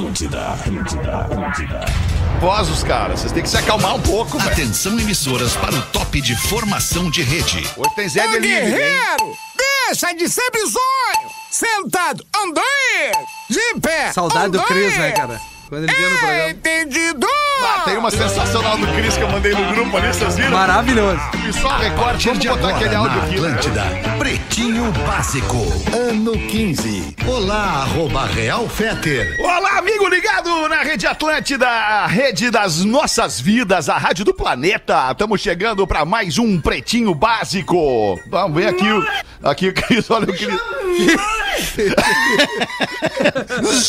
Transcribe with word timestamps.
Atlântida, 0.00 0.40
Atlântida, 0.40 1.16
Atlântida. 1.18 1.84
Nervosos, 2.32 2.82
cara. 2.82 3.14
Vocês 3.14 3.32
têm 3.32 3.42
que 3.42 3.50
se 3.50 3.58
acalmar 3.58 3.96
um 3.96 4.00
pouco, 4.00 4.38
velho. 4.38 4.50
Atenção 4.50 4.98
emissoras 4.98 5.54
para 5.56 5.74
o 5.74 5.82
top 5.88 6.22
de 6.22 6.34
formação 6.48 7.10
de 7.10 7.20
rede. 7.20 7.68
Hoje 7.76 7.94
tem 7.94 8.08
Zé 8.08 8.26
Delivery, 8.26 8.64
hein? 8.64 8.70
guerreiro, 8.70 9.36
deixa 9.86 10.14
de 10.14 10.26
ser 10.26 10.50
bizonho. 10.50 11.30
Sentado, 11.50 12.24
andei, 12.34 13.12
de 13.50 13.80
pé. 13.80 14.10
Saudade 14.12 14.52
do. 14.52 14.62
Cris, 14.62 14.96
né, 14.96 15.12
cara? 15.12 15.38
Quando 15.68 15.84
ele 15.84 15.94
veio 15.94 16.10
no 16.10 16.18
programa. 16.18 16.50
Entendido. 16.50 17.26
Ah, 17.62 17.82
tem 17.84 17.96
uma 17.96 18.10
sensacional 18.10 18.76
do 18.78 18.86
Cris 18.88 19.16
que 19.16 19.22
eu 19.22 19.28
mandei 19.30 19.52
no 19.52 19.72
grupo 19.74 19.96
ali, 19.96 20.08
vocês 20.08 20.36
viram? 20.36 20.50
Maravilhoso. 20.52 21.20
E 21.48 21.52
só 21.52 21.68
recorte, 21.76 22.28
vamos 22.28 22.44
botar 22.44 22.58
agora 22.58 22.76
aquele 22.76 22.94
áudio 22.94 23.18
aqui. 23.22 23.40
né? 23.40 23.48
Atlântida. 23.48 23.82
Pretinho 24.18 24.92
Básico. 25.06 25.56
Ano 25.94 26.32
15. 26.32 27.16
Olá, 27.26 27.82
arroba 27.82 28.26
Real 28.26 28.68
Feter. 28.68 29.36
Olá, 29.40 29.78
amigo 29.78 30.08
ligado 30.08 30.68
na 30.68 30.82
Rede 30.82 31.06
Atlântida, 31.06 31.66
a 31.68 32.06
rede 32.06 32.50
das 32.50 32.84
nossas 32.84 33.40
vidas, 33.40 33.88
a 33.88 33.96
rádio 33.96 34.24
do 34.24 34.34
planeta. 34.34 35.08
Estamos 35.10 35.40
chegando 35.40 35.86
para 35.86 36.04
mais 36.04 36.38
um 36.38 36.60
Pretinho 36.60 37.14
Básico. 37.14 38.18
Vamos 38.28 38.56
ver 38.60 38.68
aqui 38.68 38.86
o, 38.90 39.06
aqui 39.42 39.68
o 39.68 39.74
Cris, 39.74 40.10
olha 40.10 40.24
o 40.24 40.26
Cris. 40.36 40.58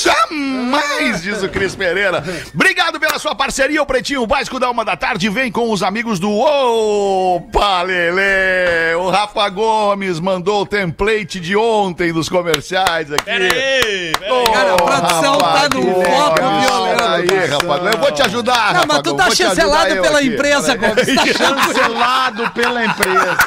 Jamais, 0.03 1.21
diz 1.21 1.43
o 1.43 1.49
Cris 1.49 1.75
Pereira. 1.75 2.23
Obrigado 2.53 2.99
pela 2.99 3.17
sua 3.19 3.35
parceria, 3.35 3.81
o 3.81 3.85
Pretinho 3.85 4.25
Básico 4.25 4.59
da 4.59 4.69
Uma 4.69 4.83
da 4.85 4.95
Tarde 4.95 5.29
vem 5.29 5.51
com 5.51 5.71
os 5.71 5.83
amigos 5.83 6.19
do 6.19 6.31
Opa 6.31 7.81
Lelê. 7.83 8.95
O 8.95 9.09
Rafa 9.09 9.47
Gomes 9.49 10.19
mandou 10.19 10.61
o 10.61 10.65
template 10.65 11.39
de 11.39 11.55
ontem 11.55 12.11
dos 12.13 12.29
comerciais 12.29 13.11
aqui. 13.11 13.23
Pera 13.25 13.43
aí, 13.45 14.11
pera 14.19 14.25
aí. 14.25 14.31
Ô, 14.31 14.51
Cara, 14.51 14.73
a 14.73 14.77
produção 14.77 15.33
rapaz, 15.37 15.61
tá 15.63 15.69
que 15.69 15.81
foco 15.81 16.41
violento. 16.61 17.03
Aí, 17.11 17.45
rapaz, 17.47 17.93
eu 17.93 17.99
vou 17.99 18.11
te 18.11 18.21
ajudar, 18.23 18.73
Não, 18.73 18.81
rapaz. 18.81 18.85
mas 18.87 19.01
tu 19.01 19.13
tá 19.15 19.25
ajudar 19.25 19.35
chancelado 19.49 20.01
pela 20.01 20.19
aqui. 20.19 20.27
empresa, 20.27 20.75
Gomes. 20.75 21.15
Tá 21.15 21.21
Cancelado 21.71 22.49
pela 22.51 22.85
empresa. 22.85 23.37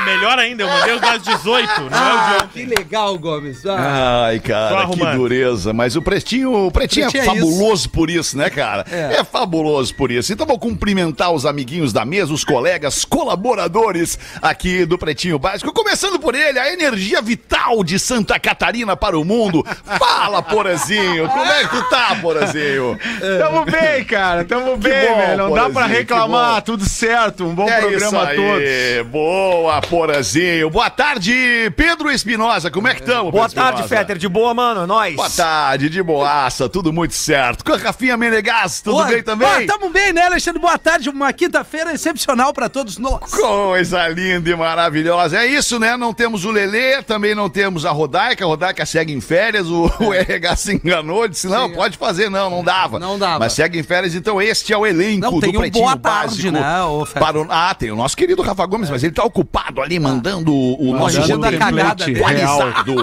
É, 0.00 0.04
melhor 0.04 0.38
ainda, 0.38 0.62
eu 0.62 0.68
mandei 0.68 0.94
os 0.94 1.00
dados 1.00 1.22
18, 1.26 1.68
não 1.68 1.84
é 1.84 1.86
o 1.86 1.88
de 1.90 1.94
Ah, 1.96 2.38
ontem. 2.44 2.48
que 2.66 2.74
legal, 2.74 3.18
Gomes. 3.18 3.64
Ah, 3.66 4.24
Ai, 4.26 4.38
cara, 4.40 4.86
que 4.88 5.04
dureza. 5.16 5.72
Mas 5.72 5.96
o 5.96 6.02
Pretinho, 6.02 6.66
o 6.66 6.70
Pretinho, 6.70 7.10
Pretinho 7.10 7.22
é 7.32 7.34
é 7.36 7.40
fabuloso 7.40 7.88
por 7.90 8.10
isso, 8.10 8.36
né, 8.36 8.50
cara? 8.50 8.84
É. 8.90 9.16
É. 9.20 9.24
fabuloso 9.24 9.94
por 9.94 10.10
isso. 10.10 10.32
Então 10.32 10.46
vou 10.46 10.58
cumprimentar 10.58 11.30
os 11.32 11.44
amiguinhos 11.46 11.92
da 11.92 12.04
mesa, 12.04 12.32
os 12.32 12.44
colegas, 12.44 13.04
colaboradores 13.04 14.18
aqui 14.42 14.84
do 14.84 14.98
Pretinho 14.98 15.38
Básico. 15.38 15.72
Começando 15.72 16.18
por 16.18 16.34
ele, 16.34 16.58
a 16.58 16.72
energia 16.72 17.20
vital 17.22 17.82
de 17.84 17.98
Santa 17.98 18.38
Catarina 18.38 18.96
para 18.96 19.18
o 19.18 19.24
mundo. 19.24 19.64
Fala, 19.98 20.42
Porazinho. 20.42 21.28
Como 21.28 21.44
é 21.44 21.60
que 21.64 21.68
tu 21.68 21.82
tá, 21.90 22.16
Porazinho? 22.20 22.98
Tamo 23.38 23.64
bem, 23.64 24.04
cara. 24.04 24.44
Tamo 24.44 24.76
bem, 24.76 25.08
bom, 25.08 25.16
velho. 25.16 25.36
Não 25.38 25.52
dá 25.52 25.68
pra 25.70 25.86
reclamar. 25.86 26.62
Tudo 26.62 26.84
certo. 26.84 27.44
Um 27.44 27.54
bom 27.54 27.68
É 27.68 27.80
programa 27.80 28.06
isso 28.06 28.16
a 28.16 28.28
aí. 28.28 28.36
todos. 28.36 29.10
Boa, 29.10 29.82
Porazinho. 29.90 30.70
Boa 30.70 30.88
tarde, 30.88 31.34
Pedro 31.76 32.12
Espinosa. 32.12 32.70
Como 32.70 32.86
é 32.86 32.94
que 32.94 33.00
estamos, 33.00 33.32
Boa 33.32 33.48
tarde, 33.48 33.82
Fetter. 33.88 34.16
De 34.18 34.28
boa, 34.28 34.54
mano. 34.54 34.86
Nós. 34.86 35.16
Boa 35.16 35.28
tarde, 35.28 35.88
de 35.90 36.00
boaça, 36.00 36.68
tudo 36.68 36.92
muito 36.92 37.12
certo. 37.12 37.64
Com 37.64 37.72
a 37.72 37.76
Rafinha 37.76 38.16
Menegas, 38.16 38.80
tudo 38.80 38.98
Pô, 38.98 39.04
bem 39.06 39.20
também? 39.20 39.66
pô, 39.66 39.72
tamo 39.78 39.90
bem, 39.90 40.12
né, 40.12 40.22
Alexandre? 40.26 40.60
Boa 40.60 40.78
tarde. 40.78 41.10
Uma 41.10 41.32
quinta-feira 41.32 41.92
excepcional 41.92 42.52
pra 42.52 42.68
todos 42.68 42.98
nós. 42.98 43.32
Coisa 43.32 44.06
linda 44.06 44.48
e 44.48 44.54
maravilhosa. 44.54 45.38
É 45.38 45.46
isso, 45.46 45.76
né? 45.80 45.96
Não 45.96 46.14
temos 46.14 46.44
o 46.44 46.52
Lelê, 46.52 47.02
também 47.02 47.34
não 47.34 47.50
temos 47.50 47.84
a 47.84 47.90
Rodaica. 47.90 48.44
A 48.44 48.46
Rodaica 48.46 48.86
segue 48.86 49.12
em 49.12 49.20
férias. 49.20 49.66
O, 49.66 49.90
o 49.98 50.14
RH 50.14 50.54
se 50.56 50.72
enganou, 50.74 51.26
disse: 51.26 51.48
não, 51.48 51.68
pode 51.72 51.98
fazer, 51.98 52.30
não, 52.30 52.48
não 52.48 52.62
dava. 52.62 53.00
Não 53.00 53.18
dava. 53.18 53.40
Mas 53.40 53.54
segue 53.54 53.76
em 53.80 53.82
férias, 53.82 54.14
então 54.14 54.40
este 54.40 54.72
é 54.72 54.78
o 54.78 54.86
elenco 54.86 55.20
Não, 55.22 55.32
do 55.32 55.40
tem 55.40 55.50
um 55.56 55.60
Pretinho 55.60 55.84
boa 55.84 55.96
tarde, 55.96 56.48
Básico. 56.48 56.52
né, 56.52 57.20
para 57.20 57.40
o- 57.42 57.46
Ah, 57.50 57.74
tem 57.74 57.90
o 57.90 57.96
nosso 57.96 58.16
querido 58.16 58.40
Rafa 58.40 58.64
Gomes, 58.66 58.88
mas 58.88 59.02
ele 59.02 59.12
tá 59.12 59.24
ocupado 59.24 59.79
ali 59.82 59.98
mandando 59.98 60.54
o 60.54 60.92
nosso 60.96 61.18
a 61.18 61.26
roteiro 61.26 61.58
cagada 61.58 62.04
dele. 62.06 62.18
atualizado. 62.22 62.94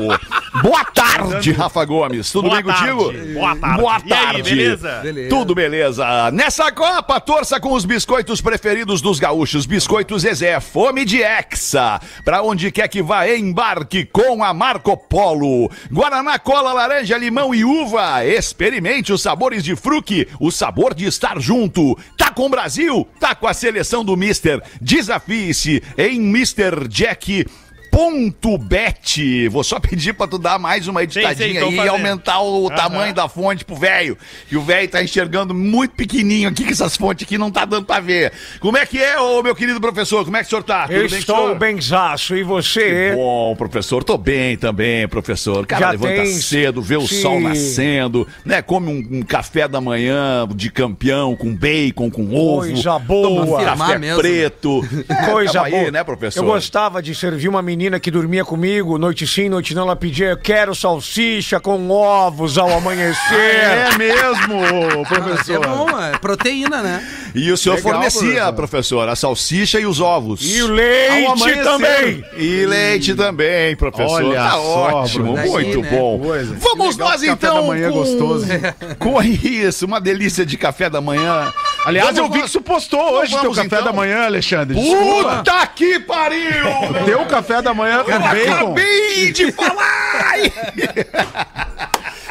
Boa 0.61 0.83
tarde, 0.85 1.51
Rafa 1.51 1.85
Gomes. 1.85 2.31
Tudo 2.31 2.49
Boa 2.49 2.61
bem 2.61 2.63
contigo? 2.73 3.11
tarde, 3.13 3.33
boa 3.33 3.55
tarde. 3.55 3.81
Boa 3.81 3.97
E 4.05 4.13
aí, 4.13 4.25
tarde. 4.25 4.43
beleza? 4.55 4.99
Beleza. 5.03 5.29
Tudo 5.29 5.55
beleza. 5.55 6.31
Nessa 6.31 6.71
Copa, 6.71 7.19
torça 7.19 7.59
com 7.59 7.73
os 7.73 7.85
biscoitos 7.85 8.41
preferidos 8.41 8.99
dos 9.01 9.19
gaúchos. 9.19 9.65
Biscoitos 9.67 10.23
Zezé, 10.23 10.59
fome 10.59 11.05
de 11.05 11.21
Hexa. 11.21 11.99
Pra 12.25 12.41
onde 12.41 12.71
quer 12.71 12.87
que 12.87 13.03
vá, 13.03 13.27
embarque 13.29 14.05
com 14.05 14.43
a 14.43 14.53
Marco 14.53 14.97
Polo. 14.97 15.69
Guaraná, 15.91 16.39
cola, 16.39 16.73
laranja, 16.73 17.17
limão 17.17 17.53
e 17.53 17.63
uva. 17.63 18.25
Experimente 18.25 19.13
os 19.13 19.21
sabores 19.21 19.63
de 19.63 19.75
fruque, 19.75 20.27
o 20.39 20.49
sabor 20.51 20.95
de 20.95 21.05
estar 21.05 21.39
junto. 21.39 21.95
Tá 22.17 22.31
com 22.31 22.47
o 22.47 22.49
Brasil? 22.49 23.07
Tá 23.19 23.35
com 23.35 23.45
a 23.47 23.53
seleção 23.53 24.03
do 24.03 24.17
Mister. 24.17 24.61
Desafie-se 24.81 25.83
em 25.97 26.17
Mr. 26.19 26.66
Jack. 26.89 27.47
Ponto 27.91 28.57
bet. 28.57 29.47
Vou 29.49 29.63
só 29.63 29.79
pedir 29.79 30.13
pra 30.13 30.27
tu 30.27 30.37
dar 30.37 30.59
mais 30.59 30.87
uma 30.87 31.03
editadinha 31.03 31.53
sim, 31.53 31.59
tô 31.59 31.81
aí 31.81 31.87
e 31.87 31.89
aumentar 31.89 32.41
o 32.41 32.67
Aham. 32.67 32.75
tamanho 32.75 33.13
da 33.13 33.27
fonte 33.27 33.63
pro 33.65 33.75
velho. 33.75 34.17
E 34.51 34.57
o 34.57 34.61
velho 34.61 34.87
tá 34.87 35.01
enxergando 35.03 35.53
muito 35.53 35.95
pequenininho 35.95 36.49
aqui, 36.49 36.63
que 36.63 36.71
essas 36.73 36.95
fontes 36.97 37.25
aqui 37.25 37.37
não 37.37 37.49
tá 37.49 37.65
dando 37.65 37.85
pra 37.85 37.99
ver. 37.99 38.31
Como 38.59 38.77
é 38.77 38.85
que 38.85 39.01
é, 39.01 39.19
ô 39.19 39.41
meu 39.41 39.55
querido 39.55 39.79
professor? 39.81 40.23
Como 40.25 40.35
é 40.37 40.41
que 40.41 40.47
o 40.47 40.49
senhor 40.49 40.63
tá? 40.63 40.85
Eu 40.89 41.01
Tudo 41.03 41.09
bem, 41.11 41.19
estou 41.19 41.55
benzaço. 41.55 42.35
E 42.35 42.43
você? 42.43 43.13
Bom, 43.15 43.55
professor, 43.55 44.03
tô 44.03 44.17
bem 44.17 44.57
também, 44.57 45.07
professor. 45.07 45.65
Cara, 45.65 45.85
Já 45.85 45.91
levanta 45.91 46.13
tem- 46.23 46.33
cedo, 46.33 46.81
vê 46.81 46.97
o 46.97 47.07
Sim. 47.07 47.21
sol 47.21 47.39
nascendo, 47.39 48.27
né? 48.45 48.61
Come 48.61 48.89
um, 48.91 49.17
um 49.19 49.21
café 49.23 49.67
da 49.67 49.79
manhã 49.81 50.47
de 50.55 50.69
campeão 50.69 51.35
com 51.35 51.55
bacon, 51.55 52.09
com 52.11 52.33
ovo. 52.35 52.57
Coisa 52.67 52.83
Toma 52.83 52.99
boa. 52.99 53.45
um 53.45 53.55
Afirmar 53.55 53.77
café 53.87 53.99
mesmo. 53.99 54.19
preto. 54.21 54.87
Coisa 55.31 55.53
Tamo 55.53 55.69
boa. 55.71 55.81
aí, 55.83 55.91
né, 55.91 56.03
professor? 56.03 56.41
Eu 56.43 56.45
gostava 56.45 57.01
de 57.01 57.15
servir 57.15 57.47
uma 57.47 57.61
menina 57.61 57.76
que 57.99 58.09
dormia 58.09 58.43
comigo, 58.43 58.97
noite 58.97 59.27
sim, 59.27 59.49
noite 59.49 59.75
não. 59.75 59.83
Ela 59.83 59.95
pedia, 59.95 60.29
eu 60.29 60.37
quero 60.37 60.73
salsicha 60.73 61.59
com 61.59 61.89
ovos 61.89 62.57
ao 62.57 62.69
amanhecer. 62.71 63.35
É 63.35 63.97
mesmo, 63.97 64.63
É 64.63 65.05
professor. 65.05 65.67
bom, 65.67 65.99
é 65.99 66.17
proteína, 66.17 66.81
né? 66.81 67.07
E 67.35 67.51
o 67.51 67.57
senhor 67.57 67.75
Legal, 67.75 67.93
fornecia, 67.93 68.19
professor. 68.21 68.53
professor, 68.53 69.09
a 69.09 69.15
salsicha 69.15 69.79
e 69.79 69.85
os 69.85 69.99
ovos. 69.99 70.41
E 70.43 70.61
o 70.61 70.67
leite 70.67 71.63
também. 71.63 72.23
E 72.35 72.65
leite 72.65 73.15
também, 73.15 73.75
professor. 73.75 74.23
Olha 74.25 74.35
tá 74.35 74.51
só, 74.51 74.93
ótimo, 75.01 75.33
Bruno. 75.33 75.47
muito 75.51 75.81
né? 75.81 75.89
bom. 75.91 76.19
Coisa. 76.19 76.55
Vamos 76.59 76.97
legal 76.97 77.09
nós 77.11 77.21
esse 77.21 77.31
café 77.31 77.47
então 77.47 77.61
da 77.61 77.67
manhã 77.67 77.91
com... 77.91 77.97
gostoso. 77.99 78.45
com 78.97 79.21
isso, 79.21 79.85
uma 79.85 80.01
delícia 80.01 80.45
de 80.45 80.57
café 80.57 80.89
da 80.89 80.99
manhã. 80.99 81.53
Aliás, 81.87 82.17
Vamos 82.17 82.19
eu 82.19 82.29
vi 82.41 82.45
que 82.45 82.51
tu 82.51 82.61
postou 82.61 82.99
hoje 83.13 83.31
teu 83.31 83.43
vamos, 83.43 83.55
café 83.55 83.67
então. 83.67 83.83
da 83.85 83.93
manhã, 83.93 84.25
Alexandre. 84.25 84.75
Desculpa. 84.75 85.37
Puta 85.37 85.67
que 85.67 85.97
pariu! 86.01 86.65
Teu 87.05 87.25
café 87.27 87.61
da 87.61 87.73
manhã 87.73 88.03
com 88.03 88.11
Eu 88.11 88.19
bacon. 88.19 88.51
acabei 88.51 89.31
de 89.31 89.51
falar! 89.53 90.35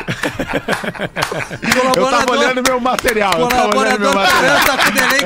Eu 1.96 2.10
tava 2.10 2.32
olhando 2.32 2.62
meu 2.62 2.78
material. 2.78 3.32
Eu 3.38 3.48
tava 3.48 3.78
olhando 3.78 4.00
meu 4.00 4.12
Colaborador 4.12 4.14
material. 4.14 4.60
tá 4.66 4.76
grande. 4.76 5.24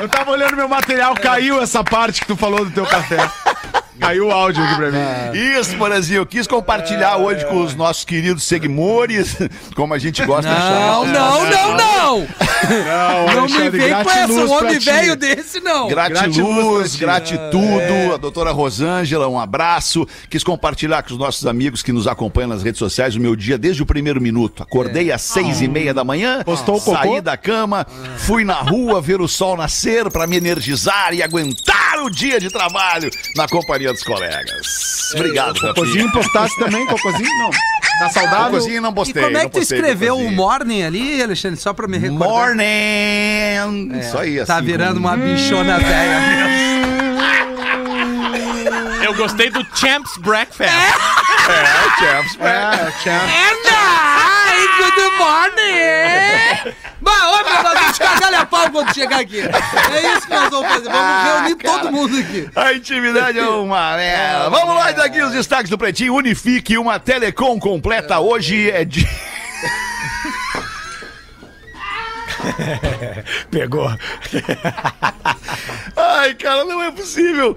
Eu 0.00 0.08
tava 0.08 0.30
olhando 0.32 0.56
meu 0.56 0.68
material, 0.68 1.14
caiu 1.14 1.62
essa 1.62 1.84
parte 1.84 2.22
que 2.22 2.26
tu 2.26 2.36
falou 2.36 2.64
do 2.64 2.70
teu 2.72 2.84
café. 2.84 3.18
Caiu 4.06 4.28
o 4.28 4.30
áudio 4.30 4.62
aqui 4.62 4.76
pra 4.76 4.90
mim. 4.92 5.38
Isso, 5.58 5.76
Porazinho, 5.76 6.18
eu 6.18 6.26
quis 6.26 6.46
compartilhar 6.46 7.16
hoje 7.16 7.44
com 7.46 7.60
os 7.62 7.74
nossos 7.74 8.04
queridos 8.04 8.44
seguimores, 8.44 9.36
como 9.74 9.92
a 9.94 9.98
gente 9.98 10.24
gosta 10.24 10.48
de 10.48 10.54
Não, 10.54 10.60
chamar. 10.60 11.12
não, 11.12 11.50
não, 11.50 11.76
não! 11.76 11.96
Não, 12.16 13.26
Não 13.26 13.46
me 13.46 13.52
Alexandre, 13.52 13.78
vem 13.78 13.92
com 14.04 14.10
essa, 14.10 14.32
um 14.32 14.50
homem 14.52 14.78
velho 14.78 15.16
desse, 15.16 15.60
não. 15.60 15.88
Gratiluz, 15.88 16.96
Gratiluz 16.96 16.96
gratitudo, 16.96 18.14
a 18.14 18.16
doutora 18.16 18.50
Rosângela, 18.52 19.28
um 19.28 19.38
abraço. 19.38 20.06
Quis 20.30 20.42
compartilhar 20.42 21.02
com 21.02 21.12
os 21.12 21.18
nossos 21.18 21.46
amigos 21.46 21.82
que 21.82 21.92
nos 21.92 22.06
acompanham 22.06 22.48
nas 22.48 22.62
redes 22.62 22.78
sociais 22.78 23.14
o 23.16 23.20
meu 23.20 23.34
dia 23.36 23.58
desde 23.58 23.82
o 23.82 23.86
primeiro 23.86 24.20
minuto. 24.20 24.62
Acordei 24.62 25.10
às 25.12 25.22
seis 25.22 25.60
e 25.60 25.68
meia 25.68 25.92
da 25.92 26.04
manhã, 26.04 26.42
Postou 26.44 26.76
o 26.76 26.80
cocô? 26.80 26.96
saí 26.96 27.20
da 27.20 27.36
cama, 27.36 27.86
fui 28.18 28.44
na 28.44 28.54
rua 28.54 29.00
ver 29.00 29.20
o 29.20 29.28
sol 29.28 29.56
nascer 29.56 30.10
para 30.10 30.26
me 30.26 30.36
energizar 30.36 31.12
e 31.12 31.22
aguentar 31.22 32.02
o 32.02 32.10
dia 32.10 32.38
de 32.40 32.50
trabalho 32.50 33.10
na 33.36 33.46
companhia 33.48 33.92
dos 33.96 34.04
colegas. 34.04 34.66
Obrigado, 35.14 35.60
Cocôzinho 35.60 36.10
postasse 36.12 36.56
também, 36.58 36.86
cocôzinho? 36.86 37.28
Não. 37.38 37.50
Tá 37.98 38.10
saudável? 38.10 38.50
Cocôzinho 38.50 38.82
não 38.82 38.90
E 38.90 38.94
postei. 38.94 39.22
como 39.22 39.38
é 39.38 39.40
não 39.40 39.48
que 39.48 39.54
tu 39.54 39.58
postei 39.60 39.78
escreveu 39.78 40.18
o 40.18 40.30
morning 40.30 40.82
ali, 40.82 41.22
Alexandre? 41.22 41.58
Só 41.58 41.72
pra 41.72 41.88
me 41.88 41.96
recordar. 41.96 42.28
Morning! 42.28 43.98
Isso 43.98 44.18
aí, 44.18 44.44
Tá 44.44 44.56
assim, 44.56 44.66
virando 44.66 45.00
com- 45.00 45.06
uma 45.08 45.16
bichona 45.16 45.78
velha 45.78 46.20
mesmo. 46.20 46.86
Eu 49.02 49.14
gostei 49.14 49.48
do 49.48 49.64
Champs 49.74 50.14
Breakfast. 50.18 50.70
É, 50.70 52.04
Champs. 52.04 52.38
É, 52.40 52.92
tinha... 53.02 53.14
And 53.14 53.26
I, 53.26 53.30
good 53.62 53.65
morning! 55.18 56.74
Bah, 57.00 57.30
ô, 57.30 57.44
meu, 57.44 57.62
nós 57.62 57.80
vamos 57.80 57.98
cagar 57.98 58.34
a 58.34 58.46
pau 58.46 58.70
quando 58.70 58.94
chegar 58.94 59.20
aqui. 59.20 59.40
É 59.40 60.12
isso 60.12 60.26
que 60.26 60.34
nós 60.34 60.50
vamos 60.50 60.68
fazer. 60.68 60.90
Vamos 60.90 61.24
reunir 61.24 61.54
todo 61.56 61.92
mundo 61.92 62.18
aqui. 62.18 62.50
A 62.54 62.72
intimidade 62.72 63.38
é 63.38 63.48
uma 63.48 63.96
merda. 63.96 64.50
Vamos 64.50 64.74
lá, 64.74 64.92
daqui 64.92 65.20
os 65.20 65.32
destaques 65.32 65.70
do 65.70 65.78
Pretinho. 65.78 66.14
Unifique 66.14 66.78
uma 66.78 66.98
telecom 66.98 67.58
completa. 67.58 68.18
Hoje 68.18 68.70
é 68.70 68.84
dia. 68.84 69.06
Pegou. 73.50 73.88
Ai, 75.96 76.34
cara, 76.34 76.64
não 76.64 76.82
é 76.82 76.90
possível. 76.90 77.56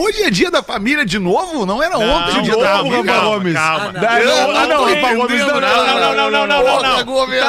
Hoje 0.00 0.22
é 0.22 0.30
dia 0.30 0.50
da 0.50 0.62
família 0.62 1.04
de 1.04 1.18
novo? 1.18 1.66
Não 1.66 1.82
era 1.82 1.98
ontem 1.98 2.38
o 2.38 2.42
dia 2.42 2.56
da 2.56 2.78
novo, 2.78 2.90
família? 2.90 3.12
Rafa 3.12 3.26
Gomes. 3.26 3.52
calma. 3.54 3.92
Não, 3.92 4.18
Eu 4.18 4.26
não, 4.26 4.56
ah, 4.56 4.66
não, 4.66 4.76
tô 4.78 4.84
Rafa 4.86 5.14
Gomes, 5.14 5.40
não, 5.40 5.46
não, 5.46 5.60
não, 5.60 6.14
não, 6.14 6.30
não, 6.30 6.46
não, 6.46 6.46
não. 6.46 6.80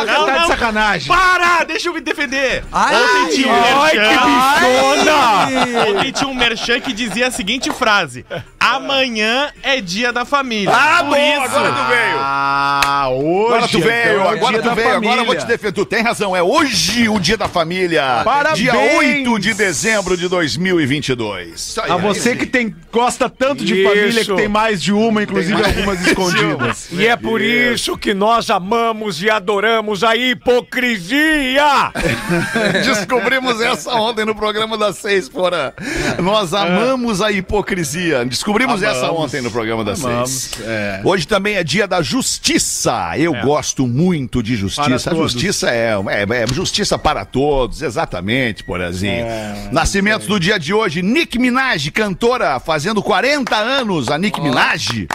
Tá, 0.05 0.25
tá 0.25 0.37
de 0.39 0.47
sacanagem. 0.47 1.07
Para! 1.07 1.63
Deixa 1.63 1.87
eu 1.87 1.93
me 1.93 2.01
defender. 2.01 2.63
Ai, 2.71 2.95
Ontem 2.95 3.35
tinha 3.35 3.47
um 3.53 3.81
Ai, 3.81 3.91
que 3.91 3.97
merchan. 3.97 4.25
bichona! 4.25 5.89
Ontem 5.89 6.11
tinha 6.11 6.27
um 6.29 6.33
merchan 6.33 6.79
que 6.81 6.91
dizia 6.93 7.27
a 7.27 7.31
seguinte 7.31 7.71
frase: 7.71 8.25
Amanhã 8.59 9.51
é 9.63 9.79
dia 9.79 10.11
da 10.11 10.25
família. 10.25 10.73
Ah, 10.73 11.03
Por 11.03 11.15
bom, 11.15 11.15
isso. 11.15 11.55
agora 11.55 11.71
tu 11.71 11.83
veio. 11.87 12.17
Ah, 12.19 13.07
hoje. 13.09 13.45
Agora 13.53 13.67
tu 13.67 13.77
então, 13.77 13.89
veio, 13.89 14.09
é 14.11 14.17
o 14.17 14.27
agora 14.29 14.53
dia 14.53 14.61
tu 14.61 14.69
da 14.69 14.75
veio, 14.75 14.95
agora 14.95 15.21
eu 15.21 15.25
vou 15.25 15.35
te 15.35 15.45
defender. 15.45 15.71
Tu 15.71 15.85
tem 15.85 16.01
razão, 16.03 16.35
é 16.35 16.43
hoje 16.43 17.07
o 17.09 17.19
dia 17.19 17.37
da 17.37 17.47
família. 17.47 18.21
Parabéns. 18.23 18.59
Dia 18.59 18.75
8 18.77 19.39
de 19.39 19.53
dezembro 19.53 20.17
de 20.17 20.27
2022. 20.27 21.59
Isso 21.59 21.81
aí, 21.81 21.91
A 21.91 21.97
você 21.97 22.29
aí. 22.31 22.40
Que 22.41 22.47
tem, 22.47 22.75
gosta 22.91 23.29
tanto 23.29 23.63
de 23.63 23.81
Isso. 23.81 23.89
família, 23.89 24.25
que 24.25 24.35
tem 24.35 24.47
mais 24.47 24.81
de 24.81 24.91
uma, 24.91 25.23
inclusive 25.23 25.53
mais 25.53 25.67
algumas 25.77 26.05
escondidas. 26.05 26.89
E 27.01 27.07
é 27.07 27.15
por 27.15 27.41
isso 27.41 27.97
que 27.97 28.13
nós 28.13 28.49
amamos 28.49 29.21
e 29.21 29.29
adoramos 29.29 30.03
a 30.03 30.15
hipocrisia! 30.15 31.91
Descobrimos 32.83 33.61
essa 33.61 33.93
ontem 33.93 34.25
no 34.25 34.35
programa 34.35 34.77
das 34.77 34.97
seis, 34.97 35.27
fora. 35.27 35.73
Nós 36.21 36.53
amamos 36.53 37.21
a 37.21 37.31
hipocrisia. 37.31 38.25
Descobrimos 38.25 38.83
essa 38.83 39.05
Amamos. 39.07 39.25
ontem 39.25 39.41
no 39.41 39.51
programa 39.51 39.83
das 39.83 40.03
Amamos, 40.03 40.29
seis. 40.31 40.67
é. 40.67 41.01
Hoje 41.03 41.27
também 41.27 41.55
é 41.55 41.63
dia 41.63 41.87
da 41.87 42.01
justiça. 42.01 43.17
Eu 43.17 43.33
gosto 43.41 43.87
muito 43.87 44.43
de 44.43 44.55
justiça. 44.55 45.11
A 45.11 45.15
justiça 45.15 45.69
é, 45.69 45.93
é, 46.09 46.43
é 46.43 46.47
justiça 46.47 46.97
para 46.97 47.25
todos, 47.25 47.81
exatamente, 47.81 48.63
Porazinho. 48.63 49.25
Nascimentos 49.71 50.27
do 50.27 50.39
dia 50.39 50.59
de 50.59 50.73
hoje, 50.73 51.01
Nick 51.01 51.37
Minaj, 51.39 51.89
cantora, 52.21 52.59
fazendo 52.59 53.01
40 53.01 53.55
anos, 53.55 54.07
a 54.09 54.17
Nick 54.17 54.39
Minaj. 54.39 55.07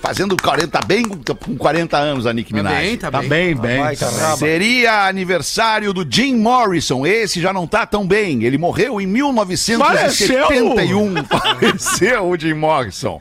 Fazendo 0.00 0.34
40, 0.36 0.68
tá 0.68 0.80
bem 0.86 1.02
com 1.04 1.56
40 1.58 1.96
anos 1.98 2.26
a 2.26 2.32
Nick 2.32 2.50
Tá 2.50 2.56
Minaj. 2.56 2.78
bem, 2.86 2.96
tá 2.96 3.10
Tá 3.10 3.18
bem. 3.20 3.28
bem, 3.28 3.54
bem. 3.54 3.78
Vai, 3.80 3.94
tá 3.96 4.10
braba. 4.10 4.36
Seria 4.38 5.06
aniversário 5.06 5.92
do 5.92 6.06
Jim 6.10 6.36
Morrison. 6.36 7.04
Esse 7.04 7.38
já 7.40 7.52
não 7.52 7.66
tá 7.66 7.84
tão 7.84 8.06
bem. 8.06 8.42
Ele 8.44 8.56
morreu 8.56 8.98
em 9.00 9.06
1971. 9.06 11.22
Faleceu 11.28 12.28
o 12.30 12.38
Jim 12.38 12.54
Morrison. 12.54 13.20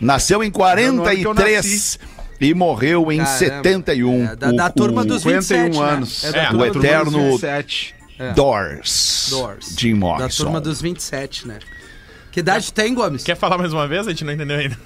Nasceu 0.00 0.42
em 0.44 0.52
no 0.54 0.62
ano 0.64 1.02
que 1.04 1.22
eu 1.22 1.34
43 1.34 1.98
e 2.40 2.54
morreu 2.54 3.10
em 3.10 3.18
Caramba. 3.18 3.38
71. 3.38 4.24
É, 4.26 4.36
da- 4.36 4.52
da 4.52 4.70
turma 4.70 5.04
dos 5.04 5.22
51 5.22 5.64
27, 5.64 5.78
né? 5.78 5.90
anos. 5.90 6.24
É 6.24 6.32
da 6.32 6.38
É, 6.42 6.46
turma 6.48 6.62
o 6.62 6.66
eterno- 6.66 7.18
27. 7.30 7.94
Doors. 8.34 9.28
Doors. 9.30 9.74
Jim 9.78 9.92
Da 9.94 9.98
Morrison. 9.98 10.44
turma 10.44 10.60
dos 10.60 10.82
27, 10.82 11.46
né? 11.48 11.58
Que 12.38 12.40
idade 12.40 12.66
tu 12.66 12.72
tem, 12.72 12.94
Gomes? 12.94 13.24
Quer 13.24 13.36
falar 13.36 13.58
mais 13.58 13.72
uma 13.72 13.88
vez? 13.88 14.06
A 14.06 14.10
gente 14.10 14.22
não 14.22 14.32
entendeu 14.32 14.58
ainda. 14.58 14.76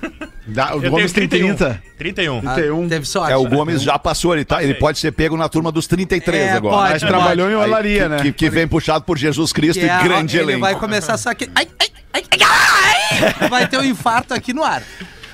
Dá- 0.47 0.75
o 0.75 0.83
Eu 0.83 0.91
Gomes 0.91 1.13
tem 1.13 1.29
tenho 1.29 1.55
30. 1.55 1.83
31. 1.99 2.39
Ah, 2.47 2.55
31. 2.55 2.89
teve 2.89 3.05
sorte. 3.07 3.31
É, 3.31 3.37
o 3.37 3.47
Gomes 3.47 3.83
já 3.83 3.99
passou, 3.99 4.35
ele, 4.35 4.43
tá, 4.43 4.63
ele 4.63 4.73
pode 4.73 4.99
ser 4.99 5.13
pego 5.13 5.37
na 5.37 5.51
turma 5.51 5.71
dos 5.71 5.87
33 5.87 6.41
É, 6.43 6.53
agora. 6.53 6.77
pode, 6.77 6.93
Mas 6.95 7.03
pode. 7.03 7.13
trabalhou 7.13 7.51
em 7.51 7.55
olaria, 7.55 8.09
né? 8.09 8.23
que, 8.23 8.33
que 8.33 8.49
vem 8.49 8.67
puxado 8.67 9.05
por 9.05 9.19
Jesus 9.19 9.53
Cristo 9.53 9.81
Que 9.81 9.87
é, 9.87 10.01
e 10.01 10.03
grande 10.03 10.39
ele 10.39 10.45
elenco. 10.53 10.61
vai 10.61 10.75
começar 10.77 11.19
só 11.19 11.35
que... 11.35 11.51
Ai, 11.55 11.69
ai, 11.79 11.89
ai, 12.15 12.25
ai, 12.41 13.29
ai, 13.43 13.49
vai 13.51 13.69
ter 13.69 13.77
um 13.79 13.85
infarto 13.85 14.33
aqui 14.33 14.55
no 14.55 14.65
ar. 14.65 14.83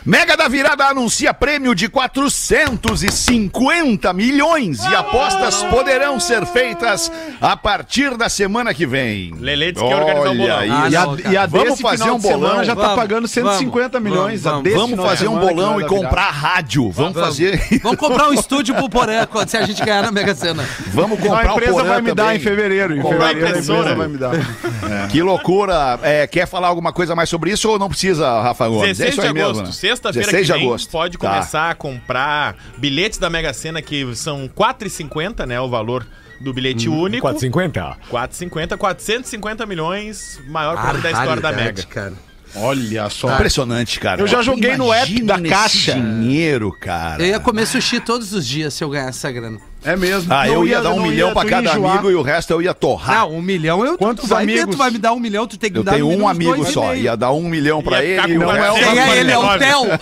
Mega 0.04 0.36
da 0.36 0.48
Virada 0.48 0.84
anuncia 0.86 1.34
prêmio 1.34 1.74
de 1.74 1.88
450 1.88 4.12
milhões 4.12 4.84
e 4.84 4.94
apostas 4.94 5.62
poderão 5.64 6.20
ser 6.20 6.46
feitas 6.46 7.10
a 7.40 7.56
partir 7.56 8.16
da 8.16 8.28
semana 8.28 8.72
que 8.72 8.86
vem. 8.86 9.34
Lelê 9.38 9.72
disse 9.72 9.84
que 9.84 9.90
ia 9.90 9.96
organizar 9.96 10.30
o 10.30 10.34
bolão. 10.36 10.56
Olha 10.58 10.74
Ah, 10.74 10.86
isso. 10.86 10.92
E 10.92 10.96
a, 10.96 11.06
não, 11.06 11.18
e 11.32 11.36
a 11.36 11.46
Vamos 11.46 11.68
desse 11.70 11.82
fazer 11.82 12.02
final 12.04 12.14
um 12.14 12.18
de 12.18 12.22
semana 12.26 12.48
bolão. 12.52 12.64
já 12.64 12.76
tá 12.76 12.82
Vamos, 12.82 12.96
pagando 12.96 13.28
150 13.28 13.88
vamos, 13.98 14.10
milhões. 14.10 14.42
vamos, 14.42 14.60
a 14.60 14.62
desse 14.62 14.76
Vamos 14.76 15.00
fazer 15.04 15.28
um 15.28 15.38
bolão 15.38 15.78
e 15.78 15.82
dar 15.82 15.88
comprar 15.88 16.30
rádio. 16.30 16.90
Vamos 16.90 17.18
fazer. 17.18 17.60
Vamos 17.82 17.98
comprar 17.98 18.28
um 18.28 18.34
estúdio 18.34 18.74
pro 18.74 18.88
Porã 18.88 19.26
quando 19.26 19.48
se 19.48 19.56
a 19.56 19.62
gente 19.66 19.82
ganhar 19.84 20.02
na 20.02 20.12
Mega 20.12 20.34
Sena. 20.34 20.64
Vamos 20.88 21.18
Não, 21.18 21.26
a 21.26 21.28
comprar 21.36 21.52
o 21.52 21.56
empresa 21.56 21.84
vai 21.84 22.00
me 22.02 22.12
dar 22.14 22.22
também. 22.24 22.36
em 22.36 22.40
fevereiro. 22.40 22.96
Em 22.96 23.02
Comprar 23.02 23.28
fevereiro 23.28 23.46
a 23.46 23.50
impressora. 23.50 23.78
empresa 23.92 23.96
vai 23.96 24.08
me 24.08 24.18
dar. 24.18 25.08
Que 25.08 25.22
loucura. 25.22 25.98
É, 26.02 26.26
quer 26.26 26.46
falar 26.46 26.68
alguma 26.68 26.92
coisa 26.92 27.14
mais 27.14 27.28
sobre 27.28 27.50
isso 27.50 27.68
ou 27.68 27.78
não 27.78 27.88
precisa, 27.88 28.40
Rafa 28.40 28.68
Gomes? 28.68 28.96
16 28.98 29.10
isso 29.12 29.20
de 29.20 29.26
aí 29.26 29.32
mesmo, 29.34 29.48
agosto, 29.50 29.66
né? 29.66 29.72
Sexta-feira 29.96 30.26
que 30.28 30.32
16 30.36 30.46
de 30.46 30.52
vem, 30.52 30.62
agosto. 30.66 30.90
pode 30.90 31.18
Tá. 31.18 31.28
começar 31.30 31.70
a 31.70 31.74
comprar 31.74 32.56
bilhetes 32.78 33.18
da 33.18 33.28
Mega 33.30 33.52
Sena 33.52 33.80
que 33.82 34.14
são 34.14 34.42
R$ 34.42 34.50
4,50, 34.54 35.46
né, 35.46 35.60
o 35.60 35.68
valor 35.68 36.06
do 36.40 36.52
bilhete 36.52 36.88
único. 36.88 37.22
450? 37.22 37.96
450, 38.08 38.76
450 38.76 39.66
milhões, 39.66 40.40
maior 40.48 40.80
prêmio 40.80 41.02
da 41.02 41.10
história 41.10 41.42
da 41.42 41.52
Mega. 41.52 41.82
cara. 41.84 42.12
Olha 42.54 43.10
só. 43.10 43.34
Impressionante, 43.34 44.00
cara. 44.00 44.22
Eu 44.22 44.26
já 44.26 44.40
joguei 44.40 44.74
no 44.76 44.90
app 44.92 45.10
Imagina 45.12 45.38
da 45.38 45.48
Caixa. 45.48 45.92
dinheiro, 45.92 46.72
cara. 46.80 47.22
Eu 47.22 47.26
ia 47.28 47.38
comer 47.40 47.66
sushi 47.66 48.00
todos 48.00 48.32
os 48.32 48.46
dias 48.46 48.72
se 48.72 48.82
eu 48.82 48.88
ganhasse 48.88 49.18
essa 49.18 49.30
grana. 49.30 49.58
É 49.84 49.94
mesmo. 49.96 50.32
Ah, 50.32 50.44
Não 50.46 50.54
eu 50.54 50.66
ia 50.66 50.80
dar 50.82 50.90
um 50.92 50.96
não 50.96 51.02
milhão 51.06 51.28
ia 51.28 51.34
cada 51.44 51.70
enjoar. 51.70 51.92
amigo 51.92 52.10
e 52.10 52.14
o 52.14 52.22
resto 52.22 52.52
eu 52.52 52.60
ia 52.60 52.74
torrar. 52.74 53.20
Não, 53.20 53.34
um 53.36 53.42
milhão 53.42 53.84
eu. 53.86 53.96
Quantos 53.96 54.24
tu 54.24 54.28
vai 54.28 54.42
amigos? 54.42 54.74
tu 54.74 54.78
vai 54.78 54.90
me 54.90 54.98
dar 54.98 55.12
um 55.12 55.20
milhão, 55.20 55.46
tu 55.46 55.56
tem 55.56 55.70
que 55.70 55.78
eu 55.78 55.84
dar 55.84 55.92
tenho 55.92 56.08
um 56.08 56.24
uns 56.24 56.30
amigo 56.30 56.56
dois 56.56 56.68
e 56.68 56.72
só. 56.72 56.88
meio. 56.90 57.02
Ia 57.04 57.16
dar 57.16 57.30
um 57.32 57.42
milhão 57.48 57.82
pra 57.82 58.02
Ia 58.04 58.16
ficar 58.22 58.28
ele. 58.30 58.38
Não 58.38 58.50
é 58.54 58.70
o. 58.70 58.74
Quem 58.74 58.98
é 58.98 59.16
ele? 59.18 59.30
É 59.32 59.38
o. 59.38 59.58
Theo. 59.58 59.86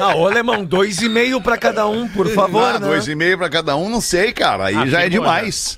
Ah, 0.00 0.14
ô 0.14 0.26
alemão, 0.28 0.64
dois 0.64 1.02
e 1.02 1.08
meio 1.08 1.40
pra 1.40 1.56
cada 1.58 1.86
um, 1.88 2.06
por 2.08 2.28
favor, 2.28 2.62
Ah, 2.76 2.78
né? 2.78 2.86
dois 2.86 3.08
e 3.08 3.16
meio 3.16 3.36
pra 3.36 3.48
cada 3.50 3.74
um, 3.76 3.88
não 3.88 4.00
sei, 4.00 4.32
cara. 4.32 4.66
Aí 4.66 4.76
Ah, 4.76 4.86
já 4.86 5.00
é 5.00 5.10
ficou, 5.10 5.20
demais. 5.24 5.76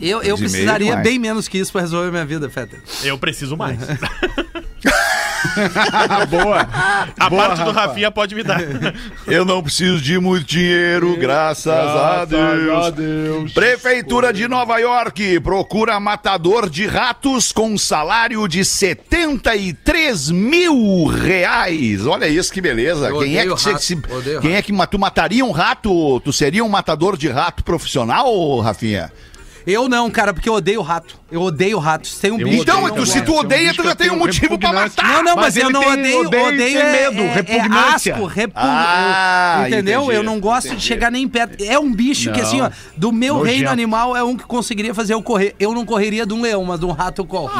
Eu, 0.00 0.18
eu 0.18 0.22
e 0.22 0.22
meio 0.22 0.36
precisaria 0.38 0.96
bem 0.96 1.18
menos 1.18 1.48
que 1.48 1.58
isso 1.58 1.72
pra 1.72 1.80
resolver 1.80 2.10
minha 2.12 2.24
vida, 2.24 2.48
Fetter. 2.48 2.80
Eu 3.02 3.18
preciso 3.18 3.56
mais. 3.56 3.78
Boa. 6.30 6.68
A 7.18 7.30
Boa, 7.30 7.46
parte 7.48 7.62
do 7.64 7.70
Rafa. 7.70 7.86
Rafinha 7.88 8.10
pode 8.10 8.34
me 8.34 8.42
dar. 8.42 8.60
Eu 9.26 9.44
não 9.44 9.62
preciso 9.62 10.00
de 10.00 10.18
muito 10.18 10.44
dinheiro, 10.46 11.16
graças, 11.16 11.66
a 11.72 12.24
Deus. 12.24 12.86
a 12.86 12.90
Deus. 12.90 13.52
Prefeitura 13.52 14.32
de 14.32 14.46
Nova 14.48 14.78
York 14.78 15.40
procura 15.40 15.98
matador 16.00 16.68
de 16.68 16.86
ratos 16.86 17.52
com 17.52 17.76
salário 17.78 18.46
de 18.48 18.64
73 18.64 20.30
mil 20.30 21.06
reais. 21.06 22.06
Olha 22.06 22.26
isso 22.28 22.52
que 22.52 22.60
beleza. 22.60 23.08
Eu 23.08 23.18
Quem 23.20 23.38
é 23.38 23.46
que, 23.46 23.60
se- 23.80 24.00
odeio 24.10 24.40
quem 24.40 24.54
é 24.54 24.62
que 24.62 24.72
tu 24.90 24.98
mataria 24.98 25.44
um 25.44 25.50
rato? 25.52 26.20
Tu 26.20 26.32
seria 26.32 26.64
um 26.64 26.68
matador 26.68 27.16
de 27.16 27.28
rato 27.28 27.64
profissional, 27.64 28.60
Rafinha? 28.60 29.10
Eu 29.66 29.88
não, 29.88 30.08
cara, 30.10 30.32
porque 30.32 30.48
eu 30.48 30.54
odeio 30.54 30.80
rato. 30.80 31.18
Eu 31.30 31.42
odeio 31.42 31.78
ratos. 31.78 32.18
Tem 32.18 32.30
um 32.30 32.36
bicho. 32.38 32.62
Então, 32.62 32.84
que 32.84 32.90
eu 32.90 32.94
tu, 32.94 33.06
se 33.06 33.20
tu 33.22 33.32
gosto. 33.32 33.46
odeia, 33.46 33.74
tu 33.74 33.82
já 33.82 33.96
tem 33.96 34.10
um 34.10 34.16
motivo 34.16 34.56
pra 34.56 34.72
matar. 34.72 35.04
Não, 35.14 35.22
não, 35.24 35.34
mas, 35.34 35.54
Mas 35.54 35.56
eu 35.56 35.70
não 35.70 35.80
tem- 35.80 35.90
odeio, 35.92 36.20
odeio 36.20 36.46
odeio, 36.46 36.58
tem 36.58 36.76
é, 36.76 36.92
medo, 37.10 37.20
é, 37.20 37.34
repugnância. 37.34 38.12
É 38.12 38.14
asco, 38.14 38.52
Ah, 38.54 39.58
eu- 39.62 39.66
entendeu? 39.68 40.02
entendi, 40.04 40.16
eu 40.18 40.22
não 40.22 40.38
gosto 40.38 40.76
de 40.76 40.80
chegar 40.82 41.10
nem 41.10 41.26
perto. 41.26 41.64
É 41.64 41.76
um 41.78 41.92
bicho 41.92 42.30
que 42.32 42.40
Não. 42.40 42.46
assim, 42.46 42.60
ó, 42.60 42.70
do 42.96 43.10
meu 43.12 43.34
Nojento. 43.38 43.50
reino 43.56 43.70
animal 43.70 44.16
é 44.16 44.22
um 44.22 44.36
que 44.36 44.44
conseguiria 44.44 44.94
fazer 44.94 45.14
eu 45.14 45.22
correr. 45.22 45.54
Eu 45.58 45.74
não 45.74 45.84
correria 45.84 46.24
de 46.24 46.32
um 46.32 46.40
leão, 46.42 46.62
mas 46.64 46.78
de 46.78 46.86
um 46.86 46.92
rato 46.92 47.22
eu 47.22 47.26
corro. 47.26 47.50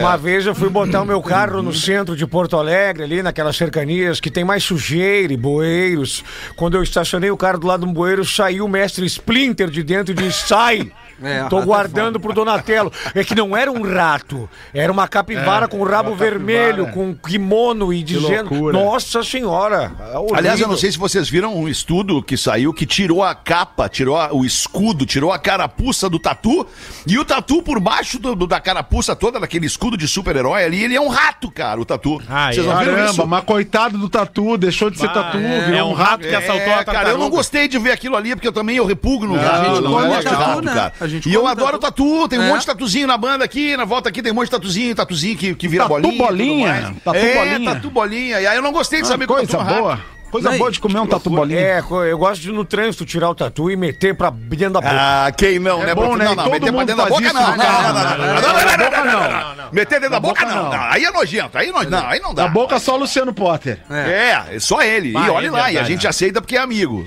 Uma 0.00 0.16
vez 0.16 0.46
eu 0.46 0.54
fui 0.54 0.68
botar 0.68 1.02
o 1.02 1.04
meu 1.06 1.22
carro 1.22 1.62
no 1.62 1.72
centro 1.72 2.16
de 2.16 2.26
Porto 2.26 2.56
Alegre, 2.56 3.04
ali 3.04 3.22
naquelas 3.22 3.56
cercanias 3.56 4.18
que 4.18 4.30
tem 4.32 4.42
mais 4.44 4.64
sujeira 4.64 5.32
e 5.32 5.36
bueiros. 5.36 6.24
Quando 6.56 6.76
eu 6.76 6.82
estacionei 6.82 7.30
o 7.30 7.36
carro 7.36 7.58
do 7.60 7.66
lado 7.68 7.84
de 7.84 7.90
um 7.90 7.92
bueiro, 7.92 8.24
saiu 8.24 8.64
o 8.64 8.68
mestre 8.68 9.06
Splinter 9.06 9.70
de 9.70 9.84
dentro 9.84 10.12
e 10.12 10.16
disse: 10.16 10.48
sai! 10.48 10.90
É, 11.22 11.44
Tô 11.44 11.60
é 11.60 11.64
guardando 11.64 12.20
pro 12.20 12.32
Donatello. 12.32 12.92
É 13.14 13.24
que 13.24 13.34
não 13.34 13.56
era 13.56 13.70
um 13.70 13.82
rato, 13.82 14.48
era 14.74 14.92
uma 14.92 15.08
capivara 15.08 15.66
com 15.68 15.82
rabo 15.82 16.10
uma 16.10 16.16
vermelho, 16.16 16.88
com 16.88 17.14
kimono 17.14 17.92
e 17.92 18.02
dizendo. 18.02 18.72
Nossa 18.72 19.22
senhora! 19.22 19.92
é 20.12 20.18
horrível." 20.18 20.36
Aliás, 20.36 20.60
eu 20.60 20.68
não 20.68 20.76
sei 20.76 20.92
se 20.92 20.98
vocês 20.98 21.28
viram 21.28 21.54
um 21.56 21.68
estudo 21.68 22.22
que 22.22 22.36
saiu 22.36 22.72
que 22.72 22.84
tirou 22.86 23.22
a 23.22 23.34
capa, 23.34 23.88
tirou 23.88 24.16
a- 24.18 24.32
o 24.32 24.44
escudo, 24.44 25.06
tirou 25.06 25.32
a 25.32 25.38
carapuça 25.38 26.08
do 26.10 26.18
tatu. 26.18 26.66
E 27.06 27.18
o 27.18 27.24
tatu 27.24 27.62
por 27.62 27.80
baixo 27.80 28.18
do- 28.18 28.34
do- 28.34 28.46
da 28.46 28.60
carapuça 28.60 29.14
toda, 29.16 29.40
daquele 29.40 29.66
escudo 29.66 29.96
de 29.96 30.06
super-herói 30.06 30.64
ali, 30.64 30.84
ele 30.84 30.94
é 30.94 31.00
um 31.00 31.08
rato, 31.08 31.50
cara, 31.50 31.80
o 31.80 31.84
tatu. 31.84 32.20
Ah, 32.28 32.52
Vocês 32.52 32.66
é? 32.66 32.68
não 32.68 32.78
viram 32.78 32.92
Caramba, 32.94 33.10
isso? 33.12 33.26
mas 33.26 33.44
coitado 33.44 33.96
do 33.98 34.08
tatu, 34.08 34.56
deixou 34.58 34.90
de 34.90 34.98
ser 34.98 35.08
tatu, 35.12 35.38
é, 35.38 35.78
é 35.78 35.84
um 35.84 35.92
rato 35.92 36.26
que 36.26 36.34
assaltou 36.34 36.72
a 36.74 36.80
É, 36.80 36.84
cara, 36.84 37.08
eu 37.10 37.18
não 37.18 37.30
gostei 37.30 37.68
de 37.68 37.78
ver 37.78 37.92
aquilo 37.92 38.16
ali, 38.16 38.34
porque 38.34 38.48
eu 38.48 38.52
também 38.52 38.76
eu 38.76 38.84
repugno 38.86 39.32
o 39.34 39.36
Não, 39.36 39.42
rato. 39.42 39.54
a 39.60 39.64
gente 39.64 39.74
Eu 39.76 39.80
não 39.82 39.92
come 39.92 40.06
gosto 40.08 40.28
de 40.28 40.34
rato, 40.34 40.62
cara. 40.62 40.92
A 41.06 41.08
gente 41.08 41.28
e 41.28 41.32
eu 41.32 41.46
adoro 41.46 41.78
tatu, 41.78 42.04
tatu 42.04 42.28
tem 42.28 42.38
um 42.38 42.42
é. 42.42 42.48
monte 42.48 42.60
de 42.60 42.66
tatuzinho 42.66 43.06
na 43.06 43.16
banda 43.16 43.44
aqui, 43.44 43.76
na 43.76 43.84
volta 43.84 44.08
aqui 44.08 44.20
tem 44.20 44.32
um 44.32 44.34
monte 44.34 44.46
de 44.46 44.50
tatuzinho, 44.50 44.94
tatuzinho 44.94 45.36
que, 45.36 45.54
que 45.54 45.68
vira 45.68 45.84
tatu 45.84 46.00
bolinha. 46.00 46.18
Bolinha. 46.18 46.96
Tatu 47.04 47.16
é, 47.16 47.34
bolinha. 47.34 47.74
Tatu 47.74 47.90
bolinha. 47.90 48.40
E 48.40 48.46
aí 48.46 48.56
eu 48.56 48.62
não 48.62 48.72
gostei 48.72 49.00
de 49.00 49.12
ah, 49.12 49.26
coisa 49.26 49.58
boa. 49.58 49.94
Rápido. 49.94 50.16
Coisa 50.30 50.50
boa 50.52 50.70
de 50.70 50.80
comer 50.80 51.00
um 51.00 51.06
tatu 51.06 51.30
bolinho. 51.30 51.58
É, 51.58 51.82
eu 52.10 52.18
gosto 52.18 52.42
de 52.42 52.50
no 52.50 52.64
trânsito 52.64 53.06
tirar 53.06 53.30
o 53.30 53.34
tatu 53.34 53.70
e 53.70 53.76
meter 53.76 54.14
pra 54.14 54.30
dentro 54.30 54.74
da 54.74 54.80
boca. 54.80 54.92
Ah, 54.92 55.32
quem 55.32 55.58
não, 55.58 55.82
é 55.82 55.86
né? 55.86 55.94
Bom, 55.94 56.16
né? 56.16 56.24
Não, 56.24 56.34
não, 56.34 56.50
meter 56.50 56.72
pra 56.72 56.84
dentro 56.84 56.96
da 56.96 57.08
boca 57.08 57.32
não. 57.32 57.56
Não, 57.56 59.56
não, 59.56 59.72
Meter 59.72 60.00
dentro 60.00 60.10
da 60.10 60.20
boca 60.20 60.44
não. 60.44 60.72
Aí 60.72 61.04
é 61.04 61.10
nojento, 61.10 61.56
aí 61.56 61.70
não, 61.70 62.06
aí 62.06 62.20
não 62.20 62.34
dá. 62.34 62.42
Da 62.42 62.48
boca 62.48 62.78
só 62.78 62.96
o 62.96 62.98
Luciano 62.98 63.32
Potter. 63.32 63.80
É, 63.88 64.58
só 64.58 64.82
ele. 64.82 65.12
E 65.12 65.30
olha 65.30 65.50
lá, 65.50 65.70
e 65.70 65.78
a 65.78 65.84
gente 65.84 66.06
aceita 66.06 66.40
porque 66.40 66.56
é 66.56 66.60
amigo. 66.60 67.06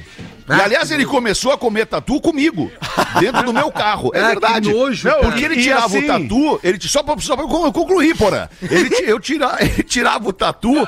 E 0.49 0.61
aliás, 0.61 0.89
ele 0.91 1.05
começou 1.05 1.51
a 1.51 1.57
comer 1.57 1.85
tatu 1.85 2.19
comigo, 2.19 2.71
dentro 3.19 3.43
do 3.43 3.53
meu 3.53 3.71
carro. 3.71 4.11
É 4.13 4.19
Ah, 4.21 4.27
verdade. 4.29 4.71
nojo, 4.71 5.07
Não, 5.07 5.19
porque 5.21 5.45
ele 5.45 5.61
tirava 5.61 5.85
assim- 5.85 6.03
o 6.03 6.07
tatu, 6.07 6.59
ele, 6.63 6.79
só, 6.81 7.03
pra, 7.03 7.15
só 7.19 7.35
pra 7.35 7.45
eu 7.45 7.71
concluir, 7.71 8.15
porra. 8.17 8.49
Ele, 8.61 8.89
eu 9.05 9.19
tira, 9.19 9.57
ele 9.61 9.83
tirava 9.83 10.27
o 10.27 10.33
tatu. 10.33 10.87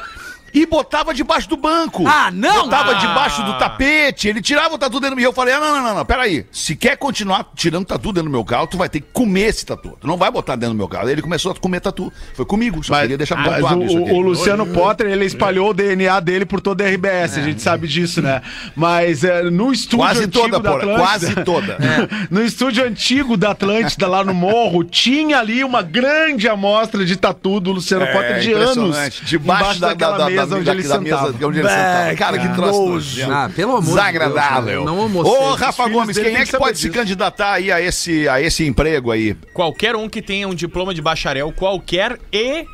E 0.54 0.66
botava 0.66 1.14
debaixo 1.14 1.48
do 1.50 1.58
banco. 1.58 2.06
Ah, 2.08 2.30
não! 2.32 2.64
Botava 2.66 2.92
Ah. 2.92 2.96
debaixo 2.96 3.44
do 3.44 3.58
tapete. 3.58 4.28
Ele 4.28 4.42
tirava 4.42 4.76
o 4.76 4.78
tatu 4.78 5.00
dentro 5.00 5.16
do 5.16 5.20
meu. 5.20 5.24
E 5.24 5.26
eu 5.28 5.34
falei: 5.34 5.54
ah, 5.54 5.60
não, 5.60 5.76
não, 5.76 5.84
não, 5.84 5.96
não, 5.96 6.06
peraí. 6.06 6.46
Se 6.52 6.76
quer 6.76 6.98
continuar 6.98 7.46
tirando 7.56 7.86
tatu 7.86 8.12
dentro 8.12 8.30
do 8.30 8.32
meu 8.34 8.44
carro, 8.44 8.68
tu 8.68 8.78
vai 8.78 8.90
ter 8.90 9.00
que 9.02 9.08
comer 9.14 9.48
esse 9.50 9.66
tatu. 9.66 9.98
Tu 10.00 10.08
não 10.08 10.18
vai 10.18 10.30
botar 10.32 10.56
dentro 10.56 10.74
do 10.74 10.78
meu 10.78 10.88
carro. 10.88 11.08
Aí 11.08 11.14
ele 11.14 11.22
começou 11.22 11.52
a 11.52 11.56
comer 11.56 11.80
tatu. 11.80 12.12
Foi 12.34 12.46
comigo. 12.46 12.84
Só 12.84 13.00
queria 13.02 13.18
deixar 13.18 13.36
Mas 13.38 13.56
pontuado 13.56 13.80
o, 13.82 13.86
isso 13.86 13.98
aqui. 13.98 14.12
o- 14.12 14.20
Luciano 14.22 14.66
Potter, 14.68 15.08
ele 15.08 15.26
espalhou 15.26 15.70
o 15.70 15.74
DNA 15.74 16.20
dele 16.20 16.46
por 16.46 16.60
toda 16.62 16.84
a 16.84 16.88
RBS, 16.88 17.38
a 17.38 17.42
gente 17.44 17.62
sabe 17.62 17.88
disso, 17.88 18.22
né? 18.22 18.42
Mas 18.76 19.24
é, 19.24 19.44
no 19.44 19.72
estúdio 19.72 20.00
Quase 20.00 20.24
antigo 20.26 20.44
toda, 20.50 20.60
da 20.60 20.72
porra. 20.72 20.82
Atlântida, 20.82 21.06
Quase 21.08 21.36
toda. 21.44 21.78
no 22.30 22.44
estúdio 22.44 22.84
antigo 22.86 23.38
da 23.38 23.52
Atlântida, 23.52 24.08
lá 24.08 24.24
no 24.24 24.34
Morro, 24.34 24.84
tinha 24.84 25.40
ali 25.40 25.64
uma 25.64 25.82
grande 25.82 26.48
amostra 26.48 27.06
de 27.06 27.16
tatu 27.16 27.60
do 27.60 27.72
Luciano 27.72 28.06
Potter 28.08 28.40
de 28.40 28.52
anos. 28.54 28.68
É, 28.68 28.72
impressionante. 29.08 29.26
Debaixo 29.26 29.80
da, 29.80 29.88
da, 29.88 29.94
daquela 29.94 30.18
da, 30.18 30.26
mesa 30.30 30.41
da, 30.46 30.56
onde 30.58 30.70
ele 30.70 30.84
sentava. 30.84 31.02
mesa 31.02 31.48
onde 31.48 31.60
ele 31.60 31.70
sentava. 31.70 32.16
Cara, 32.16 32.40
que 32.40 32.56
troço. 32.56 33.32
Ah, 33.32 33.50
pelo 33.56 33.72
amor 33.72 33.84
de 33.84 33.90
Desagradável. 33.90 34.86
Não 34.86 35.00
almocei. 35.00 35.32
Ô, 35.34 35.54
Rafa 35.56 35.88
Gomes, 35.88 36.18
quem 36.18 36.36
é 36.36 36.46
que 36.46 36.58
pode 36.58 36.78
se 36.80 36.90
candidatar 36.90 37.54
aí 37.54 37.72
a 37.72 37.82
esse, 37.82 38.28
a 38.28 38.42
esse 38.42 38.66
emprego 38.66 39.12
aí? 39.12 39.36
Qualquer 39.54 39.96
um 39.96 40.10
que 40.10 40.22
tenha 40.22 40.48
um 40.48 40.56
diploma 40.56 40.94
de 40.94 41.02
bacharel 41.02 41.52
qualquer 41.52 42.20
e 42.32 42.66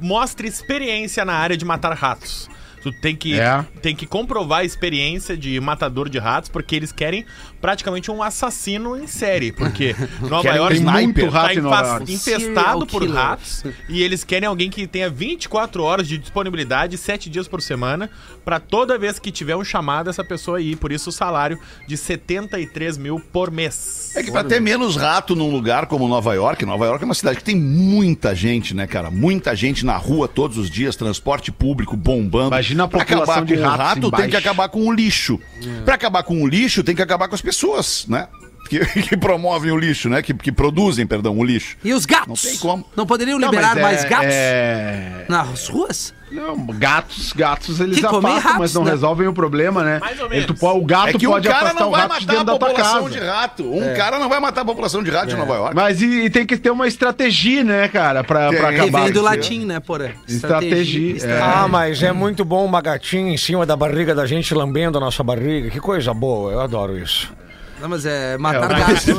mostre 0.00 0.46
experiência 0.48 1.24
na 1.24 1.34
área 1.34 1.56
de 1.56 1.64
matar 1.64 1.92
ratos. 1.94 2.48
Tu 2.82 2.92
tem 2.92 3.14
que, 3.16 3.38
É. 3.38 3.64
tem 3.82 3.94
que 3.94 4.06
comprovar 4.06 4.60
a 4.60 4.64
experiência 4.64 5.36
de 5.36 5.58
matador 5.60 6.08
de 6.08 6.18
ratos, 6.18 6.48
porque 6.48 6.76
eles 6.76 6.92
querem 6.92 7.24
praticamente 7.60 8.10
um 8.10 8.22
assassino 8.22 8.96
em 8.96 9.06
série. 9.06 9.50
Porque 9.52 9.94
Nova 10.22 10.48
York 10.54 10.76
sniper. 10.76 11.02
muito 11.02 11.26
rato 11.28 11.46
tá 11.46 11.54
em 11.54 11.60
Nova 11.60 11.76
infas- 11.76 11.90
York. 11.98 12.12
infestado 12.12 12.86
por 12.86 13.00
killer. 13.02 13.16
ratos 13.16 13.64
e 13.88 14.02
eles 14.02 14.22
querem 14.24 14.46
alguém 14.48 14.70
que 14.70 14.86
tenha 14.86 15.10
24 15.10 15.82
horas 15.82 16.06
de 16.06 16.18
disponibilidade, 16.18 16.96
7 16.96 17.28
dias 17.28 17.48
por 17.48 17.60
semana, 17.60 18.08
pra 18.44 18.60
toda 18.60 18.96
vez 18.96 19.18
que 19.18 19.30
tiver 19.32 19.56
um 19.56 19.64
chamado, 19.64 20.08
essa 20.08 20.22
pessoa 20.24 20.60
ir. 20.60 20.76
Por 20.76 20.92
isso 20.92 21.10
o 21.10 21.12
salário 21.12 21.58
de 21.86 21.96
73 21.96 22.96
mil 22.96 23.18
por 23.20 23.50
mês. 23.50 24.12
É 24.14 24.22
que 24.22 24.30
pra 24.30 24.44
ter 24.44 24.60
menos 24.60 24.96
rato 24.96 25.34
num 25.34 25.50
lugar 25.50 25.86
como 25.86 26.06
Nova 26.08 26.34
York, 26.34 26.64
Nova 26.64 26.86
York 26.86 27.02
é 27.02 27.06
uma 27.06 27.14
cidade 27.14 27.38
que 27.38 27.44
tem 27.44 27.56
muita 27.56 28.34
gente, 28.34 28.74
né, 28.74 28.86
cara? 28.86 29.10
Muita 29.10 29.54
gente 29.56 29.84
na 29.84 29.96
rua 29.96 30.28
todos 30.28 30.56
os 30.58 30.70
dias, 30.70 30.94
transporte 30.96 31.50
público 31.50 31.96
bombando. 31.96 32.48
Imagina 32.48 32.67
a 32.74 32.88
Pra 32.88 33.00
população 33.00 33.34
acabar 33.34 33.44
de 33.46 33.54
com 33.54 33.60
o 33.60 33.64
ratos 33.64 33.86
rato, 33.86 34.10
tem 34.12 34.28
que 34.30 34.36
acabar 34.36 34.68
com 34.68 34.86
o 34.86 34.92
lixo. 34.92 35.40
Pra 35.84 35.94
acabar 35.94 36.22
com 36.22 36.42
o 36.42 36.46
lixo, 36.46 36.82
tem 36.82 36.94
que 36.94 37.02
acabar 37.02 37.28
com 37.28 37.34
as 37.34 37.42
pessoas, 37.42 38.06
né? 38.08 38.28
Que, 38.68 38.80
que 39.02 39.16
promovem 39.16 39.70
o 39.70 39.76
lixo, 39.78 40.08
né? 40.08 40.20
Que, 40.22 40.34
que 40.34 40.52
produzem, 40.52 41.06
perdão, 41.06 41.36
o 41.38 41.44
lixo. 41.44 41.76
E 41.82 41.92
os 41.94 42.04
gatos? 42.04 42.28
Não 42.44 42.50
tem 42.50 42.58
como. 42.60 42.84
Não 42.96 43.06
poderiam 43.06 43.38
Não, 43.38 43.48
liberar 43.48 43.68
mas 43.74 43.78
é- 43.78 43.82
mais 43.82 44.04
gatos 44.04 44.26
É... 44.34 45.24
nas 45.28 45.68
ruas? 45.68 46.14
Não, 46.30 46.54
gatos, 46.66 47.32
gatos 47.32 47.80
eles 47.80 48.04
afastam, 48.04 48.20
mas 48.20 48.42
ratos, 48.44 48.74
não 48.74 48.84
né? 48.84 48.90
resolvem 48.90 49.26
o 49.26 49.32
problema, 49.32 49.82
né? 49.82 49.98
Mais 49.98 50.18
ou 50.20 50.26
Ele- 50.26 50.34
menos. 50.40 50.46
tu 50.46 50.54
pode- 50.54 50.78
o 50.78 50.84
gato 50.84 51.08
É 51.08 51.12
que 51.14 51.26
um 51.26 51.30
pode 51.30 51.48
cara 51.48 51.60
afastar 51.68 51.80
não 51.80 51.88
o 51.88 51.90
vai 51.92 52.00
rato 52.02 52.20
de 52.20 52.26
matar 52.26 52.32
a 52.32 52.36
dentro 52.36 52.44
da 52.52 52.58
tua 52.58 52.68
população 52.68 53.04
casa. 53.04 53.18
de 53.18 53.26
rato. 53.26 53.72
Um 53.74 53.94
cara 53.96 54.18
não 54.18 54.28
vai 54.28 54.38
matar 54.40 54.60
a 54.60 54.64
população 54.66 55.02
de 55.02 55.10
rato 55.10 55.28
de 55.28 55.36
Nova 55.36 55.54
York. 55.54 55.74
Mas 55.74 56.02
e, 56.02 56.24
e 56.24 56.28
tem 56.30 56.44
que 56.44 56.58
ter 56.58 56.70
uma 56.70 56.86
estratégia, 56.86 57.64
né, 57.64 57.88
cara, 57.88 58.22
pra, 58.22 58.50
pra 58.52 58.68
acabar. 58.68 59.04
vem 59.04 59.12
do 59.12 59.22
latim, 59.22 59.64
né, 59.64 59.80
porra? 59.80 60.12
Estratégia, 60.28 61.16
é. 61.26 61.40
Ah, 61.40 61.66
mas 61.66 62.02
é 62.02 62.12
muito 62.12 62.44
bom 62.44 62.62
uma 62.62 62.82
gatinha 62.82 63.32
em 63.32 63.38
cima 63.38 63.64
da 63.64 63.74
barriga 63.74 64.14
da 64.14 64.26
gente 64.26 64.52
lambendo 64.52 64.98
a 64.98 65.00
nossa 65.00 65.22
barriga. 65.22 65.70
Que 65.70 65.80
coisa 65.80 66.12
boa, 66.12 66.52
eu 66.52 66.60
adoro 66.60 66.98
isso. 66.98 67.32
Não, 67.80 67.88
mas 67.88 68.04
é 68.06 68.36
matar 68.38 68.70
É, 68.72 68.78
gatos. 68.80 69.06
O 69.08 69.14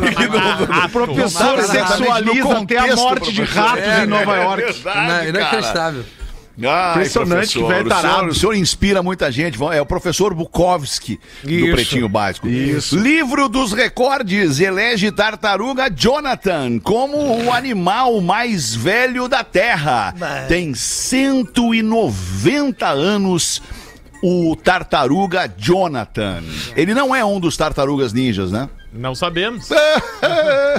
professor 0.89 1.57
Matar 1.57 1.67
sexualiza 1.67 2.57
até 2.57 2.77
a 2.77 2.95
morte 2.95 3.31
de 3.31 3.43
ratos 3.43 3.83
É, 3.83 4.03
em 4.03 4.07
Nova 4.07 4.37
é 4.37 4.43
York. 4.43 4.61
verdade, 4.63 4.97
Não, 4.99 5.07
cara. 5.07 5.29
inacreditável. 5.29 6.03
Ai, 6.61 6.91
Impressionante, 6.91 7.53
que 7.57 7.63
velho 7.63 7.69
o 7.69 7.71
senhor, 7.89 8.01
tarado. 8.01 8.27
o 8.27 8.35
senhor 8.35 8.53
inspira 8.53 9.01
muita 9.01 9.31
gente. 9.31 9.57
É 9.73 9.81
o 9.81 9.85
professor 9.85 10.33
Bukowski 10.33 11.17
do 11.41 11.49
Isso. 11.49 11.71
Pretinho 11.71 12.09
Básico. 12.09 12.49
Isso. 12.49 12.99
Livro 12.99 13.47
dos 13.47 13.71
recordes 13.71 14.59
elege 14.59 15.09
tartaruga 15.09 15.89
Jonathan 15.89 16.77
como 16.79 17.15
o 17.45 17.53
animal 17.53 18.19
mais 18.19 18.75
velho 18.75 19.29
da 19.29 19.41
Terra. 19.41 20.13
Tem 20.49 20.73
190 20.73 22.85
anos. 22.89 23.61
O 24.21 24.55
tartaruga 24.55 25.51
Jonathan. 25.57 26.43
Ele 26.75 26.93
não 26.93 27.15
é 27.15 27.23
um 27.23 27.39
dos 27.39 27.55
tartarugas 27.55 28.11
ninjas, 28.11 28.51
né? 28.51 28.67
Não 28.91 29.13
sabemos. 29.13 29.69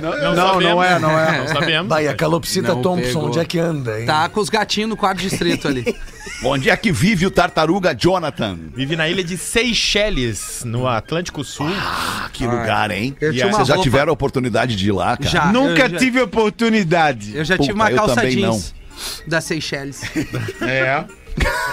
Não, 0.02 0.34
não, 0.34 0.60
não 0.60 0.82
é, 0.82 0.98
não 0.98 1.10
é. 1.18 1.38
Não 1.40 1.48
sabemos. 1.48 1.88
Vai, 1.88 2.08
a 2.08 2.14
calopsita 2.14 2.68
Não 2.74 2.80
Thompson, 2.82 3.06
pegou. 3.06 3.26
onde 3.26 3.38
é 3.38 3.44
que 3.44 3.58
anda, 3.58 4.00
hein? 4.00 4.06
Tá 4.06 4.28
com 4.28 4.40
os 4.40 4.48
gatinhos 4.48 4.88
no 4.88 4.96
quarto 4.96 5.18
distrito 5.20 5.68
ali. 5.68 5.84
Onde 6.42 6.70
é 6.70 6.76
que 6.76 6.90
vive 6.90 7.26
o 7.26 7.30
tartaruga 7.30 7.94
Jonathan? 7.94 8.58
Vive 8.74 8.96
na 8.96 9.08
ilha 9.08 9.22
de 9.22 9.36
Seychelles, 9.36 10.62
no 10.64 10.88
Atlântico 10.88 11.44
Sul. 11.44 11.66
Ah, 11.68 12.30
que 12.32 12.46
lugar, 12.46 12.90
hein? 12.90 13.14
Uma 13.20 13.32
Vocês 13.32 13.68
já 13.68 13.74
roupa- 13.74 13.82
tiveram 13.82 14.10
a 14.10 14.12
oportunidade 14.14 14.74
de 14.74 14.88
ir 14.88 14.92
lá, 14.92 15.16
cara? 15.18 15.28
Já. 15.28 15.52
Nunca 15.52 15.82
eu 15.84 15.90
já- 15.90 15.98
tive 15.98 16.20
oportunidade. 16.22 17.36
Eu 17.36 17.44
já 17.44 17.56
Puta, 17.56 17.66
tive 17.68 17.74
uma 17.74 17.90
calça 17.90 18.26
jeans 18.28 18.74
da 19.26 19.40
Seychelles. 19.40 20.00
É. 20.62 21.04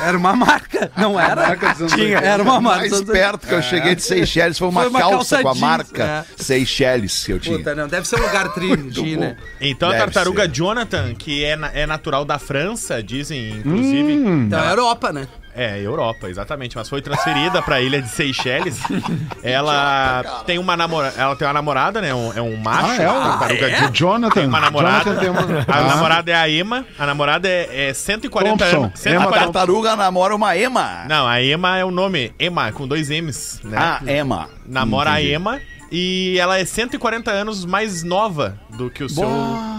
Era 0.04 0.18
uma 0.18 0.36
marca, 0.36 0.92
não 0.96 1.20
era? 1.20 1.56
Tinha. 1.94 2.20
Era 2.20 2.44
uma 2.44 2.62
marca. 2.62 2.90
mais 2.90 3.02
perto 3.02 3.48
que 3.48 3.54
eu 3.54 3.62
cheguei 3.62 3.96
de 3.96 4.02
Seychelles 4.04 4.58
foi 4.58 4.68
uma, 4.70 4.82
Foi 4.82 4.90
uma 4.90 5.00
calça, 5.00 5.16
calça 5.18 5.42
com 5.42 5.50
a 5.50 5.56
marca 5.56 6.26
Seychelles 6.38 7.26
que 7.26 7.34
eu 7.34 7.40
tinha. 7.40 7.58
Puta, 7.58 7.76
não, 7.76 7.88
deve 7.88 8.08
ser 8.08 8.20
um 8.20 8.24
lugar 8.24 8.54
tri, 8.54 8.76
de, 8.78 9.18
né? 9.18 9.36
Então 9.60 9.90
Deve 9.90 10.02
a 10.02 10.06
tartaruga 10.06 10.44
ser. 10.44 10.52
Jonathan, 10.52 11.16
que 11.16 11.44
é, 11.44 11.56
na- 11.56 11.72
é 11.74 11.86
natural 11.86 12.24
da 12.24 12.38
França, 12.40 13.02
dizem, 13.02 13.50
inclusive. 13.58 14.14
Então 14.14 14.64
é 14.64 14.70
Europa, 14.72 15.12
né? 15.12 15.28
É, 15.58 15.80
Europa, 15.82 16.30
exatamente. 16.30 16.78
Mas 16.78 16.88
foi 16.88 17.02
transferida 17.02 17.62
pra 17.64 17.82
ilha 17.82 18.00
de 18.02 18.08
Seychelles. 18.10 18.80
Ela 19.44 20.44
tem 20.46 20.60
uma 20.60 20.78
namorada. 20.78 21.20
Ela 21.20 21.36
tem 21.36 21.48
uma 21.48 21.54
namorada, 21.54 22.02
né? 22.02 22.14
Um- 22.14 22.32
é 22.36 22.42
um 22.42 22.56
macho. 22.58 22.88
Ah, 22.92 22.96
é? 22.96 23.06
a 23.08 23.38
tartaruga 23.38 23.88
O 23.90 23.92
Jonathan. 23.94 24.34
Tem 24.34 24.46
uma 24.48 24.60
namorada. 24.60 25.04
Jonathan 25.04 25.20
tem 25.20 25.30
uma... 25.30 25.42
A 25.68 25.78
Ah. 25.80 25.84
namorada 25.96 26.32
é 26.32 26.36
a 26.36 26.50
Emma. 26.50 26.86
A 27.00 27.06
namorada 27.06 27.48
é, 27.48 27.90
é 27.90 27.94
140 27.94 28.58
Thompson. 28.58 28.84
anos. 28.86 29.06
A 29.06 29.10
Emma 29.10 29.20
140... 29.22 29.40
tartaruga 29.46 29.96
namora 29.96 30.36
uma 30.36 30.56
Ema. 30.56 31.06
Não, 31.08 31.28
a 31.28 31.42
Emma 31.42 31.78
é 31.78 31.84
o 31.86 31.92
nome. 31.92 32.34
Emma, 32.40 32.72
com 32.72 32.88
dois 32.88 33.10
M's. 33.10 33.60
Né? 33.64 33.78
Ah, 33.80 34.00
Ema. 34.06 34.50
Namora 34.68 35.12
Entendi. 35.12 35.32
a 35.34 35.36
Emma. 35.36 35.62
E 35.92 36.38
ela 36.40 36.58
é 36.60 36.66
140 36.66 37.32
anos 37.32 37.64
mais 37.66 38.04
nova 38.04 38.60
do 38.78 38.90
que 38.90 39.04
o 39.04 39.10
seu, 39.10 39.28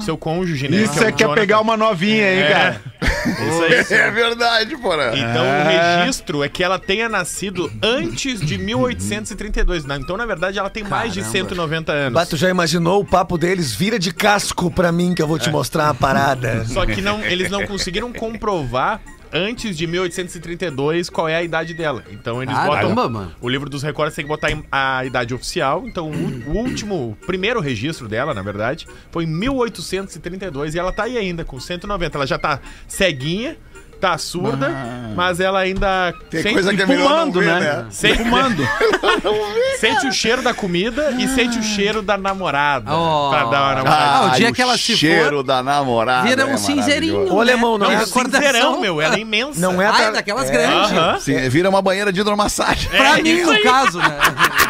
seu 0.01 0.17
cônjuge, 0.17 0.69
né? 0.69 0.79
Isso 0.79 0.95
que 0.95 1.05
é 1.05 1.09
o 1.09 1.13
quer 1.13 1.25
Jonathan. 1.25 1.41
pegar 1.41 1.61
uma 1.61 1.77
novinha, 1.77 2.33
hein, 2.33 2.41
É. 2.41 2.49
cara? 2.51 2.83
Isso 3.29 3.93
aí. 3.95 3.99
É 4.01 4.11
verdade, 4.11 4.77
porra. 4.79 5.13
Então 5.15 5.45
É. 5.45 5.63
o 5.99 6.01
registro 6.01 6.43
é 6.43 6.49
que 6.49 6.65
ela 6.65 6.79
tenha 6.79 7.09
nascido 7.11 7.71
antes 7.83 8.41
de 8.41 8.57
1832. 8.57 9.85
né? 9.85 9.99
Então, 10.01 10.17
na 10.17 10.25
verdade, 10.25 10.59
ela 10.59 10.71
tem 10.71 10.83
mais 10.83 11.13
de 11.13 11.23
190 11.23 11.93
anos. 11.93 12.15
Bato 12.15 12.37
já 12.37 12.49
imaginou 12.49 13.01
o 13.01 13.05
papo 13.05 13.37
deles? 13.37 13.75
Vira 13.75 13.99
de 13.99 14.13
casco 14.13 14.71
pra 14.71 14.91
mim 14.91 15.15
que 15.15 15.21
eu 15.23 15.27
vou 15.27 15.39
te 15.39 15.51
mostrar 15.51 15.89
a 15.91 15.95
parada. 15.95 16.65
Só 16.65 16.87
que 16.87 17.03
não, 17.03 17.23
eles 17.23 17.51
não 17.51 17.67
conseguiram 17.67 18.13
comprovar 18.13 19.01
antes 19.33 19.77
de 19.77 19.87
1832 19.87 21.11
qual 21.11 21.29
é 21.29 21.37
a 21.37 21.43
idade 21.43 21.75
dela. 21.75 22.05
Então 22.11 22.43
eles 22.43 22.55
Caramba, 22.55 22.95
botam. 22.95 23.11
mano. 23.11 23.33
O 23.41 23.49
livro 23.49 23.69
dos 23.69 23.83
recordes 23.83 24.15
tem 24.15 24.25
que 24.25 24.29
botar 24.29 24.49
a 24.71 25.05
idade 25.05 25.35
oficial. 25.35 25.85
Então 25.87 26.11
o, 26.11 26.51
o 26.51 26.57
último, 26.57 27.11
o 27.11 27.27
primeiro 27.27 27.61
registro 27.61 28.09
dela, 28.09 28.35
na 28.35 28.43
verdade, 28.43 28.87
foi 29.11 29.25
em 29.25 29.27
1832 29.27 30.75
e 30.75 30.79
ela 30.79 30.93
tá 30.93 31.05
aí 31.05 31.17
ainda 31.17 31.45
com 31.45 31.59
190. 31.59 32.17
Ela 32.17 32.27
já 32.27 32.39
tá 32.39 32.61
ceguinha. 32.87 33.57
Tá 34.01 34.17
surda, 34.17 34.71
mas 35.17 35.41
ela 35.41 35.59
ainda 35.59 36.15
Tem 36.31 36.41
sente- 36.41 36.55
coisa 36.55 36.73
que 36.73 36.81
é 36.83 36.87
não 36.87 36.95
Fumando, 36.97 37.41
ver, 37.41 37.47
né? 37.47 37.61
né? 37.61 37.87
Sente, 37.91 38.23
sente 39.79 40.07
o 40.07 40.13
cheiro 40.13 40.41
da 40.43 40.55
comida 40.55 41.17
e 41.19 41.27
sente 41.27 41.59
o 41.59 41.63
cheiro 41.63 42.01
da 42.01 42.17
namorada. 42.17 42.95
Oh. 42.95 43.31
Pra 43.31 43.45
dar 43.47 43.61
uma 43.63 43.75
namorada. 43.75 44.05
Ah, 44.05 44.21
o 44.23 44.31
Ai, 44.31 44.37
dia 44.37 44.53
que 44.53 44.63
ela 44.63 44.79
se 44.79 44.97
cheiro 44.97 45.43
da 45.43 45.63
namorada. 45.65 46.29
Vira 46.29 46.43
é 46.43 46.47
um 46.47 46.57
cinzeirinho. 46.57 47.13
maravilhoso. 47.15 47.37
Ô, 47.37 47.41
alemão, 47.41 47.77
não 47.79 47.89
né? 47.89 47.95
é 47.95 47.99
recordação. 47.99 48.41
Sincerão, 48.47 48.81
meu, 48.81 49.01
ela 49.01 49.17
é 49.17 49.19
imensa. 49.19 49.61
Não 49.61 49.83
é 49.83 49.87
Ah, 49.87 49.93
tar- 49.93 50.03
é 50.03 50.13
daquelas 50.13 50.49
grandes. 50.51 50.93
Aham. 50.93 51.19
Sim, 51.21 51.49
vira 51.49 51.69
uma 51.69 51.83
banheira 51.83 52.13
de 52.13 52.21
hidromassagem. 52.21 52.89
Pra 52.91 53.17
mim, 53.21 53.43
no 53.43 53.61
caso, 53.63 53.99
né? 53.99 54.17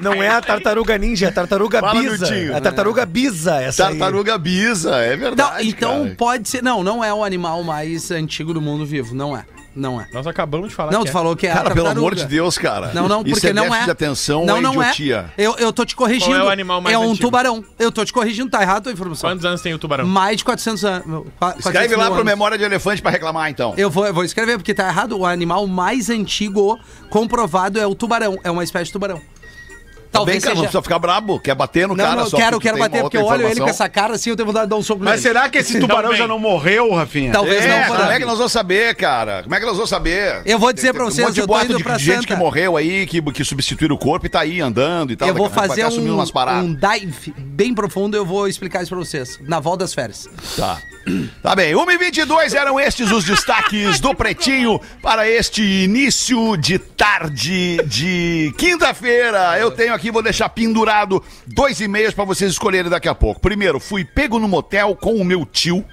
Não 0.00 0.22
é 0.22 0.28
a 0.28 0.40
tartaruga 0.40 0.98
ninja, 0.98 1.26
é 1.26 1.28
a 1.28 1.32
tartaruga 1.32 1.80
Fala, 1.80 2.00
bisa. 2.00 2.26
Miltinho. 2.26 2.52
É 2.52 2.56
a 2.56 2.60
tartaruga 2.60 3.06
bisa, 3.06 3.62
essa 3.62 3.88
aí. 3.88 3.98
Tartaruga 3.98 4.38
bisa, 4.38 4.96
é 4.98 5.16
verdade. 5.16 5.68
então 5.68 6.04
cara. 6.04 6.14
pode 6.16 6.48
ser. 6.48 6.62
Não, 6.62 6.82
não 6.82 7.02
é 7.02 7.12
o 7.12 7.24
animal 7.24 7.62
mais 7.62 8.10
antigo 8.10 8.52
do 8.54 8.60
mundo 8.60 8.84
vivo, 8.84 9.14
não 9.14 9.36
é. 9.36 9.44
Não 9.76 10.00
é. 10.00 10.08
Nós 10.10 10.26
acabamos 10.26 10.70
de 10.70 10.74
falar 10.74 10.90
Não, 10.90 11.00
que 11.00 11.06
tu 11.06 11.10
é. 11.10 11.12
falou 11.12 11.36
que 11.36 11.46
é 11.46 11.52
a 11.52 11.54
Cara, 11.56 11.74
pelo 11.74 11.86
amor 11.86 12.14
de 12.14 12.24
Deus, 12.24 12.56
cara. 12.56 12.92
Não, 12.94 13.06
não, 13.06 13.20
Isso 13.20 13.32
porque 13.32 13.48
é 13.48 13.52
não 13.52 13.74
é. 13.74 13.84
de 13.84 13.90
atenção 13.90 14.46
não, 14.46 14.54
ou 14.56 14.62
não 14.62 14.72
idiotia? 14.72 15.30
é. 15.36 15.46
Eu, 15.46 15.54
eu 15.58 15.70
tô 15.70 15.84
te 15.84 15.94
corrigindo. 15.94 16.30
Qual 16.30 16.40
é 16.40 16.44
o 16.44 16.48
animal 16.48 16.80
mais 16.80 16.94
É 16.94 16.98
um 16.98 17.10
antigo? 17.10 17.26
tubarão. 17.26 17.62
Eu 17.78 17.92
tô 17.92 18.02
te 18.02 18.10
corrigindo, 18.10 18.50
tá 18.50 18.62
errado 18.62 18.78
a 18.78 18.80
tua 18.84 18.92
informação. 18.92 19.28
Quantos 19.28 19.44
anos 19.44 19.60
tem 19.60 19.74
o 19.74 19.78
tubarão? 19.78 20.06
Mais 20.06 20.38
de 20.38 20.44
400 20.46 20.82
anos. 20.82 21.26
Escreve 21.58 21.94
lá 21.94 22.10
pro 22.10 22.24
Memória 22.24 22.56
de 22.56 22.64
Elefante 22.64 23.02
pra 23.02 23.10
reclamar, 23.10 23.50
então. 23.50 23.74
Eu 23.76 23.90
vou, 23.90 24.06
eu 24.06 24.14
vou 24.14 24.24
escrever, 24.24 24.56
porque 24.56 24.72
tá 24.72 24.88
errado. 24.88 25.18
O 25.18 25.26
animal 25.26 25.66
mais 25.66 26.08
antigo 26.08 26.78
comprovado 27.10 27.78
é 27.78 27.86
o 27.86 27.94
tubarão. 27.94 28.38
É 28.42 28.50
uma 28.50 28.64
espécie 28.64 28.86
de 28.86 28.92
tubarão. 28.92 29.20
Tá 30.18 30.24
bem, 30.24 30.40
cara, 30.40 30.54
não 30.54 30.62
precisa 30.62 30.82
ficar 30.82 30.98
brabo. 30.98 31.38
Quer 31.40 31.54
bater 31.54 31.86
no 31.88 31.94
Não, 31.94 32.04
cara 32.04 32.16
não, 32.22 32.28
só 32.30 32.36
quero, 32.36 32.58
quero 32.60 32.78
bater, 32.78 33.02
porque 33.02 33.16
eu 33.16 33.24
olho 33.24 33.48
ele 33.48 33.60
com 33.60 33.68
essa 33.68 33.88
cara 33.88 34.14
assim, 34.14 34.30
eu 34.30 34.36
tenho 34.36 34.46
vontade 34.46 34.66
de 34.66 34.70
dar 34.70 34.76
um 34.76 34.82
soco 34.82 35.00
Mas 35.02 35.22
nele. 35.22 35.22
será 35.22 35.48
que 35.48 35.58
esse 35.58 35.78
tubarão 35.80 36.14
já 36.14 36.26
não 36.26 36.38
morreu, 36.38 36.92
Rafinha? 36.94 37.32
Talvez 37.32 37.64
É, 37.64 37.80
não, 37.88 37.96
como 37.96 38.10
é 38.10 38.18
que 38.18 38.24
nós 38.24 38.38
vamos 38.38 38.52
saber, 38.52 38.94
cara? 38.94 39.42
Como 39.42 39.54
é 39.54 39.58
que 39.60 39.66
nós 39.66 39.74
vamos 39.76 39.90
saber? 39.90 40.42
Eu 40.44 40.58
vou 40.58 40.72
dizer 40.72 40.88
Tem- 40.88 40.96
pra 40.96 41.04
vocês, 41.04 41.18
um 41.18 41.28
monte 41.28 41.34
de 41.34 41.40
eu 41.40 41.46
tô 41.46 41.60
indo 41.60 41.76
de 41.76 41.82
pra 41.84 41.98
gente 41.98 42.14
Santa. 42.16 42.26
que 42.26 42.34
morreu 42.36 42.76
aí, 42.76 43.06
que, 43.06 43.20
que 43.20 43.44
substituíram 43.44 43.94
o 43.94 43.98
corpo 43.98 44.26
e 44.26 44.28
tá 44.28 44.40
aí 44.40 44.60
andando 44.60 45.12
e 45.12 45.16
tal. 45.16 45.28
Eu 45.28 45.34
vou 45.34 45.50
fazer 45.50 45.82
assumindo 45.82 46.16
um, 46.16 46.20
um 46.62 46.74
dive 46.74 47.34
bem 47.36 47.74
profundo, 47.74 48.16
eu 48.16 48.24
vou 48.24 48.48
explicar 48.48 48.82
isso 48.82 48.90
pra 48.90 48.98
vocês. 48.98 49.38
Na 49.42 49.60
volta 49.60 49.84
das 49.84 49.94
férias. 49.94 50.28
Tá. 50.56 50.78
Tá 51.42 51.54
bem, 51.54 51.74
1 51.74 51.90
e 51.90 51.98
22 51.98 52.54
eram 52.54 52.80
estes 52.80 53.10
os 53.10 53.24
destaques 53.24 54.00
do 54.00 54.14
Pretinho 54.14 54.80
para 55.00 55.28
este 55.28 55.62
início 55.62 56.56
de 56.56 56.78
tarde 56.78 57.78
de 57.84 58.52
quinta-feira. 58.58 59.58
Eu 59.58 59.70
tenho 59.70 59.94
aqui, 59.94 60.10
vou 60.10 60.22
deixar 60.22 60.48
pendurado 60.48 61.22
dois 61.46 61.80
e-mails 61.80 62.14
para 62.14 62.24
vocês 62.24 62.50
escolherem 62.50 62.90
daqui 62.90 63.08
a 63.08 63.14
pouco. 63.14 63.40
Primeiro, 63.40 63.78
fui 63.78 64.04
pego 64.04 64.38
no 64.38 64.48
motel 64.48 64.96
com 64.96 65.14
o 65.14 65.24
meu 65.24 65.46
tio. 65.46 65.84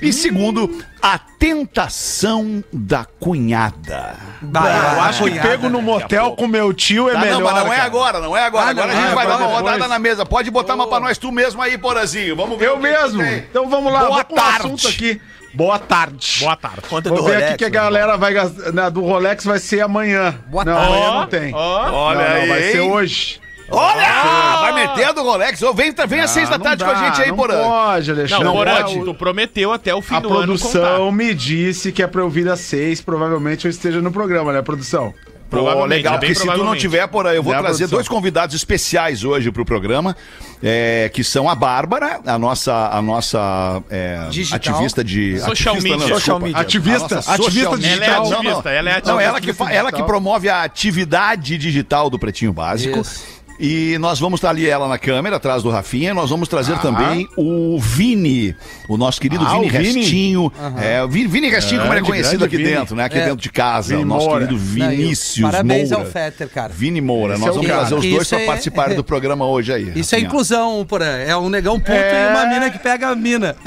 E 0.00 0.12
segundo, 0.12 0.84
a 1.00 1.18
tentação 1.18 2.62
da 2.72 3.04
cunhada. 3.18 4.14
Eu 4.42 5.00
acho 5.02 5.24
que 5.24 5.40
pego 5.40 5.68
no 5.68 5.80
motel 5.80 6.32
com 6.36 6.46
meu 6.46 6.72
tio 6.74 7.08
é 7.08 7.14
Tá, 7.14 7.20
melhor. 7.20 7.40
não, 7.40 7.46
mas 7.46 7.54
não 7.64 7.72
é 7.72 7.76
cara. 7.76 7.86
agora, 7.86 8.20
não 8.20 8.36
é 8.36 8.42
agora. 8.44 8.66
Ah, 8.66 8.70
agora 8.70 8.86
não, 8.88 8.94
a 8.94 9.00
gente 9.02 9.12
é 9.12 9.14
vai 9.14 9.26
dar 9.26 9.36
uma 9.38 9.46
rodada 9.46 9.72
depois. 9.72 9.90
na 9.90 9.98
mesa. 9.98 10.26
Pode 10.26 10.50
botar 10.50 10.74
uma 10.74 10.86
pra 10.86 11.00
nós 11.00 11.16
tu 11.18 11.32
mesmo 11.32 11.62
aí, 11.62 11.78
Porazinho. 11.78 12.36
Vamos 12.36 12.58
ver. 12.58 12.68
Eu 12.68 12.78
mesmo. 12.78 13.22
Então 13.22 13.68
vamos 13.68 13.92
lá, 13.92 14.00
Boa 14.00 14.10
vou 14.16 14.24
com 14.24 14.34
um 14.34 14.36
tarde. 14.36 14.58
assunto 14.66 14.88
aqui. 14.88 15.20
Boa 15.54 15.78
tarde. 15.78 16.36
Boa 16.40 16.56
tarde. 16.56 16.80
Conta 16.88 17.08
Vou 17.08 17.18
do 17.18 17.24
ver 17.24 17.32
Rolex, 17.32 17.48
aqui 17.48 17.56
que 17.58 17.64
a 17.64 17.68
né? 17.68 17.72
galera 17.74 18.16
vai 18.18 18.34
gastar. 18.34 18.72
na- 18.72 18.88
do 18.90 19.00
Rolex 19.00 19.44
vai 19.46 19.58
ser 19.58 19.80
amanhã. 19.80 20.38
Boa 20.48 20.62
não, 20.64 20.74
tarde. 20.74 20.92
amanhã 20.92 21.12
não 21.14 21.26
tem. 21.26 21.54
ó. 21.54 21.90
Olha 21.90 22.18
não, 22.20 22.28
não, 22.34 22.42
aí. 22.42 22.48
vai 22.48 22.62
ser 22.72 22.80
hoje. 22.80 23.40
Olha! 23.70 24.60
Vai 24.60 24.72
metendo 24.74 25.20
o 25.20 25.24
Rolex. 25.24 25.62
Ô, 25.62 25.72
Vem, 25.74 25.92
vem 26.08 26.20
às 26.20 26.30
seis 26.30 26.48
da 26.48 26.54
Ah, 26.54 26.58
não 26.58 26.64
tarde 26.64 26.84
dá, 26.84 26.90
com 26.92 26.98
a 26.98 27.04
gente 27.04 27.22
aí, 27.22 27.28
não 27.28 27.36
Porã. 27.36 27.62
Pode, 27.62 28.10
Alexandre. 28.10 28.44
Não, 28.44 28.52
Não 28.52 28.58
Porã, 28.58 28.76
pode. 28.82 29.04
tu 29.04 29.14
prometeu 29.14 29.72
até 29.72 29.94
o 29.94 30.00
fim 30.02 30.16
A 30.16 30.20
do 30.20 30.28
ano 30.28 30.58
produção 30.58 31.10
me 31.12 31.34
disse 31.34 31.90
que 31.92 32.02
é 32.02 32.06
pra 32.06 32.20
eu 32.22 32.30
vir 32.30 32.48
às 32.48 32.60
seis. 32.60 33.00
Provavelmente 33.00 33.64
eu 33.66 33.70
esteja 33.70 34.00
no 34.00 34.10
programa, 34.12 34.52
né, 34.52 34.62
produção? 34.62 35.12
Provavelmente, 35.48 35.88
legal, 35.98 36.14
é 36.16 36.18
bem 36.18 36.34
porque 36.34 36.40
se 36.50 36.54
tu 36.56 36.64
não 36.64 36.74
tiver, 36.76 37.06
Porã, 37.06 37.30
eu 37.32 37.40
vou 37.40 37.52
Né, 37.54 37.60
trazer 37.60 37.86
dois 37.86 38.08
convidados 38.08 38.52
especiais 38.56 39.22
hoje 39.22 39.52
pro 39.52 39.64
programa, 39.64 40.16
é, 40.60 41.08
que 41.14 41.22
são 41.22 41.48
a 41.48 41.54
Bárbara, 41.54 42.18
a 42.26 42.36
nossa, 42.36 42.74
a 42.90 43.00
nossa 43.00 43.80
é, 43.88 44.26
Digital. 44.28 44.56
ativista 44.56 45.04
de... 45.04 45.38
Social 45.38 45.74
ativista, 45.76 45.98
media. 45.98 46.14
desculpa. 46.16 46.18
Social 46.20 46.40
media. 46.40 46.58
Ativista? 46.60 47.14
A 47.14 47.16
nossa 47.16 47.32
Ativista 47.34 47.70
social 47.70 47.76
media. 47.76 47.90
Ela 47.92 48.04
é 48.04 48.08
digital. 48.08 48.32
ativista, 48.32 48.70
ela 48.70 48.90
é 48.90 48.92
Não, 48.92 48.98
ativista 49.18 49.22
ela 49.22 49.40
que, 49.70 49.74
ela 49.76 49.92
que 49.92 50.02
promove 50.02 50.48
a 50.48 50.62
atividade 50.64 51.56
digital 51.56 52.10
do 52.10 52.18
Pretinho 52.18 52.52
Básico. 52.52 52.98
Isso. 52.98 53.35
E 53.58 53.96
nós 53.98 54.18
vamos 54.20 54.38
estar 54.38 54.50
ali 54.50 54.68
ela 54.68 54.86
na 54.88 54.98
câmera, 54.98 55.36
atrás 55.36 55.62
do 55.62 55.70
Rafinha. 55.70 56.12
Nós 56.12 56.28
vamos 56.30 56.48
trazer 56.48 56.74
Ah. 56.74 56.78
também 56.78 57.26
o 57.36 57.78
Vini, 57.80 58.54
o 58.88 58.96
nosso 58.96 59.20
querido 59.20 59.44
Ah, 59.46 59.52
Vini 59.54 59.70
Vini? 59.70 60.00
Restinho. 60.00 60.52
É, 60.82 61.02
o 61.02 61.08
Vini, 61.08 61.26
Vini 61.28 61.48
Restinho, 61.48 61.80
como 61.80 61.92
ele 61.92 62.00
é 62.00 62.04
conhecido 62.04 62.44
aqui 62.44 62.56
Vini. 62.56 62.68
dentro, 62.70 62.94
né? 62.96 63.04
Aqui 63.04 63.18
É. 63.18 63.24
dentro 63.24 63.40
de 63.42 63.50
casa. 63.50 63.88
Vini 63.90 64.02
o 64.02 64.06
nosso 64.06 64.26
Moura. 64.26 64.46
querido 64.46 64.60
Vinícius 64.60 65.50
Parabéns 65.50 65.90
Moura. 65.90 66.04
ao 66.04 66.10
Fetter, 66.10 66.48
cara. 66.48 66.72
Vini 66.72 67.00
Moura. 67.00 67.34
Esse 67.34 67.40
Nós 67.40 67.50
é 67.50 67.52
vamos 67.54 67.66
trazer 67.68 67.94
os 67.94 68.04
dois 68.06 68.28
para 68.28 68.40
é- 68.42 68.46
participar 68.46 68.94
do 68.94 69.02
programa 69.04 69.46
hoje 69.46 69.72
aí. 69.72 69.92
Isso 69.96 70.14
é 70.14 70.18
Rafinha. 70.18 70.28
inclusão, 70.28 70.84
porra. 70.86 71.04
É 71.06 71.36
um 71.36 71.48
negão 71.48 71.78
puto 71.78 71.92
É. 71.92 72.26
e 72.28 72.30
uma 72.34 72.46
mina 72.46 72.70
que 72.70 72.78
pega 72.78 73.08
a 73.08 73.16
mina. 73.16 73.56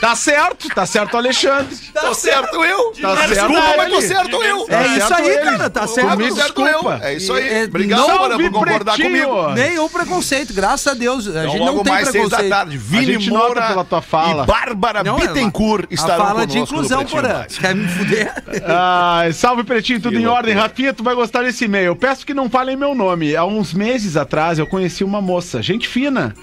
Tá 0.00 0.14
certo, 0.14 0.68
tá 0.68 0.86
certo, 0.86 1.16
Alexandre. 1.16 1.74
Tô 1.92 2.14
certo 2.14 2.64
eu. 2.64 2.92
Tá 3.00 3.16
certo 3.16 3.28
Desculpa, 3.34 3.74
mas 3.76 3.90
tô 3.92 4.00
certo 4.00 4.42
eu. 4.42 4.66
É 4.68 4.86
isso 4.86 5.08
certo 5.08 5.14
aí, 5.14 5.28
ele. 5.28 5.44
cara, 5.44 5.70
tá 5.70 5.86
certo. 5.88 6.10
Comigo, 6.10 6.36
certo 6.36 6.62
desculpa. 6.62 6.98
eu. 7.02 7.06
É 7.08 7.14
isso 7.14 7.32
aí. 7.32 7.48
É, 7.48 7.64
Obrigado, 7.64 8.06
não- 8.06 8.38
por 8.38 8.50
concordar 8.52 8.94
Pretinho. 8.94 9.26
comigo. 9.28 9.50
Nenhum 9.54 9.88
preconceito, 9.88 10.54
graças 10.54 10.86
a 10.86 10.94
Deus. 10.94 11.26
A 11.26 11.30
Então, 11.30 11.42
gente 11.50 11.58
logo 11.58 11.72
não 11.78 11.82
tem 11.82 11.92
mais 11.92 12.08
seis 12.08 12.22
preconceito. 12.28 12.48
da 12.50 12.56
tarde, 12.56 12.78
Vini 12.78 13.28
Moura 13.28 13.62
pela 13.66 13.84
tua 13.84 14.00
fala. 14.00 14.44
e 14.44 14.46
Bárbara 14.46 15.02
Não, 15.02 15.16
é 15.18 15.26
Bittencourt 15.26 15.86
a 15.90 15.94
estarão 15.94 16.24
fala 16.26 16.46
de 16.46 16.58
inclusão. 16.58 17.04
Básico. 17.04 17.60
Quer 17.60 17.74
me 17.74 17.88
fuder? 17.88 18.32
Ai, 18.66 19.32
salve 19.32 19.64
Pretinho, 19.64 20.00
tudo 20.00 20.16
Que 20.16 20.22
em 20.22 20.26
ordem. 20.26 20.54
loucura. 20.54 20.68
Rafinha, 20.68 20.94
tu 20.94 21.02
vai 21.02 21.14
gostar 21.16 21.42
desse 21.42 21.64
e-mail. 21.64 21.96
Peço 21.96 22.24
que 22.24 22.32
não 22.32 22.48
falem 22.48 22.76
meu 22.76 22.94
nome. 22.94 23.34
Há 23.34 23.44
uns 23.44 23.74
meses 23.74 24.16
atrás 24.16 24.58
eu 24.60 24.66
conheci 24.66 25.02
uma 25.02 25.20
moça, 25.20 25.60
gente 25.60 25.88
fina. 25.88 26.34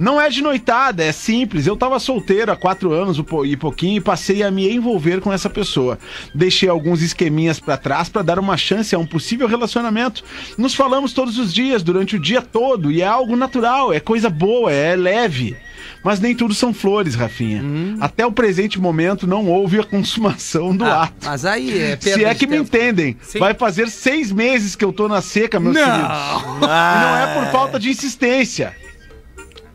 Não 0.00 0.18
é 0.20 0.30
de 0.30 0.42
noitada, 0.42 1.04
é 1.04 1.12
simples. 1.12 1.66
Eu 1.66 1.76
tava 1.76 1.98
solteiro 2.00 2.50
há 2.50 2.56
quatro 2.56 2.92
anos 2.92 3.18
e 3.44 3.56
pouquinho 3.56 3.98
e 3.98 4.00
passei 4.00 4.42
a 4.42 4.50
me 4.50 4.68
envolver 4.74 5.20
com 5.20 5.30
essa 5.32 5.50
pessoa. 5.50 5.98
Deixei 6.34 6.68
alguns 6.68 7.02
esqueminhas 7.02 7.60
pra 7.60 7.76
trás 7.76 8.08
pra 8.08 8.22
dar 8.22 8.38
uma 8.38 8.56
chance 8.56 8.94
a 8.94 8.98
um 8.98 9.06
possível 9.06 9.46
relacionamento. 9.46 10.24
Nos 10.56 10.74
falamos 10.74 11.12
todos 11.12 11.38
os 11.38 11.52
dias, 11.52 11.82
durante 11.82 12.16
o 12.16 12.18
dia 12.18 12.40
todo, 12.40 12.90
e 12.90 13.02
é 13.02 13.06
algo 13.06 13.36
natural, 13.36 13.92
é 13.92 14.00
coisa 14.00 14.30
boa, 14.30 14.72
é 14.72 14.96
leve. 14.96 15.54
Mas 16.02 16.18
nem 16.18 16.34
tudo 16.34 16.54
são 16.54 16.72
flores, 16.72 17.14
Rafinha. 17.14 17.62
Até 18.00 18.24
o 18.24 18.32
presente 18.32 18.80
momento 18.80 19.26
não 19.26 19.46
houve 19.46 19.78
a 19.78 19.84
consumação 19.84 20.74
do 20.74 20.84
Ah, 20.84 21.02
ato. 21.04 21.12
mas 21.26 21.44
aí 21.44 21.78
é 21.78 21.98
Se 22.00 22.24
é 22.24 22.34
que 22.34 22.46
me 22.46 22.56
tempo. 22.56 22.62
entendem. 22.68 23.16
Sim. 23.22 23.38
Vai 23.38 23.52
fazer 23.52 23.88
seis 23.90 24.32
meses 24.32 24.74
que 24.74 24.84
eu 24.84 24.94
tô 24.94 25.08
na 25.08 25.20
seca, 25.20 25.60
meus 25.60 25.74
Não. 25.74 25.84
queridos. 25.84 26.16
E 26.56 26.60
não 26.62 27.16
é 27.16 27.34
por 27.34 27.52
falta 27.52 27.78
de 27.78 27.90
insistência. 27.90 28.74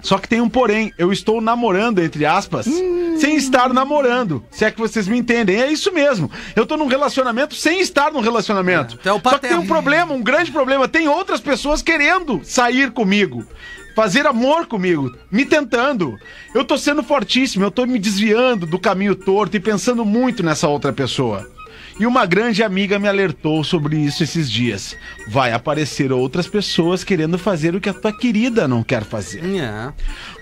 Só 0.05 0.19
que 0.19 0.29
tem 0.29 0.39
um 0.39 0.47
porém, 0.47 0.93
eu 0.99 1.11
estou 1.11 1.41
namorando, 1.41 1.97
entre 1.97 2.27
aspas, 2.27 2.67
sem 3.17 3.35
estar 3.37 3.73
namorando. 3.73 4.45
Se 4.51 4.63
é 4.63 4.69
que 4.69 4.77
vocês 4.77 5.07
me 5.07 5.17
entendem. 5.17 5.59
É 5.59 5.71
isso 5.71 5.91
mesmo. 5.91 6.29
Eu 6.55 6.63
tô 6.63 6.77
num 6.77 6.85
relacionamento 6.85 7.55
sem 7.55 7.79
estar 7.79 8.13
num 8.13 8.19
relacionamento. 8.19 8.93
É, 8.95 8.97
tu 9.01 9.09
é 9.09 9.19
Só 9.19 9.39
que 9.39 9.47
tem 9.47 9.57
um 9.57 9.65
problema, 9.65 10.13
um 10.13 10.21
grande 10.21 10.51
problema. 10.51 10.87
Tem 10.87 11.07
outras 11.07 11.41
pessoas 11.41 11.81
querendo 11.81 12.39
sair 12.43 12.91
comigo. 12.91 13.43
Fazer 13.95 14.27
amor 14.27 14.67
comigo, 14.67 15.11
me 15.31 15.43
tentando. 15.43 16.15
Eu 16.53 16.63
tô 16.63 16.77
sendo 16.77 17.01
fortíssimo, 17.01 17.65
eu 17.65 17.71
tô 17.71 17.87
me 17.87 17.97
desviando 17.97 18.67
do 18.67 18.77
caminho 18.77 19.15
torto 19.15 19.57
e 19.57 19.59
pensando 19.59 20.05
muito 20.05 20.43
nessa 20.43 20.67
outra 20.67 20.93
pessoa. 20.93 21.49
E 21.97 22.05
uma 22.05 22.25
grande 22.25 22.61
amiga 22.61 22.99
me 22.99 23.07
alertou 23.07 23.63
sobre 23.63 23.95
isso 23.95 24.21
esses 24.21 24.51
dias. 24.51 24.97
Vai 25.29 25.53
aparecer 25.53 26.11
outras 26.11 26.45
pessoas 26.45 27.05
querendo 27.05 27.37
fazer 27.37 27.73
o 27.73 27.79
que 27.79 27.87
a 27.87 27.93
tua 27.93 28.11
querida 28.11 28.67
não 28.67 28.83
quer 28.83 29.05
fazer. 29.05 29.41
É. 29.45 29.93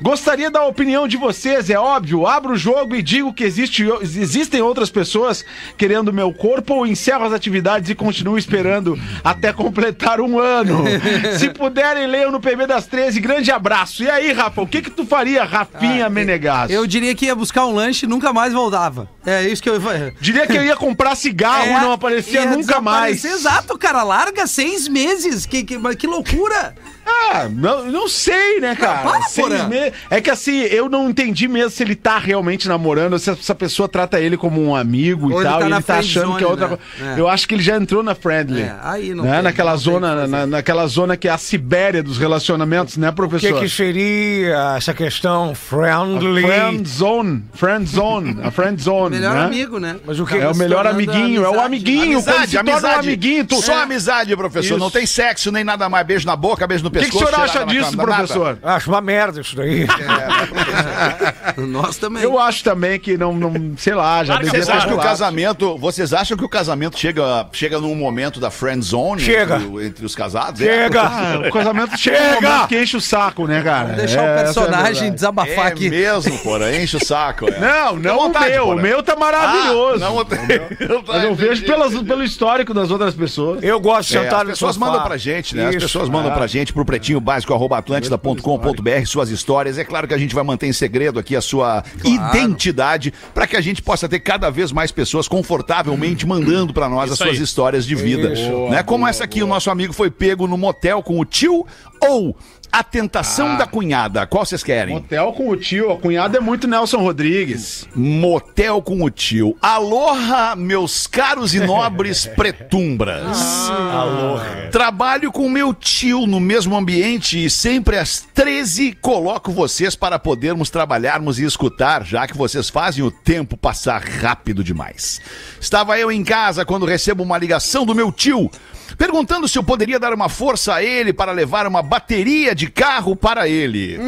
Gostaria 0.01 0.49
da 0.49 0.65
opinião 0.65 1.07
de 1.07 1.15
vocês, 1.15 1.69
é 1.69 1.77
óbvio. 1.77 2.25
Abro 2.25 2.53
o 2.53 2.57
jogo 2.57 2.95
e 2.95 3.03
digo 3.03 3.31
que 3.31 3.43
existe, 3.43 3.85
existem 4.01 4.61
outras 4.61 4.89
pessoas 4.89 5.45
querendo 5.77 6.11
meu 6.11 6.33
corpo 6.33 6.73
ou 6.73 6.87
encerro 6.87 7.23
as 7.23 7.33
atividades 7.33 7.87
e 7.91 7.95
continuo 7.95 8.35
esperando 8.35 8.99
até 9.23 9.53
completar 9.53 10.19
um 10.19 10.39
ano. 10.39 10.85
Se 11.37 11.51
puderem, 11.51 12.07
leiam 12.07 12.31
no 12.31 12.39
PB 12.39 12.65
das 12.65 12.87
13. 12.87 13.19
Grande 13.19 13.51
abraço. 13.51 14.03
E 14.03 14.09
aí, 14.09 14.31
Rafa, 14.31 14.59
o 14.59 14.67
que 14.67 14.81
que 14.81 14.89
tu 14.89 15.05
faria, 15.05 15.43
Rafinha 15.43 16.09
Menegasso? 16.09 16.73
Eu 16.73 16.87
diria 16.87 17.13
que 17.13 17.25
ia 17.25 17.35
buscar 17.35 17.67
um 17.67 17.75
lanche 17.75 18.07
e 18.07 18.09
nunca 18.09 18.33
mais 18.33 18.53
voltava. 18.53 19.07
É 19.23 19.47
isso 19.47 19.61
que 19.61 19.69
eu 19.69 19.79
ia 19.79 20.13
Diria 20.19 20.47
que 20.47 20.57
eu 20.57 20.63
ia 20.63 20.75
comprar 20.75 21.15
cigarro 21.15 21.42
e 21.43 21.81
não 21.81 21.91
aparecia 21.91 22.41
ia 22.41 22.45
nunca 22.45 22.81
mais. 22.81 23.23
Exato, 23.23 23.77
cara. 23.77 24.03
Larga 24.03 24.47
seis 24.47 24.87
meses. 24.87 25.45
Que, 25.45 25.63
que, 25.63 25.77
que 25.95 26.07
loucura. 26.07 26.75
Ah, 27.05 27.47
não, 27.51 27.85
não 27.91 28.07
sei, 28.07 28.59
né, 28.59 28.75
cara? 28.75 28.99
para, 29.09 29.21
Seis 29.23 29.67
me- 29.67 29.91
É 30.09 30.21
que 30.21 30.29
assim, 30.29 30.61
eu 30.61 30.87
não 30.89 31.09
entendi 31.09 31.47
mesmo 31.47 31.69
se 31.71 31.83
ele 31.83 31.95
tá 31.95 32.17
realmente 32.17 32.67
namorando, 32.67 33.13
ou 33.13 33.19
se 33.19 33.29
essa 33.29 33.55
pessoa 33.55 33.89
trata 33.89 34.19
ele 34.19 34.37
como 34.37 34.61
um 34.63 34.75
amigo 34.75 35.25
Ou 35.25 35.31
e 35.31 35.35
ele 35.35 35.43
tal, 35.43 35.59
tá 35.59 35.65
e 35.65 35.71
ele 35.71 35.75
tá 35.75 35.81
friend 35.81 35.99
achando 36.19 36.37
que 36.37 36.43
é 36.43 36.47
zone, 36.47 36.51
outra 36.51 36.67
né? 36.67 36.77
coisa. 36.97 37.13
É. 37.15 37.19
Eu 37.19 37.27
acho 37.27 37.47
que 37.47 37.55
ele 37.55 37.63
já 37.63 37.75
entrou 37.75 38.03
na 38.03 38.13
friendly. 38.15 38.61
É, 38.61 38.75
aí 38.81 39.13
não 39.13 39.23
né? 39.23 39.33
tem- 39.33 39.41
naquela 39.43 39.71
não 39.71 39.77
zona, 39.77 40.27
na, 40.27 40.45
naquela 40.47 40.85
zona 40.87 41.17
que 41.17 41.27
é 41.27 41.31
a 41.31 41.37
Sibéria 41.37 42.03
dos 42.03 42.17
relacionamentos, 42.17 42.97
né, 42.97 43.07
O 43.07 43.11
que, 43.11 43.15
professor? 43.15 43.59
que 43.59 43.69
seria 43.69 44.75
essa 44.77 44.93
questão 44.93 45.51
A 45.51 45.55
friendly? 45.55 46.41
friend 46.43 46.87
zone, 46.89 47.43
friend 47.53 47.89
zone, 47.89 48.37
a 48.43 48.51
friend 48.51 48.81
zone, 48.81 49.15
Melhor 49.17 49.35
né? 49.35 49.43
amigo, 49.45 49.79
né? 49.79 49.97
Mas 50.05 50.19
o 50.19 50.25
que- 50.25 50.37
É 50.37 50.47
o 50.49 50.55
melhor 50.55 50.85
amiguinho, 50.87 51.43
é 51.43 51.49
o 51.49 51.59
amizade. 51.59 51.65
amiguinho, 51.65 52.21
quando 52.23 52.27
Amizade, 52.35 52.49
se 52.51 52.55
torna 52.57 52.69
um 52.69 52.73
amizade. 52.73 53.07
amiguinho, 53.07 53.45
tu 53.45 53.61
Só 53.61 53.81
amizade, 53.83 54.35
professor. 54.35 54.75
Isso. 54.75 54.77
Não 54.77 54.91
tem 54.91 55.05
sexo 55.05 55.51
nem 55.51 55.63
nada 55.63 55.87
mais. 55.89 56.05
Beijo 56.05 56.25
na 56.25 56.35
boca, 56.35 56.65
beijo 56.67 56.83
no 56.83 56.91
que 56.93 57.09
que 57.09 57.15
o 57.15 57.19
pescoço. 57.19 57.33
senhor 57.33 57.43
acha 57.43 57.65
disso, 57.65 57.97
professor? 57.97 58.57
Acho 58.63 58.89
uma 58.89 59.01
merda 59.01 59.41
isso 59.41 59.55
daí. 59.55 59.85
Nós 61.57 61.97
também. 61.97 62.23
Eu 62.23 62.39
acho 62.39 62.63
também 62.63 62.99
que 62.99 63.17
não, 63.17 63.33
não 63.33 63.73
sei 63.77 63.93
lá, 63.93 64.23
já 64.23 64.35
devia 64.37 64.51
Vocês 64.51 64.69
acham 64.69 64.87
que 64.87 64.93
o 64.93 64.95
claro. 64.95 65.09
casamento, 65.09 65.77
vocês 65.77 66.13
acham 66.13 66.37
que 66.37 66.43
o 66.43 66.49
casamento 66.49 66.97
chega, 66.97 67.47
chega 67.51 67.79
num 67.79 67.95
momento 67.95 68.39
da 68.39 68.49
friend 68.49 68.83
zone 68.83 69.21
Chega. 69.21 69.55
Entre, 69.55 69.67
o- 69.67 69.81
entre 69.81 70.05
os 70.05 70.15
casados? 70.15 70.59
Chega! 70.59 71.01
Ah, 71.01 71.41
o 71.47 71.51
casamento 71.51 71.97
chega 71.97 72.17
um 72.17 72.33
Chega! 72.33 72.49
momento 72.49 72.67
que 72.67 72.81
enche 72.81 72.97
o 72.97 73.01
saco, 73.01 73.47
né, 73.47 73.61
cara? 73.61 73.89
Deixar 73.93 74.21
É, 74.23 74.35
o 74.35 74.39
é 74.39 74.43
personagem 74.43 74.93
verdade. 74.93 75.11
desabafar 75.11 75.65
É 75.65 75.67
aqui. 75.67 75.89
mesmo, 75.89 76.37
porra, 76.39 76.75
enche 76.75 76.97
o 76.97 77.05
saco. 77.05 77.47
é. 77.49 77.59
Não, 77.59 77.95
não 77.95 78.17
o 78.27 78.29
meu. 78.29 78.63
porra. 78.65 78.75
O 78.75 78.79
meu 78.79 79.03
tá 79.03 79.15
maravilhoso. 79.15 80.03
Ah, 80.03 80.09
não, 80.09 80.17
eu, 80.19 81.03
Mas 81.07 81.23
eu 81.23 81.35
vejo 81.35 81.65
pelas, 81.65 81.93
pelo 82.01 82.23
histórico 82.23 82.73
das 82.73 82.89
outras 82.91 83.13
pessoas. 83.13 83.61
Eu 83.63 83.79
gosto 83.79 84.09
de 84.09 84.17
É, 84.17 84.23
sentar 84.23 84.39
as 84.41 84.45
no 84.45 84.49
pessoas 84.51 84.77
mandam 84.77 85.03
pra 85.03 85.17
gente, 85.17 85.55
né? 85.55 85.67
As 85.69 85.75
pessoas 85.75 86.09
mandam 86.09 86.31
pra 86.33 86.47
gente 86.47 86.73
pro 86.83 86.93
pretinho 86.93 87.19
básico 87.19 87.53
arroba 87.53 87.77
atlântida.com.br 87.77 89.05
suas 89.05 89.29
histórias. 89.29 89.77
É 89.77 89.83
claro 89.83 90.07
que 90.07 90.13
a 90.13 90.17
gente 90.17 90.35
vai 90.35 90.43
manter 90.43 90.67
em 90.67 90.73
segredo 90.73 91.19
aqui 91.19 91.35
a 91.35 91.41
sua 91.41 91.83
identidade 92.03 93.13
para 93.33 93.47
que 93.47 93.55
a 93.55 93.61
gente 93.61 93.81
possa 93.81 94.07
ter 94.07 94.19
cada 94.19 94.49
vez 94.49 94.71
mais 94.71 94.91
pessoas 94.91 95.27
confortavelmente 95.27 96.27
mandando 96.27 96.73
pra 96.73 96.87
nós 96.89 97.05
as 97.05 97.15
Isso 97.15 97.23
suas 97.23 97.37
aí. 97.37 97.43
histórias 97.43 97.85
de 97.85 97.95
vida. 97.95 98.33
Isso. 98.33 98.69
né? 98.69 98.83
Como 98.83 99.07
essa 99.07 99.23
aqui, 99.23 99.41
o 99.41 99.47
nosso 99.47 99.69
amigo 99.69 99.93
foi 99.93 100.11
pego 100.11 100.47
no 100.47 100.57
motel 100.57 101.01
com 101.01 101.19
o 101.19 101.25
tio 101.25 101.65
ou 102.01 102.35
a 102.73 102.83
tentação 102.83 103.55
da 103.55 103.67
cunhada. 103.67 104.25
Qual 104.25 104.43
vocês 104.43 104.63
querem? 104.63 104.95
Motel 104.95 105.31
com 105.33 105.49
o 105.49 105.55
tio, 105.55 105.91
a 105.91 105.97
cunhada 105.99 106.39
é 106.39 106.41
muito 106.41 106.67
Nelson 106.67 106.97
Rodrigues. 106.97 107.87
Motel 107.95 108.81
com 108.81 109.03
o 109.03 109.11
tio. 109.11 109.55
Aloha, 109.61 110.55
meus 110.55 111.05
caros 111.05 111.53
e 111.53 111.59
nobres 111.59 112.25
pretumbras. 112.35 113.69
Aloha. 113.69 114.69
Trabalho 114.71 115.31
com 115.31 115.47
meu 115.47 115.71
tio 115.71 116.25
no 116.25 116.39
mesmo 116.39 116.75
ambiente 116.75 117.45
e 117.45 117.47
sempre 117.47 117.95
às 117.95 118.21
13 118.33 118.93
coloco 118.93 119.51
vocês 119.51 119.95
para 119.95 120.17
podermos 120.17 120.71
trabalharmos 120.71 121.37
e 121.37 121.45
escutar, 121.45 122.03
já 122.03 122.25
que 122.25 122.35
vocês 122.35 122.71
fazem 122.71 123.03
o 123.03 123.11
tempo 123.11 123.55
passar 123.55 124.01
rápido 124.01 124.63
demais. 124.63 125.21
Estava 125.61 125.99
eu 125.99 126.11
em 126.11 126.23
casa 126.23 126.65
quando 126.65 126.87
recebo 126.87 127.21
uma 127.21 127.37
ligação 127.37 127.85
do 127.85 127.93
meu 127.93 128.11
tio. 128.11 128.49
Perguntando 128.97 129.47
se 129.47 129.57
eu 129.57 129.63
poderia 129.63 129.99
dar 129.99 130.13
uma 130.13 130.29
força 130.29 130.75
a 130.75 130.83
ele 130.83 131.13
para 131.13 131.31
levar 131.31 131.65
uma 131.67 131.81
bateria 131.81 132.53
de 132.55 132.69
carro 132.69 133.15
para 133.15 133.47
ele. 133.47 133.97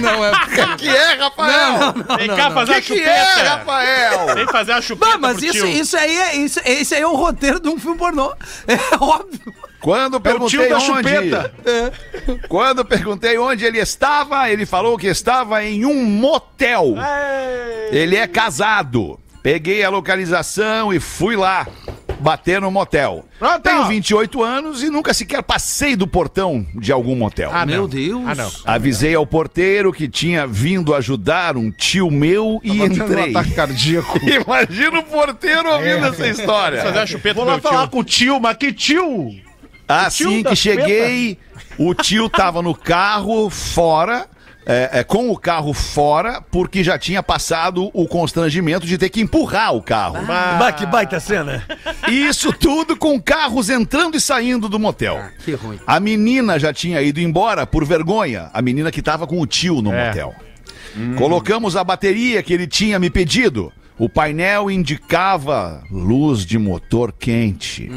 Não, 0.00 0.24
é. 0.24 0.32
O 0.32 0.36
que 0.76 0.88
é, 0.88 1.14
Rafael? 1.14 1.92
Vem 2.18 2.28
cá 2.28 2.50
fazer 2.50 2.74
a 2.74 2.78
O 2.78 2.82
que, 2.82 2.94
que 2.94 3.02
é, 3.02 3.24
chupeta. 3.26 3.48
Rafael? 3.50 4.34
Vem 4.34 4.46
fazer 4.46 4.72
a 4.72 4.82
chupeta 4.82 5.12
Bah, 5.12 5.18
mas 5.18 5.36
pro 5.36 5.44
isso, 5.46 5.58
tio. 5.58 5.66
isso 5.68 5.96
aí 5.96 6.16
é. 6.16 6.36
Isso, 6.36 6.60
esse 6.64 6.94
aí 6.94 7.02
é 7.02 7.06
o 7.06 7.14
roteiro 7.14 7.60
de 7.60 7.68
um 7.68 7.78
filme 7.78 7.96
pornô. 7.98 8.32
É 8.66 8.78
óbvio. 9.00 9.54
Quando 9.80 10.14
É 10.14 10.16
o 10.16 10.20
perguntei 10.20 10.58
tio 10.58 10.68
da 10.68 10.76
onde, 10.76 10.84
chupeta. 10.86 11.54
quando 12.48 12.84
perguntei 12.84 13.38
onde 13.38 13.64
ele 13.64 13.78
estava, 13.78 14.50
ele 14.50 14.66
falou 14.66 14.98
que 14.98 15.06
estava 15.06 15.62
em 15.64 15.84
um 15.84 16.02
motel. 16.04 16.94
Ele 17.92 18.16
é 18.16 18.26
casado. 18.26 19.20
Peguei 19.46 19.84
a 19.84 19.90
localização 19.90 20.92
e 20.92 20.98
fui 20.98 21.36
lá 21.36 21.68
bater 22.18 22.60
no 22.60 22.68
motel. 22.68 23.24
Ah, 23.40 23.60
tá. 23.60 23.70
Tenho 23.70 23.86
28 23.86 24.42
anos 24.42 24.82
e 24.82 24.90
nunca 24.90 25.14
sequer 25.14 25.40
passei 25.40 25.94
do 25.94 26.04
portão 26.04 26.66
de 26.74 26.90
algum 26.90 27.14
motel. 27.14 27.50
Ah, 27.52 27.64
não. 27.64 27.72
Meu 27.72 27.86
Deus. 27.86 28.24
Ah, 28.26 28.34
não. 28.34 28.50
Avisei 28.64 29.14
ao 29.14 29.24
porteiro 29.24 29.92
que 29.92 30.08
tinha 30.08 30.48
vindo 30.48 30.92
ajudar 30.96 31.56
um 31.56 31.70
tio 31.70 32.10
meu 32.10 32.60
e 32.64 32.70
Tava 32.76 32.88
tendo 32.90 33.02
um 33.02 33.06
entrei. 33.06 33.30
ataque 33.30 33.54
cardíaco. 33.54 34.18
Imagina 34.26 34.98
o 34.98 35.04
porteiro 35.04 35.72
ouvindo 35.72 36.06
essa 36.06 36.26
história. 36.26 36.82
Fazer 36.82 36.98
a 36.98 37.06
chupeta 37.06 37.34
Vou 37.36 37.44
lá 37.44 37.52
meu 37.52 37.62
falar 37.62 37.82
tio. 37.82 37.90
com 37.90 37.98
o 38.00 38.04
tio, 38.04 38.40
mas 38.40 38.56
que 38.56 38.72
tio? 38.72 39.30
Assim 39.86 40.24
tio 40.24 40.36
que 40.38 40.42
da 40.42 40.54
cheguei, 40.56 41.38
o 41.78 41.94
tio 41.94 42.28
tava 42.28 42.62
no 42.62 42.74
carro 42.74 43.48
fora. 43.48 44.26
É, 44.68 44.90
é, 44.98 45.04
com 45.04 45.30
o 45.30 45.36
carro 45.38 45.72
fora, 45.72 46.40
porque 46.40 46.82
já 46.82 46.98
tinha 46.98 47.22
passado 47.22 47.88
o 47.94 48.06
constrangimento 48.08 48.84
de 48.84 48.98
ter 48.98 49.08
que 49.10 49.20
empurrar 49.20 49.72
o 49.74 49.80
carro. 49.80 50.18
Bah, 50.26 50.72
que 50.72 50.84
baita 50.84 51.20
cena. 51.20 51.64
Isso 52.08 52.52
tudo 52.52 52.96
com 52.96 53.20
carros 53.22 53.70
entrando 53.70 54.16
e 54.16 54.20
saindo 54.20 54.68
do 54.68 54.78
motel. 54.78 55.20
Que 55.44 55.52
ruim. 55.54 55.78
A 55.86 56.00
menina 56.00 56.58
já 56.58 56.72
tinha 56.72 57.00
ido 57.00 57.20
embora 57.20 57.64
por 57.64 57.84
vergonha, 57.84 58.50
a 58.52 58.60
menina 58.60 58.90
que 58.90 59.00
tava 59.00 59.24
com 59.24 59.40
o 59.40 59.46
tio 59.46 59.80
no 59.80 59.92
É. 59.92 60.08
motel. 60.08 60.34
Colocamos 61.16 61.76
a 61.76 61.84
bateria 61.84 62.42
que 62.42 62.52
ele 62.52 62.66
tinha 62.66 62.98
me 62.98 63.08
pedido. 63.10 63.72
O 63.98 64.08
painel 64.08 64.70
indicava 64.70 65.82
luz 65.90 66.44
de 66.44 66.58
motor 66.58 67.12
quente. 67.12 67.88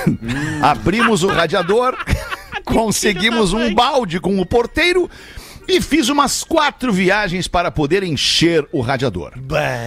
Abrimos 0.60 1.22
o 1.22 1.28
radiador, 1.28 1.96
conseguimos 2.64 3.52
um 3.52 3.74
balde 3.74 4.20
com 4.20 4.38
o 4.38 4.46
porteiro 4.46 5.08
e 5.66 5.80
fiz 5.80 6.08
umas 6.08 6.44
quatro 6.44 6.92
viagens 6.92 7.48
para 7.48 7.70
poder 7.70 8.02
encher 8.02 8.66
o 8.72 8.80
radiador. 8.80 9.32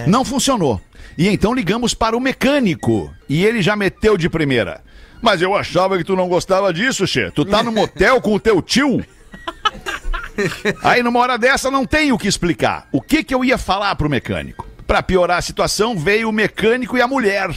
Não 0.06 0.24
funcionou. 0.24 0.80
E 1.16 1.28
então 1.28 1.54
ligamos 1.54 1.94
para 1.94 2.16
o 2.16 2.20
mecânico 2.20 3.12
e 3.28 3.44
ele 3.44 3.62
já 3.62 3.76
meteu 3.76 4.16
de 4.16 4.28
primeira. 4.28 4.82
Mas 5.22 5.40
eu 5.40 5.54
achava 5.54 5.96
que 5.96 6.04
tu 6.04 6.14
não 6.14 6.28
gostava 6.28 6.72
disso, 6.72 7.06
Che. 7.06 7.30
Tu 7.30 7.44
tá 7.44 7.62
no 7.62 7.72
motel 7.72 8.20
com 8.20 8.34
o 8.34 8.40
teu 8.40 8.60
tio? 8.60 9.04
Aí 10.82 11.02
numa 11.02 11.18
hora 11.20 11.38
dessa 11.38 11.70
não 11.70 11.86
tem 11.86 12.12
o 12.12 12.18
que 12.18 12.28
explicar. 12.28 12.86
O 12.92 13.00
que 13.00 13.24
que 13.24 13.34
eu 13.34 13.44
ia 13.44 13.56
falar 13.56 13.94
pro 13.96 14.10
mecânico? 14.10 14.66
Pra 14.86 15.02
piorar 15.02 15.38
a 15.38 15.42
situação, 15.42 15.96
veio 15.96 16.28
o 16.28 16.32
mecânico 16.32 16.96
e 16.96 17.02
a 17.02 17.08
mulher. 17.08 17.50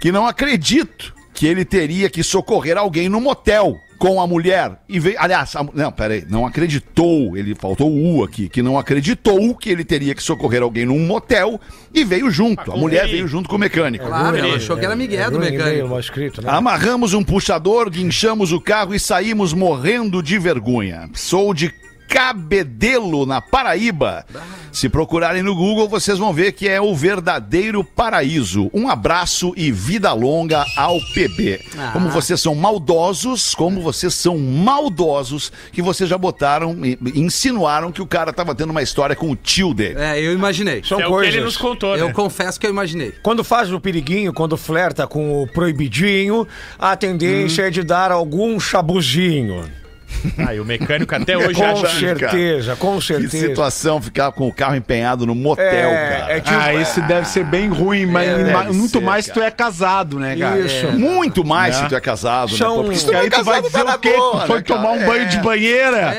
Que 0.00 0.12
não 0.12 0.26
acredito 0.26 1.14
que 1.32 1.46
ele 1.46 1.64
teria 1.64 2.10
que 2.10 2.22
socorrer 2.22 2.76
alguém 2.76 3.08
no 3.08 3.20
motel 3.20 3.80
com 4.02 4.20
a 4.20 4.26
mulher. 4.26 4.72
E 4.88 4.98
veio, 4.98 5.14
aliás, 5.16 5.54
a- 5.54 5.64
não, 5.72 5.92
peraí, 5.92 6.24
não 6.28 6.44
acreditou, 6.44 7.36
ele 7.36 7.54
faltou 7.54 7.88
o 7.88 8.16
U 8.16 8.24
aqui, 8.24 8.48
que 8.48 8.60
não 8.60 8.76
acreditou 8.76 9.54
que 9.54 9.70
ele 9.70 9.84
teria 9.84 10.12
que 10.12 10.20
socorrer 10.20 10.60
alguém 10.60 10.84
num 10.84 10.98
motel 11.06 11.60
e 11.94 12.02
veio 12.02 12.28
junto. 12.28 12.72
A 12.72 12.76
mulher 12.76 13.06
veio 13.06 13.28
junto 13.28 13.48
com 13.48 13.54
o 13.54 13.58
mecânico. 13.60 14.04
Claro, 14.04 14.36
ela 14.36 14.56
achou 14.56 14.76
que 14.76 14.84
era 14.84 14.96
Miguel 14.96 15.30
do 15.30 15.36
Ruim 15.38 15.46
e-mail 15.46 15.62
mecânico. 15.64 15.88
mal 15.88 16.00
escrito, 16.00 16.42
né? 16.42 16.50
Amarramos 16.50 17.14
um 17.14 17.22
puxador, 17.22 17.88
guinchamos 17.88 18.50
o 18.50 18.60
carro 18.60 18.92
e 18.92 18.98
saímos 18.98 19.52
morrendo 19.52 20.20
de 20.20 20.36
vergonha. 20.36 21.08
Sou 21.14 21.54
de 21.54 21.72
Cabedelo, 22.12 23.24
na 23.24 23.40
Paraíba. 23.40 24.24
Se 24.70 24.88
procurarem 24.88 25.42
no 25.42 25.54
Google, 25.54 25.88
vocês 25.88 26.18
vão 26.18 26.32
ver 26.32 26.52
que 26.52 26.68
é 26.68 26.80
o 26.80 26.94
verdadeiro 26.94 27.82
paraíso. 27.82 28.70
Um 28.72 28.88
abraço 28.88 29.52
e 29.56 29.70
vida 29.72 30.12
longa 30.12 30.64
ao 30.76 30.98
PB. 31.14 31.60
Como 31.92 32.08
vocês 32.10 32.40
são 32.40 32.54
maldosos, 32.54 33.54
como 33.54 33.80
vocês 33.80 34.14
são 34.14 34.38
maldosos, 34.38 35.50
que 35.72 35.80
vocês 35.82 36.08
já 36.08 36.16
botaram, 36.18 36.76
e- 36.84 36.98
insinuaram 37.14 37.90
que 37.90 38.00
o 38.02 38.06
cara 38.06 38.32
tava 38.32 38.54
tendo 38.54 38.70
uma 38.70 38.82
história 38.82 39.16
com 39.16 39.30
o 39.30 39.36
tio 39.36 39.72
dele. 39.74 39.96
É, 39.98 40.20
eu 40.20 40.32
imaginei. 40.32 40.82
São 40.84 40.98
É 41.00 41.04
o 41.04 41.08
que 41.08 41.12
coisas. 41.14 41.34
ele 41.34 41.44
nos 41.44 41.56
contou, 41.56 41.96
Eu 41.96 42.08
né? 42.08 42.12
confesso 42.12 42.58
que 42.60 42.66
eu 42.66 42.70
imaginei. 42.70 43.12
Quando 43.22 43.42
faz 43.44 43.72
o 43.72 43.80
periguinho, 43.80 44.32
quando 44.32 44.56
flerta 44.56 45.06
com 45.06 45.42
o 45.42 45.46
proibidinho, 45.46 46.46
a 46.78 46.94
tendência 46.96 47.62
é 47.62 47.70
de 47.70 47.82
dar 47.82 48.10
algum 48.12 48.58
chabuzinho. 48.60 49.64
Ah, 50.38 50.54
e 50.54 50.60
o 50.60 50.64
mecânico 50.64 51.14
até 51.14 51.36
hoje 51.36 51.54
Com 51.54 51.64
acha... 51.64 51.88
certeza, 51.98 52.76
com 52.76 52.98
Que 52.98 53.04
certeza. 53.06 53.48
situação 53.48 54.00
ficar 54.00 54.30
com 54.32 54.46
o 54.48 54.52
carro 54.52 54.76
empenhado 54.76 55.26
no 55.26 55.34
motel, 55.34 55.64
É, 55.66 56.08
cara. 56.20 56.32
é 56.32 56.40
tipo- 56.40 56.56
Ah, 56.58 56.74
esse 56.74 57.00
deve 57.02 57.26
ser 57.28 57.44
bem 57.44 57.68
ruim, 57.68 58.06
mas 58.06 58.50
ma- 58.52 58.64
muito 58.64 58.98
ser, 58.98 59.00
mais 59.00 59.24
se 59.26 59.32
tu 59.32 59.42
é 59.42 59.50
casado, 59.50 60.18
né, 60.18 60.36
cara? 60.36 60.58
Isso. 60.60 60.92
Muito 60.92 61.44
mais 61.44 61.74
se 61.76 61.88
tu 61.88 61.94
é 61.96 62.00
casado, 62.00 62.56
São- 62.56 62.78
né? 62.78 62.82
Porque 62.84 62.98
se 62.98 63.04
Porque 63.04 63.16
aí 63.16 63.28
não 63.30 63.36
é 63.36 63.40
tu 63.40 63.44
vai 63.44 63.62
dizer 63.62 63.84
tá 63.84 63.94
o 63.94 63.98
quê? 63.98 64.12
boa, 64.16 64.40
Tu 64.42 64.46
foi 64.46 64.56
né, 64.58 64.62
cara? 64.62 64.80
tomar 64.80 64.92
um 64.92 65.06
banho 65.06 65.28
de 65.28 65.38
banheira? 65.40 66.16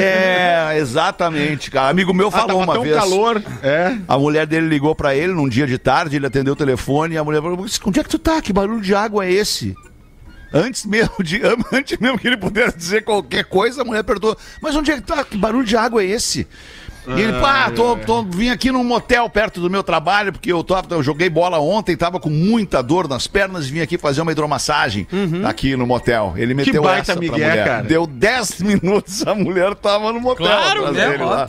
É, 0.00 0.74
exatamente, 0.78 1.70
cara. 1.70 1.88
Amigo 1.90 2.12
meu 2.14 2.28
Ah, 2.28 2.32
falou 2.32 2.46
tava 2.48 2.58
uma 2.60 2.74
tão 2.74 2.82
vez. 2.82 2.94
calor. 2.96 3.42
É. 3.62 3.94
A 4.06 4.18
mulher 4.18 4.46
dele 4.46 4.68
ligou 4.68 4.94
pra 4.94 5.14
ele 5.14 5.32
num 5.32 5.48
dia 5.48 5.66
de 5.66 5.78
tarde, 5.78 6.16
ele 6.16 6.26
atendeu 6.26 6.52
o 6.54 6.56
telefone 6.56 7.14
e 7.14 7.18
a 7.18 7.24
mulher 7.24 7.40
falou: 7.42 7.66
Onde 7.86 8.00
é 8.00 8.02
que 8.02 8.08
tu 8.08 8.18
tá? 8.18 8.40
Que 8.40 8.52
barulho 8.52 8.80
de 8.80 8.94
água 8.94 9.24
é 9.26 9.32
esse? 9.32 9.74
Antes 10.52 10.84
mesmo, 10.86 11.22
de, 11.22 11.40
antes 11.72 11.98
mesmo 11.98 12.18
que 12.18 12.26
ele 12.26 12.36
pudesse 12.36 12.76
dizer 12.76 13.04
qualquer 13.04 13.44
coisa, 13.44 13.82
a 13.82 13.84
mulher 13.84 14.02
perguntou: 14.02 14.36
Mas 14.60 14.74
onde 14.76 14.90
é 14.90 14.96
que 14.96 15.02
tá? 15.02 15.24
Que 15.24 15.36
barulho 15.36 15.64
de 15.64 15.76
água 15.76 16.02
é 16.02 16.06
esse? 16.06 16.46
E 17.06 17.20
ele, 17.22 17.32
pá, 17.40 17.70
tô, 17.70 17.96
tô, 17.96 18.22
vim 18.22 18.50
aqui 18.50 18.70
num 18.70 18.84
motel 18.84 19.30
perto 19.30 19.62
do 19.62 19.70
meu 19.70 19.82
trabalho, 19.82 20.30
porque 20.30 20.52
eu, 20.52 20.62
tô, 20.62 20.74
eu 20.90 21.02
joguei 21.02 21.30
bola 21.30 21.58
ontem, 21.58 21.96
tava 21.96 22.20
com 22.20 22.28
muita 22.28 22.82
dor 22.82 23.08
nas 23.08 23.26
pernas 23.26 23.66
e 23.66 23.70
vim 23.72 23.80
aqui 23.80 23.96
fazer 23.96 24.20
uma 24.20 24.30
hidromassagem 24.30 25.06
aqui 25.46 25.74
no 25.74 25.86
motel. 25.86 26.34
Ele 26.36 26.52
meteu 26.52 26.82
baita 26.82 27.12
essa 27.12 27.20
migué, 27.20 27.32
mulher. 27.32 27.64
cara. 27.64 27.82
Deu 27.82 28.06
10 28.06 28.60
minutos, 28.60 29.26
a 29.26 29.34
mulher 29.34 29.74
tava 29.74 30.12
no 30.12 30.20
motel 30.20 30.46
Claro, 30.46 30.86
atrás 30.86 30.98
É 30.98 31.10
dele 31.10 31.24
lá. 31.24 31.48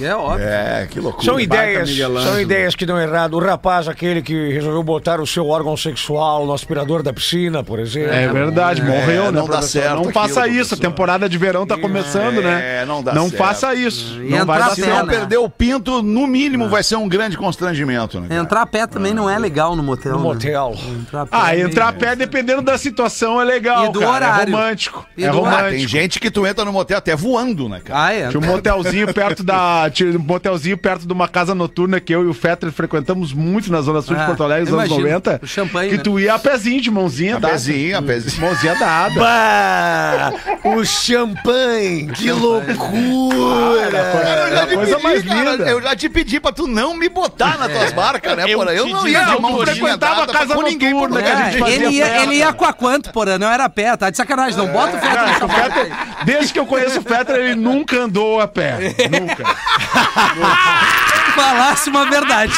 É 0.00 0.14
óbvio. 0.14 0.46
É, 0.46 0.86
que 0.90 0.98
loucura. 1.00 1.24
São 1.24 1.38
ideias, 1.38 1.90
são 2.24 2.40
ideias 2.40 2.74
que 2.74 2.84
dão 2.84 3.00
errado. 3.00 3.34
O 3.34 3.38
rapaz, 3.40 3.88
aquele 3.88 4.22
que 4.22 4.50
resolveu 4.52 4.82
botar 4.82 5.20
o 5.20 5.26
seu 5.26 5.46
órgão 5.48 5.76
sexual 5.76 6.46
no 6.46 6.52
aspirador 6.52 7.02
da 7.02 7.12
piscina, 7.12 7.62
por 7.62 7.78
exemplo. 7.78 8.12
É 8.12 8.26
verdade, 8.28 8.82
morreu, 8.82 9.30
né, 9.30 9.40
não 9.40 9.46
dá 9.48 9.62
certo 9.62 10.02
Não 10.02 10.12
faça 10.12 10.40
aquilo, 10.40 10.56
isso, 10.60 10.74
a 10.74 10.76
professor. 10.76 10.90
temporada 10.90 11.28
de 11.28 11.38
verão 11.38 11.66
tá 11.66 11.76
começando, 11.78 12.42
né? 12.42 12.82
É, 12.82 12.84
não 12.86 13.02
dá 13.02 13.14
Não 13.14 13.28
certo. 13.28 13.36
faça 13.38 13.74
isso. 13.74 14.20
E 14.22 14.30
não 14.30 14.44
vai 14.46 14.58
dar 14.58 14.70
Se 14.74 14.80
pé, 14.82 14.88
não 14.88 14.94
certo. 14.96 15.06
né? 15.06 15.16
perder 15.18 15.36
o 15.38 15.48
pinto, 15.48 16.02
no 16.02 16.26
mínimo 16.26 16.68
vai 16.68 16.82
ser 16.82 16.96
um 16.96 17.08
grande 17.08 17.36
constrangimento, 17.36 18.20
né? 18.20 18.28
cara? 18.28 18.40
Entrar 18.40 18.62
a 18.62 18.66
pé 18.66 18.86
também 18.86 19.14
não 19.14 19.28
é 19.30 19.38
legal 19.38 19.76
no 19.76 19.82
motel. 19.82 20.12
No 20.12 20.18
né? 20.18 20.24
motel. 20.24 20.74
Entrar 21.00 21.22
a 21.22 21.26
pé 21.26 21.36
Ah, 21.40 21.56
é 21.56 21.60
entrar 21.60 21.88
a 21.88 21.92
pé, 21.92 22.16
dependendo 22.16 22.62
da 22.62 22.76
situação, 22.76 23.40
é 23.40 23.44
legal, 23.44 23.86
E 23.86 23.92
do 23.92 24.00
cara. 24.00 24.12
horário. 24.12 24.52
É 24.54 24.56
romântico. 24.56 25.06
E 25.16 25.24
é 25.24 25.28
Ah, 25.28 25.32
romântico. 25.32 25.70
tem 25.70 25.86
gente 25.88 26.18
que 26.20 26.30
tu 26.30 26.46
entra 26.46 26.64
no 26.64 26.72
motel 26.72 26.98
até 26.98 27.14
voando, 27.14 27.68
né, 27.68 27.80
cara? 27.84 28.04
Ah, 28.06 28.12
é. 28.12 28.28
Tinha 28.28 28.40
um 28.40 28.46
motelzinho 28.46 29.12
perto 29.14 29.42
da. 29.44 29.83
Tinha 29.90 30.10
um 30.10 30.18
motelzinho 30.18 30.76
perto 30.78 31.06
de 31.06 31.12
uma 31.12 31.28
casa 31.28 31.54
noturna 31.54 32.00
que 32.00 32.14
eu 32.14 32.24
e 32.24 32.26
o 32.26 32.34
Fetter 32.34 32.70
frequentamos 32.72 33.32
muito 33.32 33.70
na 33.70 33.80
Zona 33.80 34.02
Sul 34.02 34.16
de 34.16 34.22
Ah, 34.22 34.26
Porto 34.26 34.42
Alegre, 34.42 34.64
nos 34.70 34.72
anos 34.80 34.86
imagino. 34.86 35.08
90. 35.08 35.40
O 35.42 35.46
champanhe, 35.46 35.90
Que 35.90 35.96
né? 35.96 36.02
tu 36.02 36.18
ia 36.20 36.34
a 36.34 36.38
pezinho, 36.38 36.80
de 36.80 36.90
mãozinha 36.90 37.36
A 37.36 37.38
dada. 37.38 37.52
pezinho, 37.54 37.98
a 37.98 38.02
pezinho. 38.02 38.40
Mãozinha 38.40 38.74
dada. 38.74 39.14
Bah, 39.20 40.32
o 40.64 40.84
champanhe, 40.84 42.06
que 42.12 42.30
loucura! 42.32 43.90
Cara, 44.22 44.48
eu 44.48 44.56
já 44.56 44.62
a 44.62 44.66
te 44.66 44.74
coisa 44.74 44.92
pedi, 44.96 45.02
mais 45.04 45.22
cara, 45.24 45.50
linda. 45.52 45.64
eu 45.70 45.82
já 45.82 45.96
te 45.96 46.08
pedi 46.08 46.40
pra 46.40 46.52
tu 46.52 46.66
não 46.66 46.94
me 46.96 47.08
botar 47.08 47.58
nas 47.58 47.70
tuas 47.72 47.92
barcas, 47.92 48.36
né, 48.36 48.44
Eu 48.48 48.58
porra? 48.58 48.72
Eu 48.74 48.86
não 48.88 49.06
ia 49.06 49.24
de 49.24 49.40
não, 49.42 49.58
frequentava 49.60 50.24
a 50.24 50.26
casa 50.26 50.54
com 50.54 50.62
ninguém 50.62 50.92
por 50.92 51.08
noturna, 51.08 51.22
que 51.22 51.28
a 51.30 51.40
É, 51.48 51.50
gente 51.50 51.58
fazia 51.60 51.74
ele, 51.76 51.88
ia, 51.96 52.22
ele 52.22 52.34
ia 52.36 52.52
com 52.52 52.64
a 52.64 52.72
quanto, 52.72 53.10
porra? 53.12 53.38
Não 53.38 53.50
era 53.50 53.64
a 53.64 53.68
pé, 53.68 53.96
tá 53.96 54.10
de 54.10 54.16
sacanagem. 54.16 54.56
Não 54.56 54.66
bota 54.68 54.96
o 54.96 55.00
Fetter 55.00 55.92
Desde 56.24 56.52
que 56.52 56.58
eu 56.58 56.66
conheço 56.66 57.00
o 57.00 57.02
Fetter, 57.02 57.36
ele 57.36 57.54
nunca 57.54 57.96
andou 57.96 58.40
a 58.40 58.48
pé. 58.48 58.94
Nunca. 59.10 59.44
Falasse 61.34 61.90
uma 61.90 62.06
verdade. 62.06 62.52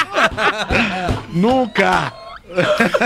Nunca. 1.31 2.13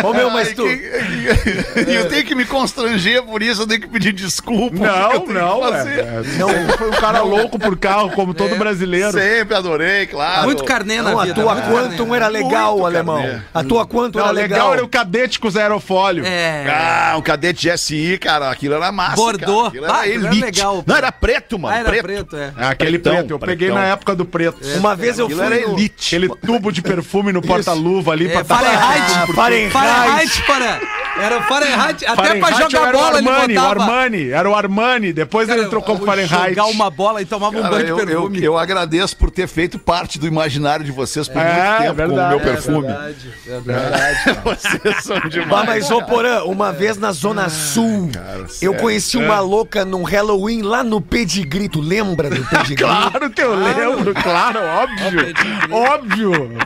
Ô 0.05 0.13
meu, 0.13 0.31
mas 0.31 0.53
tu. 0.53 0.65
eu 1.89 2.09
tenho 2.09 2.25
que 2.25 2.35
me 2.35 2.45
constranger 2.45 3.23
por 3.23 3.43
isso, 3.43 3.63
eu 3.63 3.67
tenho 3.67 3.81
que 3.81 3.89
pedir 3.89 4.13
desculpa. 4.13 4.77
Não, 4.77 5.27
não. 5.27 5.75
É, 5.75 6.01
é, 6.01 6.23
não 6.39 6.49
foi 6.77 6.89
um 6.89 6.93
cara 7.01 7.23
louco 7.23 7.59
por 7.59 7.77
carro, 7.77 8.11
como 8.11 8.35
todo 8.35 8.57
brasileiro. 8.57 9.13
Sempre 9.13 9.55
adorei, 9.57 10.07
claro. 10.07 10.45
Muito 10.45 10.65
carnê 10.65 11.01
na 11.01 11.11
Não, 11.13 11.21
a 11.21 11.25
vida. 11.25 11.41
tua 11.41 11.55
muito 11.55 11.69
Quantum 11.71 12.15
era 12.15 12.29
legal, 12.29 12.73
Muito 12.75 12.87
alemão. 12.87 13.23
carnê. 13.23 13.41
A 13.55 13.65
tua 13.65 13.87
Quantum 13.87 14.19
Não, 14.19 14.25
era 14.27 14.33
legal 14.33 14.51
legal. 14.59 14.75
era 14.75 14.85
o 14.85 14.89
cadete 14.89 15.39
com 15.41 15.49
os 15.49 15.57
aerofólio. 15.57 16.25
É. 16.27 16.67
Ah, 16.69 17.15
um 17.17 17.23
cadete 17.23 17.69
GSI, 17.69 18.19
cara, 18.19 18.51
aquilo 18.51 18.75
era 18.75 18.93
massa. 18.93 19.17
Bordô. 19.17 19.57
Cara. 19.57 19.69
Aquilo 19.69 19.87
Ah, 19.91 20.09
era 20.09 20.31
legal. 20.31 20.85
Não, 20.87 20.97
era 20.97 21.13
preto, 21.13 21.59
mano. 21.59 21.75
Ah, 21.75 21.79
era 21.81 21.89
preto. 21.89 22.03
preto, 22.05 22.37
é. 22.37 22.53
É, 22.57 22.67
aquele 22.67 22.99
Pretão, 22.99 23.19
preto. 23.19 23.31
Eu 23.31 23.39
peguei 23.39 23.69
pretão. 23.69 23.77
na 23.83 23.89
época 23.89 24.15
do 24.15 24.25
preto. 24.25 24.59
Uma 24.77 24.95
vez 24.95 25.19
eu 25.19 25.29
fui. 25.29 25.41
era 25.45 25.57
elite. 25.57 26.17
Aquele 26.17 26.29
tubo 26.37 26.71
de 26.73 26.83
perfume 26.83 27.33
no 27.33 27.41
porta-luva 27.43 28.13
ali 28.13 28.27
É, 28.27 28.33
pra 28.33 28.45
Fahrenheit. 28.45 29.30
Ah, 29.31 29.35
Fahrenheit. 29.35 29.73
Fahrenheit, 29.73 30.43
para. 30.47 31.01
Era 31.21 31.43
Fahrenheit. 31.43 32.05
Até 32.07 32.15
pra 32.15 32.25
Fahrenheit 32.49 32.73
jogar 32.73 32.89
era 32.89 32.97
o 32.97 33.01
bola 33.01 33.19
ele 33.19 33.29
Armani, 33.29 33.53
o 33.53 33.61
botava. 33.61 33.83
Armani, 33.83 34.31
era 34.31 34.51
o 34.51 34.55
Armani. 34.55 35.13
Depois 35.13 35.49
ele 35.49 35.67
trocou 35.67 35.97
pro 35.97 36.07
Fahrenheit. 36.07 36.51
Jogar 36.51 36.67
uma 36.67 36.89
bola 36.91 37.21
e 37.21 37.25
tomava 37.27 37.59
um 37.59 37.63
Cara, 37.63 37.75
banho 37.75 37.85
de 37.85 37.91
eu, 37.91 37.99
eu, 37.99 38.07
perfume. 38.07 38.43
eu 38.45 38.57
agradeço 38.59 39.17
por 39.17 39.31
ter 39.31 39.47
feito 39.47 39.79
parte 39.79 40.19
do 40.19 40.27
imaginário 40.27 40.85
de 40.85 40.93
vocês 40.93 41.29
por 41.29 41.41
É, 41.43 41.45
muito 41.45 41.83
tempo 41.83 41.95
verdade. 41.95 42.09
com 42.09 42.15
o 42.15 42.29
meu 42.29 42.39
É 42.39 42.43
perfume. 42.43 42.87
Verdade, 42.87 43.35
verdade. 43.45 44.39
Vocês 44.45 45.05
são 45.05 45.21
demais. 45.29 45.49
Bah, 45.49 45.65
mas, 45.67 45.91
ô 45.91 46.03
Porã, 46.03 46.43
uma 46.45 46.73
vez 46.73 46.97
na 46.97 47.13
Zona 47.13 47.49
Sul, 47.49 48.11
eu 48.41 48.49
sério. 48.49 48.75
conheci 48.81 49.17
uma 49.19 49.41
louca 49.41 49.85
num 49.85 50.03
Halloween 50.05 50.63
lá 50.63 50.83
no 50.83 51.01
Pedigree. 51.01 51.69
Tu 51.69 51.81
lembra 51.81 52.31
do 52.31 52.43
Pedigree? 52.49 52.77
Claro 52.77 53.29
que 53.31 53.43
eu 53.43 53.55
lembro, 53.55 54.15
claro, 54.15 54.61
óbvio. 54.61 55.35
óbvio. 55.71 56.59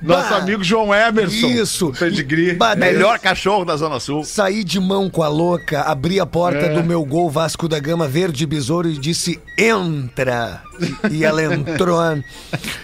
Nosso 0.00 0.30
Bah, 0.30 0.36
amigo 0.36 0.62
João 0.62 0.94
Emerson. 0.94 1.48
Isso. 1.48 1.92
Pedigree. 1.98 2.54
Bah, 2.54 2.76
Melhor 2.76 3.18
cachorro 3.18 3.64
da 3.64 3.76
Zona 3.76 3.98
Sul. 3.98 4.22
Saí 4.24 4.62
de 4.62 4.78
mão 4.78 5.10
com 5.10 5.22
a 5.22 5.28
louca, 5.28 5.82
abri 5.82 6.20
a 6.20 6.26
porta 6.26 6.58
É. 6.66 6.68
do 6.74 6.84
meu 6.84 7.04
gol 7.04 7.28
Vasco 7.28 7.68
da 7.68 7.78
Gama 7.80 8.06
verde 8.06 8.46
besouro 8.46 8.88
e 8.88 8.96
disse: 8.96 9.40
entra. 9.58 10.62
E 11.10 11.24
ela 11.24 11.42
entrou. 11.42 11.98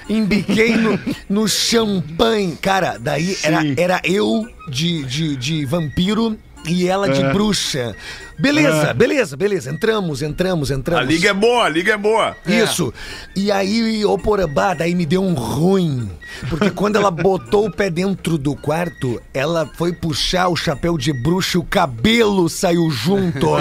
Embiquei 0.09 0.77
no, 0.77 0.99
no 1.29 1.49
champanhe. 1.49 2.57
Cara, 2.61 2.99
daí 3.01 3.37
era, 3.43 3.61
era 3.77 4.01
eu 4.05 4.45
de, 4.69 5.05
de, 5.05 5.37
de 5.37 5.65
vampiro 5.65 6.37
e 6.67 6.89
ela 6.89 7.09
de 7.09 7.23
É. 7.23 7.33
bruxa. 7.33 7.95
Beleza, 8.39 8.93
beleza, 8.95 9.37
beleza. 9.37 9.71
Entramos, 9.71 10.23
entramos, 10.23 10.71
entramos. 10.71 11.05
A 11.05 11.07
liga 11.07 11.31
é 11.31 11.35
boa, 11.35 11.65
a 11.65 11.69
liga 11.69 11.93
é 11.95 11.97
boa. 11.97 12.37
Isso. 12.47 12.93
E 13.37 13.51
aí, 13.51 14.05
ô 14.05 14.19
Porambá, 14.19 14.75
daí 14.75 14.95
me 14.95 15.07
deu 15.07 15.23
um 15.23 15.35
ruim. 15.35 16.11
Porque 16.49 16.71
quando 16.73 16.97
ela 16.97 17.11
botou 17.11 17.67
o 17.67 17.71
pé 17.71 17.91
dentro 17.91 18.37
do 18.37 18.55
quarto, 18.57 19.21
ela 19.33 19.69
foi 19.77 19.93
puxar 19.93 20.49
o 20.49 20.57
chapéu 20.57 20.99
de 20.99 21.13
bruxa 21.13 21.57
e 21.57 21.61
o 21.61 21.65
cabelo 21.65 22.49
saiu 22.49 22.91
junto. 22.91 23.57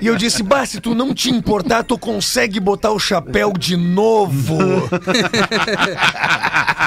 e 0.00 0.06
eu 0.06 0.16
disse, 0.16 0.42
bah, 0.42 0.66
se 0.66 0.80
tu 0.80 0.94
não 0.94 1.14
te 1.14 1.30
importar, 1.30 1.84
tu 1.84 1.98
consegue 1.98 2.58
botar 2.58 2.90
o 2.90 2.98
chapéu 2.98 3.52
de 3.52 3.76
novo. 3.76 4.58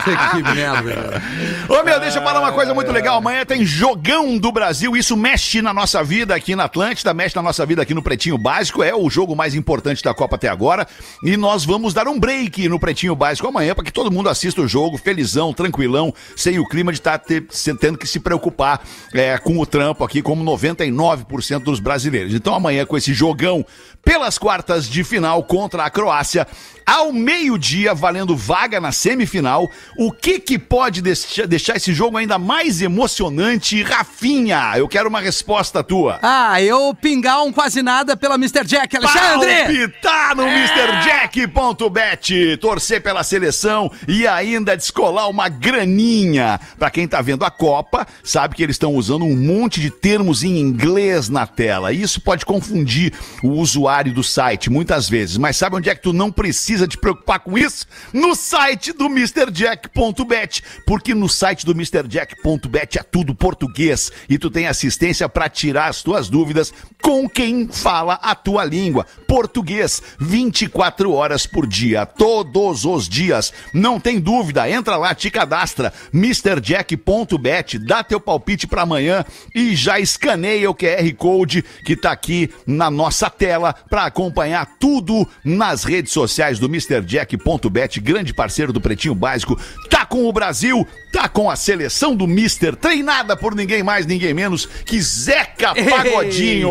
que 0.04 0.44
merda. 0.54 1.22
Ô 1.70 1.84
meu, 1.84 2.00
deixa 2.00 2.20
eu 2.20 2.24
falar 2.24 2.40
uma 2.40 2.52
coisa 2.52 2.74
muito 2.74 2.92
legal. 2.92 3.18
Amanhã 3.18 3.46
tem 3.46 3.66
Jogão 3.66 4.38
do 4.38 4.52
Brasil. 4.52 4.96
Isso 4.98 5.16
mexe 5.16 5.62
na 5.62 5.74
nossa 5.74 5.93
vida 6.02 6.34
aqui 6.34 6.56
na 6.56 6.64
Atlântida, 6.64 7.14
mexe 7.14 7.36
na 7.36 7.42
nossa 7.42 7.66
vida 7.66 7.82
aqui 7.82 7.94
no 7.94 8.02
Pretinho 8.02 8.38
Básico. 8.38 8.82
É 8.82 8.96
o 8.96 9.10
jogo 9.10 9.36
mais 9.36 9.54
importante 9.54 10.02
da 10.02 10.14
Copa 10.14 10.38
até 10.38 10.48
agora. 10.48 10.88
E 11.22 11.36
nós 11.36 11.66
vamos 11.66 11.94
dar 11.94 12.08
um 12.08 12.18
break 12.18 12.70
no 12.70 12.80
Pretinho 12.80 13.16
Básico 13.16 13.48
amanhã 13.48 13.76
para 13.76 13.84
que 13.84 13.92
todo 13.92 14.10
mundo 14.10 14.30
assista 14.30 14.62
o 14.62 14.68
jogo 14.68 14.98
felizão, 14.98 15.54
tranquilão, 15.54 16.14
sem 16.36 16.58
o 16.58 16.66
clima 16.66 16.94
de 16.94 17.00
estar 17.00 17.20
tendo 17.20 17.98
que 17.98 18.08
se 18.08 18.20
preocupar 18.20 18.82
é, 19.14 19.38
com 19.38 19.60
o 19.60 19.66
trampo 19.66 20.04
aqui, 20.06 20.22
como 20.22 20.44
99% 20.44 21.60
dos 21.60 21.82
brasileiros. 21.82 22.34
Então 22.34 22.56
amanhã 22.56 22.86
com 22.86 22.98
esse 22.98 23.14
jogão 23.14 23.66
pelas 24.04 24.38
quartas 24.38 24.88
de 24.88 25.04
final 25.04 25.42
contra 25.44 25.86
a 25.86 25.90
Croácia, 25.90 26.46
ao 26.86 27.14
meio-dia, 27.14 27.94
valendo 27.94 28.36
vaga 28.36 28.82
na 28.82 28.92
semifinal. 28.92 29.72
O 29.98 30.12
que 30.12 30.38
que 30.40 30.60
pode 30.60 31.02
deixar, 31.02 31.78
esse 31.78 31.94
jogo 31.94 32.18
ainda 32.18 32.38
mais 32.38 32.82
emocionante? 32.82 33.82
Rafinha, 33.82 34.74
eu 34.76 34.90
quero 34.90 35.08
uma 35.08 35.22
resposta 35.22 35.82
tua. 35.82 36.20
Ah, 36.22 36.62
eu 36.62 36.94
pingar 36.94 37.42
um 37.44 37.54
quase 37.54 37.82
nada 37.82 38.18
pela 38.18 38.36
Mr. 38.36 38.66
Jack, 38.66 38.98
Alexandre! 38.98 39.64
Palpitar 39.64 40.36
no 40.36 40.44
MrJack.bet, 40.44 42.58
torcer 42.58 43.02
pela 43.02 43.24
seleção 43.24 43.90
e 44.06 44.28
ainda 44.28 44.76
descolar 44.76 45.30
uma 45.30 45.48
graninha. 45.48 46.60
Pra 46.78 46.92
quem 46.92 47.08
tá 47.08 47.22
vendo 47.22 47.46
a 47.46 47.52
Copa, 47.52 48.06
sabe 48.22 48.56
que 48.56 48.64
eles 48.64 48.76
estão 48.76 48.94
usando 48.94 49.24
um 49.24 49.38
monte 49.38 49.80
de 49.80 49.90
termos 49.90 50.44
em 50.44 50.60
inglês 50.60 51.30
na 51.30 51.48
tela. 51.48 51.94
Isso 51.94 52.20
pode 52.20 52.46
confundir 52.46 53.14
o 53.42 53.52
usuário 53.52 53.93
do 54.02 54.24
site 54.24 54.70
muitas 54.70 55.08
vezes. 55.08 55.38
Mas 55.38 55.58
sabe 55.58 55.76
onde 55.76 55.90
é 55.90 55.96
que 55.96 56.02
tu 56.02 56.14
não 56.14 56.32
precisa 56.32 56.88
te 56.88 56.98
preocupar 56.98 57.40
com 57.40 57.58
isso? 57.58 57.86
No 58.12 58.36
site 58.36 58.94
do 58.94 59.06
MrJack.bet, 59.06 60.64
porque 60.86 61.14
no 61.14 61.30
site 61.30 61.66
do 61.66 61.72
MrJack.bet 61.74 62.98
é 62.98 63.04
tudo 63.04 63.36
português 63.36 64.12
e 64.28 64.38
tu 64.38 64.50
tem 64.50 64.68
assistência 64.68 65.28
pra 65.30 65.50
tirar 65.50 65.88
as 65.88 66.02
tuas 66.02 66.30
dúvidas 66.30 66.74
com 67.02 67.30
quem 67.30 67.68
fala 67.68 68.14
a 68.16 68.34
tua 68.34 68.64
língua. 68.64 69.06
Português, 69.28 70.02
24 70.20 71.12
horas 71.12 71.46
por 71.46 71.68
dia, 71.68 72.06
todos 72.06 72.86
os 72.86 73.08
dias. 73.08 73.54
Não 73.74 74.00
tem 74.00 74.20
dúvida, 74.20 74.70
entra 74.70 74.96
lá, 74.96 75.14
te 75.14 75.30
cadastra, 75.30 75.94
MrJack.bet, 76.14 77.78
dá 77.80 78.04
teu 78.04 78.20
palpite 78.20 78.66
pra 78.66 78.84
amanhã 78.84 79.26
e 79.54 79.76
já 79.76 80.00
escaneia 80.00 80.70
o 80.70 80.76
QR 80.76 81.14
Code 81.18 81.64
que 81.84 81.96
tá 81.96 82.12
aqui 82.12 82.50
na 82.66 82.90
nossa 82.90 83.30
tela 83.30 83.76
pra 83.90 84.06
acompanhar 84.06 84.66
tudo 84.80 85.28
nas 85.44 85.84
redes 85.84 86.12
sociais 86.12 86.60
do 86.60 86.66
MrJack.bet, 86.66 88.00
grande 88.00 88.34
parceiro 88.34 88.74
do 88.74 88.82
Pretinho 88.82 89.16
Básico. 89.16 89.60
Tá 89.90 90.06
com 90.06 90.28
o 90.28 90.34
Brasil, 90.34 90.88
tá 91.12 91.28
com 91.28 91.50
a 91.50 91.56
seleção 91.56 92.16
do 92.16 92.28
Mister, 92.28 92.76
treinada 92.76 93.36
por 93.36 93.56
ninguém 93.56 93.84
mais, 93.84 94.06
ninguém 94.06 94.34
menos 94.34 94.66
que 94.66 95.02
Zeca 95.02 95.74
Pagodinho. 95.74 96.70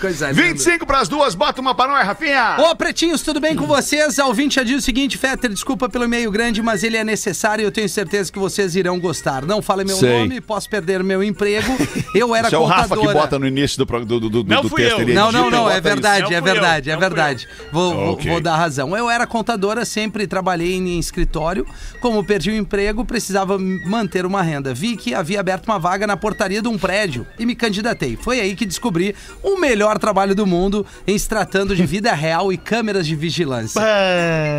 Coisa 0.00 0.30
linda. 0.30 0.42
25 0.42 0.86
pras 0.86 1.08
duas, 1.08 1.34
bota 1.34 1.60
uma 1.60 1.74
pra 1.74 1.88
nós, 1.88 2.06
Rafinha. 2.06 2.56
Ô, 2.58 2.76
pretinhos, 2.76 3.22
tudo 3.22 3.40
bem 3.40 3.54
com 3.56 3.66
vocês? 3.66 4.18
A 4.18 4.26
ouvinte 4.26 4.56
já 4.56 4.62
diz 4.62 4.76
o 4.76 4.80
seguinte, 4.80 5.16
Fetter, 5.16 5.50
desculpa 5.50 5.88
pelo 5.88 6.04
e-mail 6.04 6.30
grande, 6.30 6.62
mas 6.62 6.82
ele 6.82 6.96
é 6.96 7.04
necessário 7.04 7.62
e 7.62 7.64
eu 7.64 7.72
tenho 7.72 7.88
certeza 7.88 8.30
que 8.32 8.38
vocês 8.38 8.76
irão 8.76 8.98
gostar. 8.98 9.44
Não 9.44 9.62
fale 9.62 9.84
meu 9.84 9.96
Sei. 9.96 10.20
nome, 10.20 10.40
posso 10.40 10.68
perder 10.68 11.02
meu 11.02 11.22
emprego. 11.22 11.76
Eu 12.14 12.34
era 12.36 12.48
Isso 12.48 12.56
é 12.56 12.58
o 12.58 12.64
Rafa 12.64 12.96
que 12.96 13.12
bota 13.12 13.38
no 13.38 13.46
início 13.46 13.84
do, 13.84 14.04
do, 14.04 14.20
do, 14.20 14.30
do, 14.30 14.44
Não 14.44 14.62
do 14.62 14.68
fui 14.68 14.82
texto. 14.82 15.00
ele 15.00 15.14
Não, 15.14 15.30
não, 15.30 15.50
não, 15.50 15.70
é 15.70 15.80
verdade, 15.80 16.34
é 16.34 16.38
eu, 16.38 16.42
verdade, 16.52 16.90
é 16.90 16.96
verdade. 16.96 17.48
Vou, 17.72 17.94
vou- 17.94 18.12
Ok. 18.14 18.30
vou 18.30 18.40
dar 18.40 18.56
razão. 18.56 18.96
Eu 18.96 19.08
era 19.10 19.26
contadora, 19.26 19.84
sempre 19.84 20.26
trabalhei 20.26 20.74
em 20.74 20.98
escritório. 20.98 21.66
Como 22.00 22.24
perdi 22.24 22.50
o 22.50 22.54
emprego, 22.56 23.04
precisava 23.04 23.58
manter 23.58 24.24
uma 24.26 24.42
renda. 24.42 24.72
Vi 24.74 24.96
que 24.96 25.14
havia 25.14 25.40
aberto 25.40 25.66
uma 25.66 25.78
vaga 25.78 26.06
na 26.06 26.16
portaria 26.16 26.62
de 26.62 26.68
um 26.68 26.78
prédio 26.78 27.26
e 27.38 27.44
me 27.46 27.54
candidatei. 27.54 28.16
Foi 28.20 28.40
aí 28.40 28.54
que 28.54 28.64
descobri 28.66 29.14
o 29.42 29.58
melhor 29.58 29.98
trabalho 29.98 30.34
do 30.34 30.46
mundo 30.46 30.86
em 31.06 31.18
se 31.18 31.28
tratando 31.28 31.74
de 31.74 31.84
vida 31.86 32.12
real 32.14 32.52
e 32.52 32.56
câmeras 32.56 33.06
de 33.06 33.14
vigilância. 33.16 33.80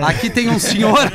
Aqui 0.05 0.29
tem 0.29 0.49
um 0.49 0.59
senhor. 0.59 0.97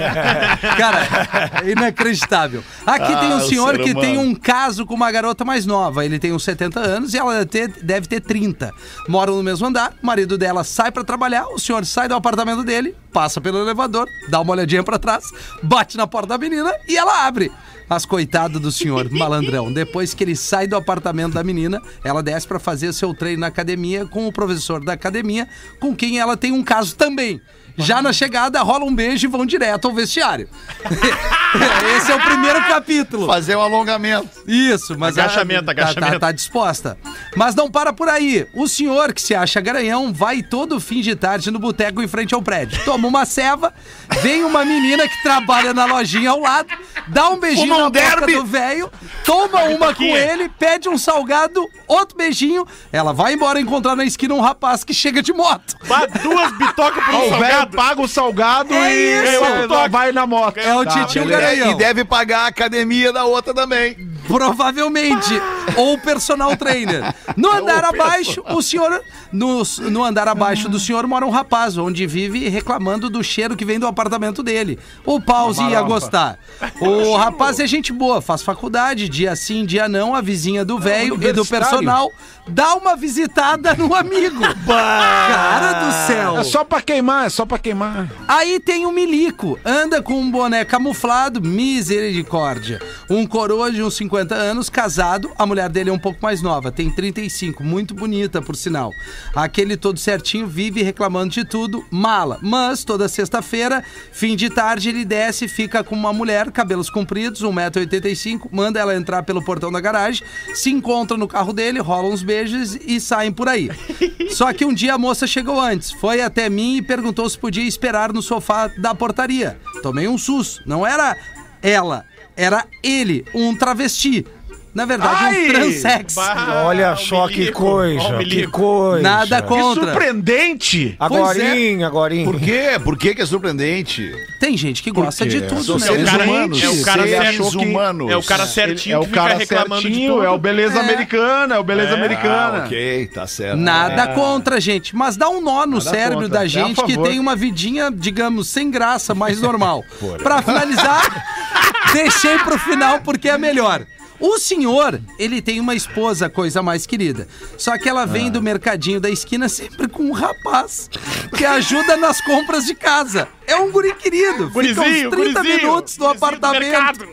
Cara, 0.77 1.63
inacreditável. 1.71 2.63
Aqui 2.87 3.07
tem 3.17 3.33
Ah, 3.33 3.37
um 3.37 3.39
o 3.39 3.41
senhor 3.49 3.79
que 3.79 3.95
tem 3.95 4.19
um 4.19 4.35
caso 4.35 4.85
com 4.87 4.95
uma 4.95 5.11
garota 5.11 5.45
mais 5.45 5.67
nova. 5.67 6.05
Ele 6.05 6.19
tem 6.19 6.33
uns 6.33 6.45
70 6.45 6.81
anos 6.81 7.15
e 7.15 7.19
ela 7.19 7.45
deve 7.45 7.47
ter, 7.69 7.69
deve 7.83 8.07
ter 8.07 8.21
30. 8.21 8.73
Moram 9.09 9.37
no 9.37 9.43
mesmo 9.43 9.67
andar, 9.67 9.93
o 10.03 10.07
marido 10.07 10.37
dela 10.39 10.62
sai 10.65 10.91
pra 10.91 11.05
trabalhar, 11.05 11.47
o 11.49 11.59
senhor 11.59 11.85
sai 11.85 12.09
do 12.09 12.15
apartamento 12.15 12.63
dele, 12.63 12.97
passa 13.13 13.41
pelo 13.41 13.59
elevador, 13.59 14.09
dá 14.29 14.41
uma 14.41 14.53
olhadinha 14.53 14.83
pra 14.83 14.99
trás, 14.99 15.33
bate 15.63 15.97
na 15.97 16.07
porta 16.07 16.29
da 16.29 16.39
menina 16.39 16.73
e 16.89 16.97
ela 16.97 17.27
abre. 17.27 17.51
Mas 17.89 18.07
coitado 18.07 18.59
do 18.59 18.73
senhor, 18.73 19.09
malandrão. 19.13 19.73
Depois 19.73 20.15
que 20.15 20.25
ele 20.25 20.35
sai 20.35 20.67
do 20.67 20.77
apartamento 20.77 21.35
da 21.35 21.45
menina, 21.45 21.81
ela 22.03 22.23
desce 22.23 22.47
pra 22.47 22.59
fazer 22.59 22.93
seu 22.93 23.13
treino 23.13 23.41
na 23.41 23.49
academia 23.49 24.07
com 24.07 24.27
o 24.27 24.33
professor 24.33 24.83
da 24.83 24.95
academia, 24.95 25.47
com 25.79 25.95
quem 25.95 26.19
ela 26.19 26.37
tem 26.37 26.53
um 26.53 26.63
caso 26.63 26.97
também. 26.97 27.41
Já 27.77 28.01
na 28.01 28.13
chegada, 28.13 28.63
rola 28.63 28.85
um 28.85 28.95
beijo 28.95 29.27
e 29.27 29.31
vão 29.31 29.45
direto 29.45 29.89
ao 29.89 29.95
vestiário. 29.95 30.49
Esse 31.97 32.11
é 32.11 32.15
o 32.15 32.21
primeiro 32.21 32.61
capítulo. 32.67 33.27
Fazer 33.27 33.57
um 33.57 33.61
alongamento. 33.61 34.29
Isso, 34.47 34.99
mas 34.99 35.17
Agachamento, 35.19 35.71
a, 35.71 35.75
tá- 35.75 35.83
agachamento. 35.83 36.13
Tá, 36.15 36.19
tá 36.27 36.33
disposta. 36.33 36.99
Mas 37.37 37.55
não 37.55 37.71
para 37.71 37.93
por 37.93 38.09
aí. 38.09 38.47
O 38.55 38.67
senhor 38.67 39.13
que 39.13 39.21
se 39.23 39.35
acha 39.35 39.61
garanhão 39.61 40.13
vai 40.13 40.43
todo 40.43 40.81
fim 40.81 41.01
de 41.01 41.15
tarde 41.15 41.51
no 41.51 41.59
boteco 41.59 42.03
em 42.03 42.09
frente 42.09 42.35
ao 42.35 42.43
prédio. 42.43 42.83
Toma 42.85 43.07
uma 43.09 43.25
ceva, 43.25 43.73
vem 44.21 44.45
uma 44.45 44.65
menina 44.65 45.07
que 45.09 45.23
trabalha 45.23 45.73
na 45.75 45.85
lojinha 45.85 46.31
ao 46.31 46.41
lado, 46.41 46.69
dá 47.09 47.29
um 47.29 47.39
beijinho 47.39 47.75
um 47.75 47.79
na 47.79 47.85
boca 47.91 48.17
derby. 48.17 48.35
do 48.35 48.45
velho, 48.45 48.91
toma 49.25 49.63
uma 49.65 49.95
com 49.95 50.05
ele, 50.05 50.49
pede 50.49 50.89
um 50.89 50.97
salgado, 50.99 51.65
outro 51.87 52.17
beijinho. 52.17 52.67
Ela 52.93 53.13
vai 53.13 53.35
embora 53.35 53.61
encontrar 53.61 53.95
na 53.97 54.05
esquina 54.05 54.35
um 54.35 54.41
rapaz 54.41 54.85
que 54.85 54.95
chega 54.95 55.23
de 55.23 55.33
moto. 55.33 55.77
Bah, 55.87 56.07
duas 56.23 56.53
bitocas 56.57 57.05
por 57.05 57.15
Ó, 57.15 57.19
um 57.19 57.27
o 57.27 57.31
velho 57.31 57.41
salgado. 57.41 57.77
paga 57.77 58.01
o 58.03 58.09
salgado 58.09 58.75
É 58.75 58.95
e 58.95 59.25
isso. 59.25 59.91
vai 59.91 60.13
na 60.13 60.27
moto. 60.27 60.57
É 60.59 60.75
o 60.75 60.85
Tá, 60.85 60.91
titio 61.05 61.25
garanhão. 61.27 61.42
E 61.71 61.75
deve 61.75 62.05
pagar 62.05 62.41
a 62.41 62.47
academia 62.47 63.13
da 63.13 63.25
outra 63.25 63.53
também. 63.53 63.97
Provavelmente. 64.27 65.41
Ou 65.77 65.99
personal 65.99 66.57
trainer. 66.57 67.15
No 67.37 67.51
andar 67.51 67.85
abaixo, 67.85 68.43
o 68.51 68.63
senhor. 68.63 69.03
No, 69.33 69.63
no 69.91 70.05
andar 70.05 70.29
abaixo 70.29 70.69
do 70.69 70.79
senhor 70.79 71.07
mora 71.07 71.27
um 71.27 71.31
rapaz, 71.31 71.79
onde 71.79 72.07
vive 72.07 72.49
reclamando 72.49 73.09
do 73.09 73.25
cheiro 73.25 73.57
que 73.57 73.65
vem 73.65 73.79
do 73.79 73.87
apartamento 73.87 74.43
dele. 74.43 74.79
O 75.07 75.21
pause 75.21 75.63
ia 75.63 75.81
gostar. 75.83 76.39
O 76.81 77.17
rapaz 77.17 77.59
é 77.59 77.67
gente 77.67 77.93
boa, 77.93 78.21
faz 78.21 78.43
faculdade, 78.43 79.09
dia 79.09 79.35
sim, 79.35 79.65
dia 79.65 79.89
não. 79.89 80.15
A 80.15 80.21
vizinha 80.21 80.65
do 80.65 80.79
velho 80.79 81.19
e 81.23 81.33
do 81.33 81.47
personal 81.47 82.11
dá 82.47 82.75
uma 82.75 82.95
visitada 82.97 83.75
no 83.75 83.95
amigo. 83.95 84.41
Cara 84.67 85.73
do 85.85 86.07
céu. 86.07 86.39
É 86.39 86.45
só 86.45 86.65
pra 86.65 86.83
queimar, 86.83 87.27
é 87.27 87.31
só 87.31 87.47
pra 87.47 87.59
queimar. 87.59 88.11
Aí 88.29 88.61
tem 88.61 88.85
o 88.85 88.93
Milico, 88.93 89.59
anda 89.65 90.03
com 90.03 90.15
um 90.21 90.31
boné 90.31 90.65
camuflado, 90.65 91.41
misericórdia. 91.41 92.81
Um 93.09 93.27
coroa 93.27 93.71
de 93.71 93.83
uns 93.83 93.95
50 93.97 94.12
anos, 94.17 94.69
casado, 94.69 95.31
a 95.39 95.47
mulher 95.47 95.69
dele 95.69 95.91
é 95.91 95.93
um 95.93 95.99
pouco 95.99 96.19
mais 96.23 96.43
nova, 96.43 96.71
tem 96.71 96.91
35, 96.91 97.63
muito 97.63 97.95
bonita, 97.95 98.41
por 98.41 98.57
sinal. 98.57 98.93
Aquele 99.35 99.77
todo 99.77 99.99
certinho 99.99 100.47
vive 100.47 100.83
reclamando 100.83 101.31
de 101.31 101.45
tudo, 101.45 101.85
mala. 101.91 102.39
Mas 102.43 102.85
toda 102.85 103.09
sexta-feira, 103.09 103.85
fim 104.13 104.37
de 104.37 104.51
tarde, 104.51 104.89
ele 104.89 105.05
desce, 105.05 105.49
fica 105.49 105.83
com 105.83 105.95
uma 105.95 106.13
mulher, 106.13 106.51
cabelos 106.51 106.91
compridos, 106.91 107.43
1,85m, 107.43 108.49
manda 108.51 108.81
ela 108.81 108.95
entrar 108.95 109.23
pelo 109.23 109.45
portão 109.45 109.73
da 109.73 109.81
garagem, 109.81 110.27
se 110.55 110.71
encontra 110.71 111.17
no 111.17 111.29
carro 111.29 111.53
dele, 111.53 111.81
rolam 111.81 112.13
uns 112.13 112.23
beijos 112.23 112.79
e 112.87 113.01
saem 113.01 113.33
por 113.33 113.49
aí. 113.49 113.71
Só 114.31 114.53
que 114.53 114.65
um 114.65 114.73
dia 114.73 114.95
a 114.95 114.99
moça 114.99 115.27
chegou 115.27 115.61
antes, 115.61 115.91
foi 115.91 116.21
até 116.21 116.49
mim 116.49 116.77
e 116.77 116.83
perguntou 116.83 117.29
se 117.29 117.39
podia 117.39 117.67
esperar 117.67 118.13
no 118.13 118.23
sofá 118.23 118.69
da 118.69 118.95
portaria. 118.95 119.59
Tomei 119.83 120.09
um 120.09 120.19
susto. 120.19 120.63
Não 120.67 120.87
era 120.87 121.17
ela, 121.63 122.05
era 122.37 122.65
ele, 122.83 123.25
um 123.35 123.55
travesti. 123.55 124.27
Na 124.75 124.87
verdade, 124.87 125.15
Ai! 125.21 125.45
um 125.45 125.53
transex. 125.53 126.15
Bah, 126.15 126.63
Olha 126.65 126.95
o 126.95 126.97
só 126.97 127.29
que 127.29 127.41
milico, 127.41 127.63
ó, 127.63 127.71
coisa, 127.73 128.17
o 128.17 128.25
que 128.25 128.47
coisa. 128.47 129.03
Nada 129.03 129.43
Que 129.43 129.49
contra. 129.49 129.85
surpreendente. 129.85 130.97
Agorinha, 130.99 131.87
agorinha. 131.87 132.25
Por 132.25 132.41
quê? 132.41 132.81
Por 132.83 132.97
que 132.97 133.15
que 133.15 133.21
é 133.21 133.27
surpreendente? 133.27 134.11
Tem 134.41 134.57
gente 134.57 134.83
que 134.83 134.91
gosta 134.91 135.27
de 135.27 135.43
tudo, 135.43 135.75
né? 135.79 135.87
seres 135.87 136.11
cara- 136.11 136.25
humanos. 136.25 136.63
é 136.63 136.69
o 136.71 136.83
cara 136.83 137.03
seres 137.07 137.51
que- 137.51 137.57
humanos. 137.59 138.11
é 138.11 138.17
o 138.17 138.23
cara 138.23 138.47
certinho 138.47 138.95
é 138.95 138.99
o 138.99 139.01
que 139.03 139.09
fica 139.09 139.21
cara 139.21 139.35
reclamando 139.35 139.83
de 139.83 139.89
certinho, 139.89 140.15
tudo. 140.15 140.25
é 140.25 140.31
o 140.31 140.39
beleza 140.39 140.79
É. 140.79 140.81
americana, 140.81 141.55
é 141.55 141.59
o 141.59 141.63
beleza 141.65 141.91
É. 141.91 141.95
americana. 141.95 142.63
Ah, 142.63 142.65
ok, 142.65 143.07
tá 143.13 143.27
certo. 143.27 143.59
Nada 143.59 144.09
contra, 144.15 144.59
gente. 144.59 144.97
Mas 144.97 145.19
dá 145.19 145.29
um 145.29 145.43
nó 145.43 145.67
no 145.67 145.73
Nada 145.77 145.91
cérebro 145.91 146.23
contra. 146.23 146.29
da 146.31 146.41
É 146.41 146.45
a 146.45 146.49
gente 146.49 146.83
que 146.83 146.97
tem 146.97 147.21
uma 147.21 147.37
vidinha, 147.37 147.91
digamos, 147.95 148.49
sem 148.49 148.71
graça, 148.71 149.15
mais 149.15 149.39
normal. 149.39 149.85
Pra 150.23 150.41
finalizar, 150.41 151.03
deixei 151.93 152.39
pro 152.39 152.59
final 152.59 153.01
porque 153.01 153.29
é 153.29 153.39
melhor. 153.39 153.87
O 154.23 154.39
senhor, 154.39 155.01
ele 155.19 155.43
tem 155.43 155.59
uma 155.59 155.75
esposa, 155.75 156.31
coisa 156.31 156.63
mais 156.63 156.87
querida. 156.87 157.27
Só 157.59 157.77
que 157.77 157.89
ela 157.89 158.03
Ah. 158.03 158.07
vem 158.07 158.31
do 158.31 158.41
mercadinho 158.41 159.01
da 159.01 159.11
esquina 159.11 159.49
sempre 159.49 159.89
com 159.89 160.05
um 160.05 160.13
rapaz 160.13 160.89
que 161.37 161.45
ajuda 161.45 161.97
nas 161.97 162.21
compras 162.21 162.65
de 162.65 162.75
casa. 162.75 163.27
É 163.45 163.57
um 163.57 163.71
guri 163.73 163.93
querido. 163.95 164.47
Fica 164.47 164.49
uns 164.49 164.53
Gurizinho, 164.53 165.11
30 165.11 165.17
gurizinho, 165.43 165.43
minutos 165.57 165.99
no 165.99 166.07
gurizinho 166.07 166.21
do 166.21 166.25
apartamento. 166.25 167.09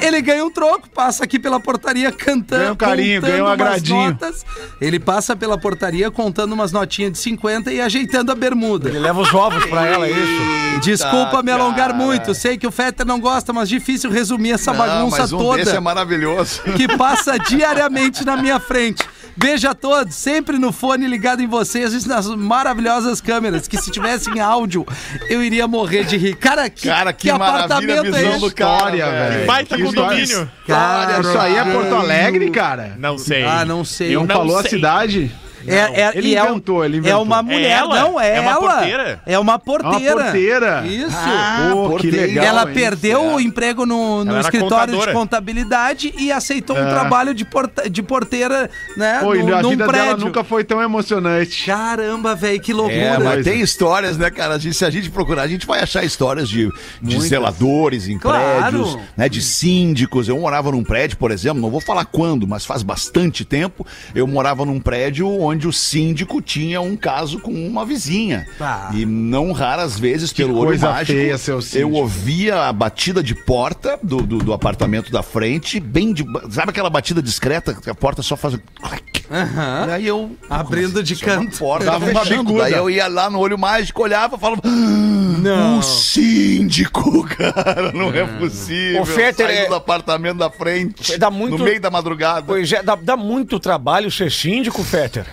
Ele 0.00 0.22
ganha 0.22 0.44
um 0.44 0.50
troco, 0.50 0.88
passa 0.88 1.24
aqui 1.24 1.38
pela 1.38 1.60
portaria 1.60 2.10
cantando. 2.10 2.60
Ganha 2.62 2.72
um 2.72 2.76
carinho, 2.76 3.20
ganha 3.20 3.44
um 3.44 3.46
agradinho. 3.46 4.04
notas. 4.10 4.44
Ele 4.80 4.98
passa 4.98 5.36
pela 5.36 5.58
portaria 5.58 6.10
contando 6.10 6.52
umas 6.54 6.72
notinhas 6.72 7.12
de 7.12 7.18
50 7.18 7.70
e 7.70 7.80
ajeitando 7.82 8.32
a 8.32 8.34
bermuda. 8.34 8.88
Ele 8.88 8.98
leva 8.98 9.20
os 9.20 9.32
ovos 9.34 9.66
pra 9.66 9.84
ela, 9.86 10.06
é 10.06 10.10
isso? 10.10 10.80
Desculpa 10.82 11.42
me 11.42 11.52
alongar 11.52 11.92
muito, 11.94 12.34
sei 12.34 12.56
que 12.56 12.66
o 12.66 12.70
Fetter 12.70 13.04
não 13.06 13.20
gosta, 13.20 13.52
mas 13.52 13.68
difícil 13.68 14.10
resumir 14.10 14.52
essa 14.52 14.72
Não, 14.72 14.78
bagunça 14.78 15.18
mas 15.18 15.32
um 15.32 15.38
toda 15.38 15.64
desse 15.64 15.76
é 15.76 15.80
maravilhoso. 15.80 16.45
Que 16.76 16.96
passa 16.96 17.38
diariamente 17.38 18.24
na 18.24 18.36
minha 18.36 18.58
frente. 18.58 19.02
Beijo 19.38 19.68
a 19.68 19.74
todos, 19.74 20.14
sempre 20.14 20.58
no 20.58 20.72
fone 20.72 21.06
ligado 21.06 21.42
em 21.42 21.46
vocês 21.46 21.92
e 21.92 22.08
nas 22.08 22.26
maravilhosas 22.26 23.20
câmeras, 23.20 23.68
que 23.68 23.76
se 23.76 23.90
tivessem 23.90 24.40
áudio, 24.40 24.86
eu 25.28 25.42
iria 25.42 25.68
morrer 25.68 26.04
de 26.04 26.16
rir. 26.16 26.36
Cara, 26.36 26.70
que, 26.70 26.88
Cara, 26.88 27.12
que, 27.12 27.30
maravilha 27.30 28.00
a 28.00 28.02
visão 28.02 28.18
é 28.18 28.38
do 28.38 28.46
esse? 28.46 28.54
cara, 28.54 28.76
História, 28.76 29.10
velho. 29.10 29.32
velho. 29.34 29.46
Baita 29.46 29.76
Que 29.76 29.82
condomínio. 29.82 30.50
Cara, 30.66 31.20
Isso 31.20 31.38
aí 31.38 31.54
é 31.56 31.64
Porto 31.64 31.94
Alegre, 31.94 32.50
cara? 32.50 32.94
Não 32.98 33.18
sei. 33.18 33.44
Ah, 33.44 33.62
não 33.66 33.84
sei. 33.84 34.14
Não, 34.14 34.24
não 34.24 34.34
falou 34.34 34.58
a 34.58 34.62
sei. 34.62 34.70
cidade? 34.70 35.30
É, 35.68 36.02
é, 36.02 36.12
Ele 36.14 36.28
e 36.28 36.36
é 36.36 36.42
um- 36.42 36.50
inventou, 36.50 36.84
ele 36.84 36.96
É 36.96 36.98
inventou. 36.98 37.22
uma 37.22 37.42
mulher, 37.42 37.70
ela? 37.70 38.00
não, 38.00 38.20
é, 38.20 38.36
É 38.36 38.40
uma 38.40 38.50
ela. 38.50 38.60
porteira? 38.60 39.20
É 39.26 39.38
uma 39.38 39.58
porteira. 39.58 40.14
Uma 40.16 40.22
porteira. 40.24 40.86
Isso. 40.86 41.16
Ah, 41.16 41.68
Pô, 41.72 41.82
que 41.82 41.88
porteira. 42.10 42.26
legal. 42.26 42.44
ela 42.44 42.62
hein? 42.68 42.74
perdeu 42.74 43.22
o 43.34 43.40
emprego 43.40 43.86
no, 43.86 44.24
no 44.24 44.40
escritório 44.40 44.92
de 44.92 44.98
contadora. 44.98 45.12
contabilidade 45.12 46.14
e 46.18 46.30
aceitou 46.32 46.76
um 46.76 46.86
É. 46.86 46.90
trabalho 46.90 47.34
de, 47.34 47.44
porta- 47.44 47.88
de 47.88 48.02
porteira, 48.02 48.68
né? 48.96 49.18
Pô, 49.20 49.34
no- 49.34 49.54
a 49.54 49.62
num 49.62 49.70
vida 49.70 49.86
dela 49.86 50.04
prédio. 50.06 50.24
nunca 50.26 50.42
foi 50.44 50.64
tão 50.64 50.80
emocionante. 50.82 51.64
Caramba, 51.66 52.34
velho, 52.34 52.60
que 52.60 52.72
loucura. 52.72 52.96
É, 53.00 53.18
mas 53.18 53.44
tem 53.44 53.60
histórias, 53.60 54.16
né, 54.18 54.30
cara? 54.30 54.58
Se 54.60 54.84
a 54.84 54.90
gente 54.90 55.10
procurar, 55.10 55.42
a 55.42 55.48
gente 55.48 55.66
vai 55.66 55.80
achar 55.80 56.04
histórias 56.04 56.48
de, 56.48 56.68
de 57.00 57.20
zeladores 57.20 58.08
em 58.08 58.18
Claro. 58.18 58.60
prédios, 58.60 58.98
né? 59.16 59.28
De 59.28 59.40
síndicos. 59.42 60.28
Eu 60.28 60.38
morava 60.38 60.70
num 60.72 60.82
prédio, 60.82 61.16
por 61.16 61.30
exemplo, 61.30 61.60
não 61.60 61.70
vou 61.70 61.80
falar 61.80 62.04
quando, 62.04 62.46
mas 62.46 62.64
faz 62.64 62.82
bastante 62.82 63.44
tempo. 63.44 63.86
Eu 64.14 64.26
morava 64.26 64.64
num 64.64 64.80
prédio 64.80 65.28
onde 65.40 65.55
o 65.64 65.72
síndico 65.72 66.42
tinha 66.42 66.80
um 66.80 66.96
caso 66.96 67.38
com 67.38 67.52
uma 67.52 67.84
vizinha. 67.86 68.44
Ah. 68.60 68.90
E 68.92 69.06
não 69.06 69.52
raras 69.52 69.96
vezes, 69.96 70.32
pelo 70.32 70.58
olho 70.58 70.80
mágico, 70.80 71.16
feia, 71.16 71.38
seu 71.38 71.62
síndico. 71.62 71.82
eu 71.82 71.92
ouvia 71.92 72.64
a 72.64 72.72
batida 72.72 73.22
de 73.22 73.32
porta 73.36 73.96
do, 74.02 74.22
do, 74.22 74.38
do 74.38 74.52
apartamento 74.52 75.12
da 75.12 75.22
frente, 75.22 75.78
bem 75.78 76.12
de. 76.12 76.24
Sabe 76.50 76.70
aquela 76.70 76.90
batida 76.90 77.22
discreta 77.22 77.74
que 77.74 77.88
a 77.88 77.94
porta 77.94 78.22
só 78.22 78.36
faz. 78.36 78.54
um 78.54 78.58
clac? 78.82 79.04
Aham. 79.30 79.86
E 79.88 79.92
aí 79.92 80.06
eu. 80.06 80.36
Abrindo 80.50 81.02
de 81.02 81.14
Só 81.14 81.26
uma 81.26 81.34
canto. 81.36 81.58
Porta, 81.58 81.84
Dava 81.86 82.10
uma 82.10 82.24
bicuda. 82.24 82.58
Daí 82.64 82.72
eu 82.72 82.90
ia 82.90 83.06
lá 83.06 83.30
no 83.30 83.38
olho 83.38 83.56
mágico, 83.58 84.02
olhava 84.02 84.36
e 84.36 84.38
falava. 84.40 84.62
Não. 84.64 85.78
O 85.78 85.82
síndico, 85.82 87.24
cara, 87.28 87.92
não 87.92 88.12
é 88.12 88.24
possível. 88.38 89.02
O 89.02 89.06
Fetter 89.06 89.46
Saindo 89.46 89.60
é- 89.64 89.68
do 89.68 89.74
apartamento 89.74 90.38
da 90.38 90.50
frente. 90.50 91.16
Dá 91.18 91.30
muito- 91.30 91.58
No 91.58 91.64
meio 91.64 91.80
da 91.80 91.90
madrugada. 91.90 92.42
Pois 92.46 92.70
é, 92.72 92.82
dá, 92.82 92.94
dá 92.94 93.16
muito 93.16 93.58
trabalho 93.60 94.10
ser 94.10 94.30
síndico, 94.30 94.82
Fetter. 94.82 95.26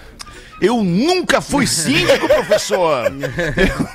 Eu 0.63 0.81
nunca 0.81 1.41
fui 1.41 1.67
síndico, 1.67 2.25
professor. 2.27 3.11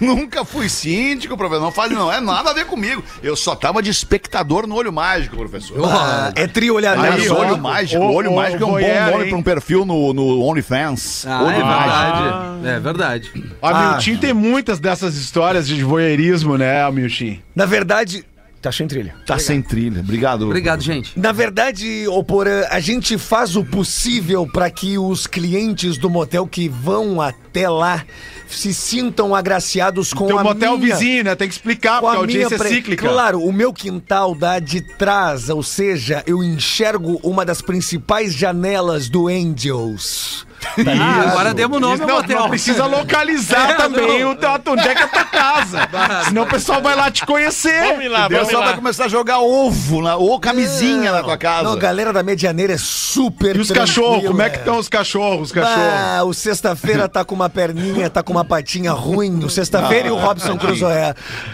Eu 0.01 0.07
nunca 0.07 0.45
fui 0.45 0.69
síndico, 0.69 1.35
professor. 1.37 1.63
Não 1.63 1.73
faz, 1.73 1.91
não 1.91 2.13
é 2.13 2.21
nada 2.21 2.51
a 2.51 2.53
ver 2.53 2.67
comigo. 2.67 3.03
Eu 3.23 3.35
só 3.35 3.57
tava 3.57 3.83
de 3.83 3.91
espectador 3.91 4.67
no 4.67 4.75
olho 4.75 4.93
mágico, 4.93 5.35
professor. 5.37 5.77
Ah, 5.91 6.31
é 6.37 6.47
tri 6.47 6.71
olhar 6.71 6.99
Aliás, 6.99 7.23
Aí, 7.23 7.29
o 7.31 7.35
ó, 7.35 7.41
olho 7.41 7.59
mágico, 7.59 8.03
o- 8.03 8.07
o 8.09 8.13
olho 8.15 8.31
o 8.33 8.37
mágico 8.37 8.63
é 8.63 8.67
um 8.67 8.71
bom 8.71 9.11
nome 9.13 9.25
hein? 9.25 9.29
para 9.31 9.39
um 9.39 9.43
perfil 9.43 9.87
no, 9.87 10.13
no 10.13 10.43
OnlyFans. 10.45 11.25
Ah, 11.27 11.43
olho 11.43 11.57
é 11.57 11.65
mágico. 11.65 12.23
verdade. 12.23 12.69
É 12.69 12.81
verdade. 12.81 13.33
O 13.63 13.67
Ah, 13.67 13.91
Miltim 13.93 14.17
tem 14.17 14.35
muitas 14.35 14.79
dessas 14.79 15.17
histórias 15.17 15.67
de 15.67 15.83
voyeurismo, 15.83 16.59
né, 16.59 16.89
Miltim? 16.91 17.41
Na 17.57 17.65
verdade. 17.65 18.25
Tá 18.61 18.73
sem 18.73 18.88
trilha. 18.88 19.14
Tá 19.25 19.38
sem 19.38 19.62
trilha. 19.62 20.01
Obrigado. 20.01 20.47
Obrigado, 20.47 20.83
gente. 20.83 21.18
Na 21.18 21.31
verdade, 21.31 22.07
ô 22.09 22.25
Porã, 22.25 22.64
a 22.71 22.81
gente 22.81 23.16
faz 23.16 23.55
o 23.55 23.64
possível 23.64 24.49
para 24.53 24.68
que 24.68 24.99
os 24.99 25.29
clientes 25.29 25.97
do 25.97 26.11
motel 26.11 26.44
que 26.47 26.68
vão 26.68 27.21
até 27.21 27.68
lá 27.68 28.05
se 28.49 28.75
sintam 28.75 29.33
agraciados 29.33 30.12
com 30.12 30.27
Tem 30.27 30.37
a 30.37 30.40
um 30.40 30.44
motel 30.44 30.77
minha... 30.77 30.97
vizinho, 30.97 31.25
né? 31.25 31.37
Tem 31.37 31.47
que 31.47 31.55
explicar, 31.55 32.01
com 32.01 32.07
porque 32.07 32.16
a 32.16 32.21
audiência 32.21 32.55
é 32.57 32.59
cíclica. 32.59 33.09
Claro, 33.09 33.42
o 33.44 33.53
meu 33.53 33.73
quintal 33.73 34.35
dá 34.35 34.59
de 34.59 34.81
trás, 34.81 35.49
ou 35.49 35.62
seja, 35.62 36.25
eu 36.27 36.42
enxergo 36.42 37.21
uma 37.23 37.44
das 37.44 37.62
principais 37.62 38.35
janelas 38.35 39.09
do 39.09 39.29
Angels. 39.29 40.48
Ah, 41.01 41.31
agora 41.31 41.55
demos 41.55 41.77
o 41.77 41.81
nome 41.81 41.94
Isso, 41.94 42.03
ao 42.05 42.09
não, 42.09 42.16
motel. 42.16 42.38
não 42.40 42.49
precisa 42.49 42.87
localizar 42.87 43.70
É, 43.70 43.74
também 43.74 44.20
não. 44.22 44.30
o 44.33 44.37
teu- 44.37 44.51
onde 44.72 44.89
é 44.89 44.95
que 44.95 45.01
é 45.03 45.05
a 45.05 45.09
tua 45.09 45.24
casa. 45.24 45.89
Senão 46.28 46.43
o 46.43 46.47
pessoal 46.47 46.80
vai 46.83 46.95
lá 46.97 47.11
te 47.11 47.24
conhecer. 47.26 47.80
Vamos 47.95 48.11
lá, 48.11 48.26
O 48.26 48.28
pessoal 48.28 48.62
vai 48.62 48.70
lá. 48.70 48.76
começar 48.76 49.05
a 49.05 49.09
jogar 49.09 49.39
ovo 49.41 50.03
na, 50.03 50.16
ou 50.16 50.39
camisinha 50.41 51.12
na 51.12 51.22
tua 51.22 51.37
casa. 51.37 51.64
Não, 51.64 51.72
a 51.72 51.76
galera 51.76 52.12
da 52.12 52.22
Medianeira 52.22 52.74
é 52.74 52.78
super 52.78 53.57
E 53.57 53.61
os 53.61 53.70
cachorros, 53.70 54.26
como 54.26 54.43
é 54.43 54.51
que 54.51 54.59
estão 54.59 54.78
os 54.78 54.89
cachorros, 54.89 55.49
os 55.49 55.53
cachorros? 55.53 55.78
Ah, 55.78 56.22
o 56.24 56.33
sexta-feira 56.33 57.09
tá 57.09 57.24
com 57.24 57.35
uma 57.35 57.49
perninha, 57.49 58.09
tá 58.11 58.22
com 58.22 58.33
uma 58.33 58.45
patinha 58.45 58.93
ruim. 58.93 59.45
O 59.45 59.51
sexta-feira 59.51 60.09
e 60.09 60.11
o 60.11 60.16
Robson 60.16 60.57
Crusoe. 60.57 60.93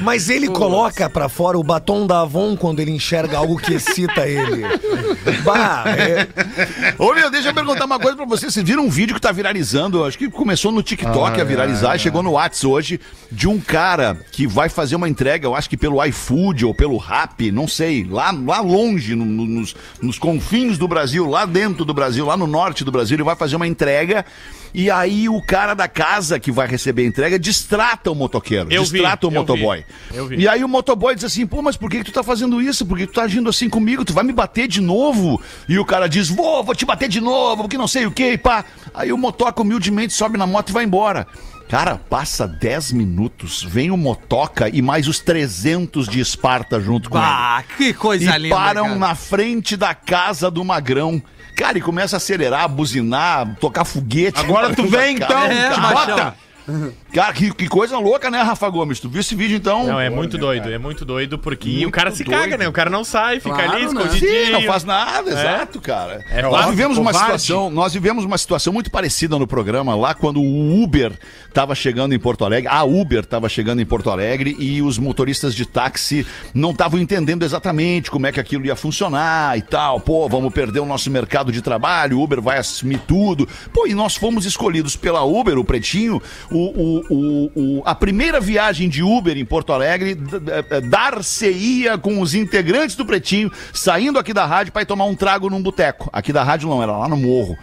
Mas 0.01 0.29
ele 0.29 0.49
coloca 0.49 1.09
pra 1.11 1.29
fora 1.29 1.59
o 1.59 1.63
batom 1.63 2.07
da 2.07 2.21
Avon 2.21 2.57
quando 2.57 2.81
ele 2.81 2.91
enxerga 2.91 3.39
algo 3.39 3.57
que 3.57 3.75
excita 3.75 4.27
ele. 4.27 4.63
Bah, 5.45 5.85
é- 5.87 6.27
Ô, 6.99 7.13
meu, 7.15 7.31
deixa 7.31 7.49
eu 7.49 7.55
perguntar 7.55 7.85
uma 7.85 7.99
coisa 7.99 8.17
pra 8.17 8.27
vocês. 8.27 8.53
Vocês 8.53 8.65
viram 8.67 8.85
um 8.85 8.91
vídeo 8.95 9.15
que 9.17 9.21
tá 9.21 9.33
viralizando? 9.33 10.05
Acho 10.05 10.17
que 10.17 10.31
começou 10.31 10.71
no 10.71 10.81
TikTok 10.83 11.41
a 11.41 11.45
viralizar, 11.45 11.99
chegou 11.99 12.23
no 12.23 12.31
WhatsApp 12.33 12.67
hoje, 12.69 13.01
de 13.31 13.49
um 13.49 13.59
cara 13.61 14.17
que 14.31 14.47
vai 14.47 14.69
fazer 14.69 14.95
uma 14.95 15.09
entrega, 15.09 15.47
eu 15.49 15.55
acho 15.57 15.69
que 15.69 15.77
pelo 15.77 16.03
iFood 16.05 16.65
ou 16.65 16.73
pelo 16.73 16.97
Rap, 16.97 17.51
não 17.51 17.67
sei, 17.67 18.07
lá, 18.09 18.31
lá 18.31 18.61
longe, 18.61 19.17
no- 19.17 19.25
no- 19.25 19.47
nos, 19.47 19.75
nos 20.01 20.17
confins 20.19 20.79
do 20.79 20.87
Brasil, 20.87 21.27
lá 21.29 21.45
dentro 21.45 21.85
do 21.85 21.93
Brasil, 21.93 22.25
lá 22.25 22.37
no 22.37 22.47
norte 22.47 22.85
do 22.85 22.93
Brasil, 22.93 23.17
ele 23.17 23.25
vai 23.25 23.35
fazer 23.35 23.57
uma 23.57 23.67
entrega. 23.67 24.25
E 24.75 24.91
aí 24.91 25.29
o 25.29 25.41
cara 25.41 25.73
da 25.73 25.87
casa 25.87 26.41
que 26.41 26.51
vai 26.51 26.67
receber 26.67 27.03
a 27.03 27.07
entrega 27.07 27.39
distrata 27.39 28.11
o 28.11 28.15
motoqueiro, 28.15 28.73
Eu 28.73 28.83
vi, 28.85 28.91
distrata 28.99 29.27
o 29.27 29.31
eu 29.31 29.35
motoboy. 29.35 29.85
vi, 30.11 30.17
eu 30.17 30.27
vi. 30.27 30.37
E 30.41 30.49
aí 30.49 30.65
o 30.65 30.69
motoboy 30.69 31.15
diz 31.15 31.23
assim, 31.23 31.47
pô, 31.47 31.63
mas 31.63 31.77
por 31.77 31.89
que, 31.89 31.99
que 31.99 32.05
tu 32.05 32.13
tá 32.13 32.25
fazendo 32.25 32.61
isso? 32.61 32.85
Por 32.85 32.99
que 32.99 33.07
tu 33.07 33.13
tá 33.13 33.23
agindo 33.23 33.49
assim 33.49 33.69
comigo? 33.69 34.05
Tu 34.05 34.13
vai 34.13 34.25
me 34.25 34.33
bater 34.33 34.67
de 34.67 34.81
novo? 34.81 35.41
E 35.69 35.79
o 35.79 35.85
cara 35.85 36.09
diz, 36.09 36.29
vou, 36.29 36.65
vou 36.65 36.75
te 36.75 36.85
bater 36.85 37.09
de 37.09 37.21
novo, 37.21 37.63
porque 37.63 37.79
não 37.79 37.87
sei 37.87 38.05
o 38.05 38.11
que, 38.11 38.37
pá. 38.37 38.65
Aí 38.93 39.13
o 39.13 39.17
motoca 39.17 39.63
humildemente 39.63 40.13
sobe 40.13 40.37
na 40.37 40.47
moto 40.47 40.71
e 40.71 40.73
vai 40.73 40.83
embora. 40.85 41.25
Cara, 41.69 41.97
passa 41.97 42.47
10 42.47 42.93
minutos, 42.93 43.63
vem 43.63 43.91
o 43.91 43.97
motoca 43.97 44.69
e 44.69 44.83
mais 44.83 45.09
os 45.09 45.19
300 45.21 46.09
de 46.09 46.21
Esparta 46.21 46.79
junto 46.81 47.09
com 47.09 47.17
ele. 47.17 47.27
Ah, 47.27 47.63
que 47.77 47.95
coisa 47.95 48.37
E 48.37 48.39
linda. 48.39 48.55
param 48.55 48.85
cara. 48.85 48.97
na 48.97 49.15
frente 49.15 49.77
da 49.77 49.95
casa 49.95 50.51
do 50.51 50.63
Magrão. 50.65 51.23
Cara, 51.55 51.79
e 51.79 51.81
começa 51.81 52.17
a 52.17 52.19
acelerar, 52.19 52.69
buzinar, 52.69 53.57
tocar 53.61 53.85
foguete. 53.85 54.41
Agora 54.41 54.75
tu 54.75 54.87
vem 54.89 55.17
então, 55.17 55.45
É, 55.45 55.71
te 55.73 55.81
bota. 55.81 56.35
Cara, 57.15 57.33
que, 57.33 57.53
que 57.55 57.69
coisa 57.69 57.97
louca, 57.99 58.29
né, 58.29 58.43
Rafa 58.43 58.69
Gomes? 58.69 58.99
Tu 58.99 59.09
viu 59.09 59.21
esse 59.21 59.37
vídeo 59.37 59.57
então? 59.57 59.87
Não, 59.87 60.01
é 60.01 60.11
muito 60.11 60.37
doido, 60.37 60.69
é 60.73 60.79
muito 60.79 61.05
doido, 61.05 61.39
porque 61.39 61.69
Muito 61.71 61.89
o 61.89 61.91
cara 61.93 62.11
se 62.11 62.25
doido. 62.25 62.37
caga, 62.41 62.57
né? 62.59 62.67
O 62.69 62.73
cara 62.73 62.91
não 62.91 63.05
sai, 63.05 63.39
fica 63.39 63.55
Claro, 63.55 63.73
ali 63.73 63.83
né? 63.83 63.87
escondidinho. 63.87 64.47
Sim, 64.47 64.53
não 64.53 64.63
faz 64.63 64.83
nada, 64.83 65.31
exato, 65.31 65.81
cara. 65.81 66.25
É 66.29 66.43
nós 66.43 66.67
vivemos 66.67 66.99
uma 66.99 67.13
covarde. 67.13 67.41
situação, 67.41 67.71
nós 67.71 67.95
vivemos 67.95 68.25
uma 68.25 68.37
situação 68.37 68.73
muito 68.73 68.91
parecida 68.91 69.39
no 69.39 69.47
programa 69.47 69.95
lá 69.95 70.13
quando 70.13 70.41
o 70.41 70.83
Uber 70.83 71.13
estava 71.49 71.73
chegando 71.77 72.15
em 72.15 72.19
Porto 72.19 72.45
Alegre, 72.45 72.69
a 72.69 72.83
Uber 72.83 73.21
estava 73.21 73.49
chegando 73.49 73.81
em 73.81 73.87
Porto 73.87 74.11
Alegre 74.11 74.57
e 74.59 74.83
os 74.83 74.99
motoristas 74.99 75.55
de 75.55 75.65
táxi 75.67 76.27
não 76.53 76.73
estavam 76.73 76.99
entendendo 76.99 77.45
exatamente 77.45 78.11
como 78.11 78.27
é 78.27 78.33
que 78.33 78.41
aquilo 78.41 78.67
ia 78.67 78.75
funcionar 78.75 79.57
e 79.57 79.63
tal. 79.63 80.01
Pô, 80.01 80.29
vamos 80.29 80.53
perder 80.53 80.81
o 80.81 80.85
nosso 80.87 81.09
mercado 81.13 81.53
de 81.53 81.63
trabalho, 81.63 82.19
o 82.19 82.23
Uber 82.25 82.43
vai 82.43 82.59
assumir 82.59 82.99
tudo. 83.07 83.49
Pô, 83.73 83.87
e 83.87 83.95
nós 83.95 84.17
fomos 84.17 84.45
escolhidos 84.45 84.97
pela 84.97 85.23
Uber, 85.23 85.57
o 85.59 85.65
Pretinho, 85.65 86.21
o, 86.51 86.59
o- 86.59 87.04
o- 87.11 87.51
o- 87.55 87.83
a 87.85 87.95
primeira 87.95 88.41
viagem 88.41 88.89
de 88.89 89.03
Uber 89.03 89.37
em 89.37 89.45
Porto 89.45 89.73
Alegre 89.73 90.15
d- 90.15 90.41
d- 90.41 90.81
dar-se-ia 90.83 91.97
com 91.99 92.21
os 92.21 92.35
integrantes 92.35 92.97
do 92.97 93.05
Pretinho 93.05 93.51
saindo 93.73 94.19
aqui 94.19 94.33
da 94.33 94.45
rádio 94.47 94.73
para 94.73 94.83
ir 94.83 94.87
tomar 94.87 95.05
um 95.05 95.15
trago 95.15 95.49
num 95.51 95.63
boteco. 95.63 96.09
Aqui 96.13 96.33
da 96.33 96.43
rádio 96.43 96.69
não, 96.69 96.83
era 96.83 96.97
lá 96.97 97.09
no 97.09 97.17
morro. 97.17 97.57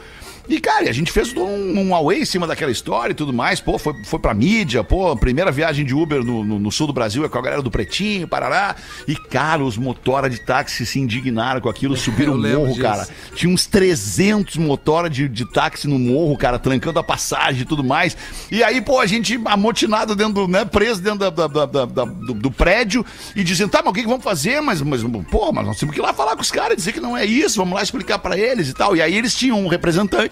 E, 0.50 0.60
cara, 0.60 0.89
a 0.89 0.92
gente 0.94 1.12
fez 1.12 1.34
um, 1.36 1.80
um 1.80 1.96
away 1.96 2.22
em 2.22 2.26
cima 2.26 2.46
daquela 2.48 2.72
história 2.72 3.12
e 3.14 3.16
tudo 3.16 3.32
mais. 3.32 3.60
Pô, 3.60 3.78
foi, 3.78 3.94
foi 4.04 4.20
pra 4.20 4.34
mídia, 4.34 4.84
pô, 4.84 5.16
primeira 5.16 5.52
viagem 5.52 5.86
de 5.86 5.94
Uber 5.94 6.24
no, 6.24 6.44
no- 6.44 6.60
no 6.60 6.72
sul 6.72 6.88
do 6.88 6.94
Brasil 6.94 7.24
é 7.24 7.30
com 7.30 7.38
a 7.38 7.42
galera 7.42 7.62
do 7.62 7.72
Pretinho, 7.72 8.28
Parará. 8.28 8.76
E, 9.08 9.16
cara, 9.16 9.64
os 9.64 9.78
motora 9.78 10.30
de 10.30 10.39
táxi 10.39 10.86
se 10.86 11.00
indignaram 11.00 11.62
com 11.62 11.70
aquilo, 11.70 11.96
subiram 11.98 12.34
o 12.34 12.38
morro, 12.38 12.68
disso. 12.70 12.82
cara. 12.82 13.08
Tinha 13.36 13.54
uns 13.54 13.66
300 13.66 14.58
motora 14.58 15.10
de, 15.10 15.28
de 15.30 15.46
táxi 15.46 15.88
no 15.88 15.98
morro, 16.00 16.36
cara, 16.38 16.58
trancando 16.60 17.00
a 17.00 17.04
passagem 17.04 17.62
e 17.62 17.66
tudo 17.66 17.84
mais. 17.84 18.18
E 18.52 18.64
aí, 18.64 18.82
pô, 18.82 19.00
a 19.00 19.06
gente 19.06 19.39
amotinado 19.46 20.16
dentro, 20.16 20.34
do, 20.34 20.48
né, 20.48 20.66
preso 20.66 21.02
dentro 21.02 21.20
da- 21.20 21.30
da- 21.30 21.48
da- 21.66 21.86
da- 21.86 22.06
do, 22.06 22.34
do 22.34 22.52
prédio 22.52 23.06
e 23.36 23.44
dizendo, 23.44 23.70
tá, 23.72 23.80
mas 23.84 23.92
o 23.92 23.94
que, 23.94 24.02
que 24.02 24.08
vamos 24.08 24.24
fazer? 24.24 24.60
Mas, 24.62 24.82
mas, 24.82 25.02
pô, 25.30 25.52
mas 25.52 25.66
nós 25.66 25.78
temos 25.80 25.94
que 25.96 26.02
ir 26.02 26.04
lá 26.04 26.14
falar 26.14 26.36
com 26.36 26.42
os 26.42 26.52
caras, 26.52 26.76
dizer 26.78 26.94
que 26.94 27.00
não 27.00 27.16
é 27.16 27.26
isso, 27.26 27.58
vamos 27.58 27.76
lá 27.76 27.84
explicar 27.84 28.20
pra 28.20 28.38
eles 28.38 28.70
e 28.70 28.74
tal. 28.74 28.96
E 28.96 29.02
aí 29.02 29.16
eles 29.16 29.36
tinham 29.36 29.60
um 29.60 29.68
representante 29.68 30.30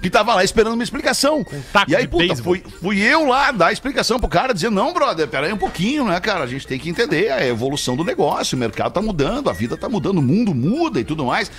que 0.00 0.10
tava 0.10 0.34
lá 0.34 0.44
esperando 0.44 0.74
uma 0.74 0.82
explicação. 0.82 1.44
taco 1.72 1.90
e 1.90 1.96
aí, 1.96 2.06
puta, 2.06 2.36
fui, 2.36 2.62
fui 2.80 3.00
eu 3.00 3.26
lá 3.26 3.50
dar 3.50 3.68
a 3.68 3.72
explicação 3.72 4.20
pro 4.20 4.28
cara, 4.28 4.52
dizer, 4.52 4.70
não, 4.70 4.92
brother, 4.92 5.26
pera 5.26 5.46
aí 5.46 5.52
um 5.52 5.58
pouquinho, 5.58 6.04
né, 6.04 6.20
cara? 6.20 6.44
A 6.44 6.46
gente 6.46 6.66
tem 6.66 6.78
que 6.78 6.90
entender 6.90 7.32
a 7.32 7.46
evolução 7.46 7.96
do 7.96 8.04
negócio, 8.04 8.56
o 8.56 8.58
mercado 8.58 8.92
tá 8.92 9.00
mudando, 9.00 9.48
a 9.48 9.52
vida 9.52 9.76
tá 9.76 9.88
mudando, 9.88 10.18
o 10.18 10.22
mundo 10.22 10.54
muda 10.54 11.00
e 11.00 11.04
tudo 11.04 11.24
mais. 11.24 11.50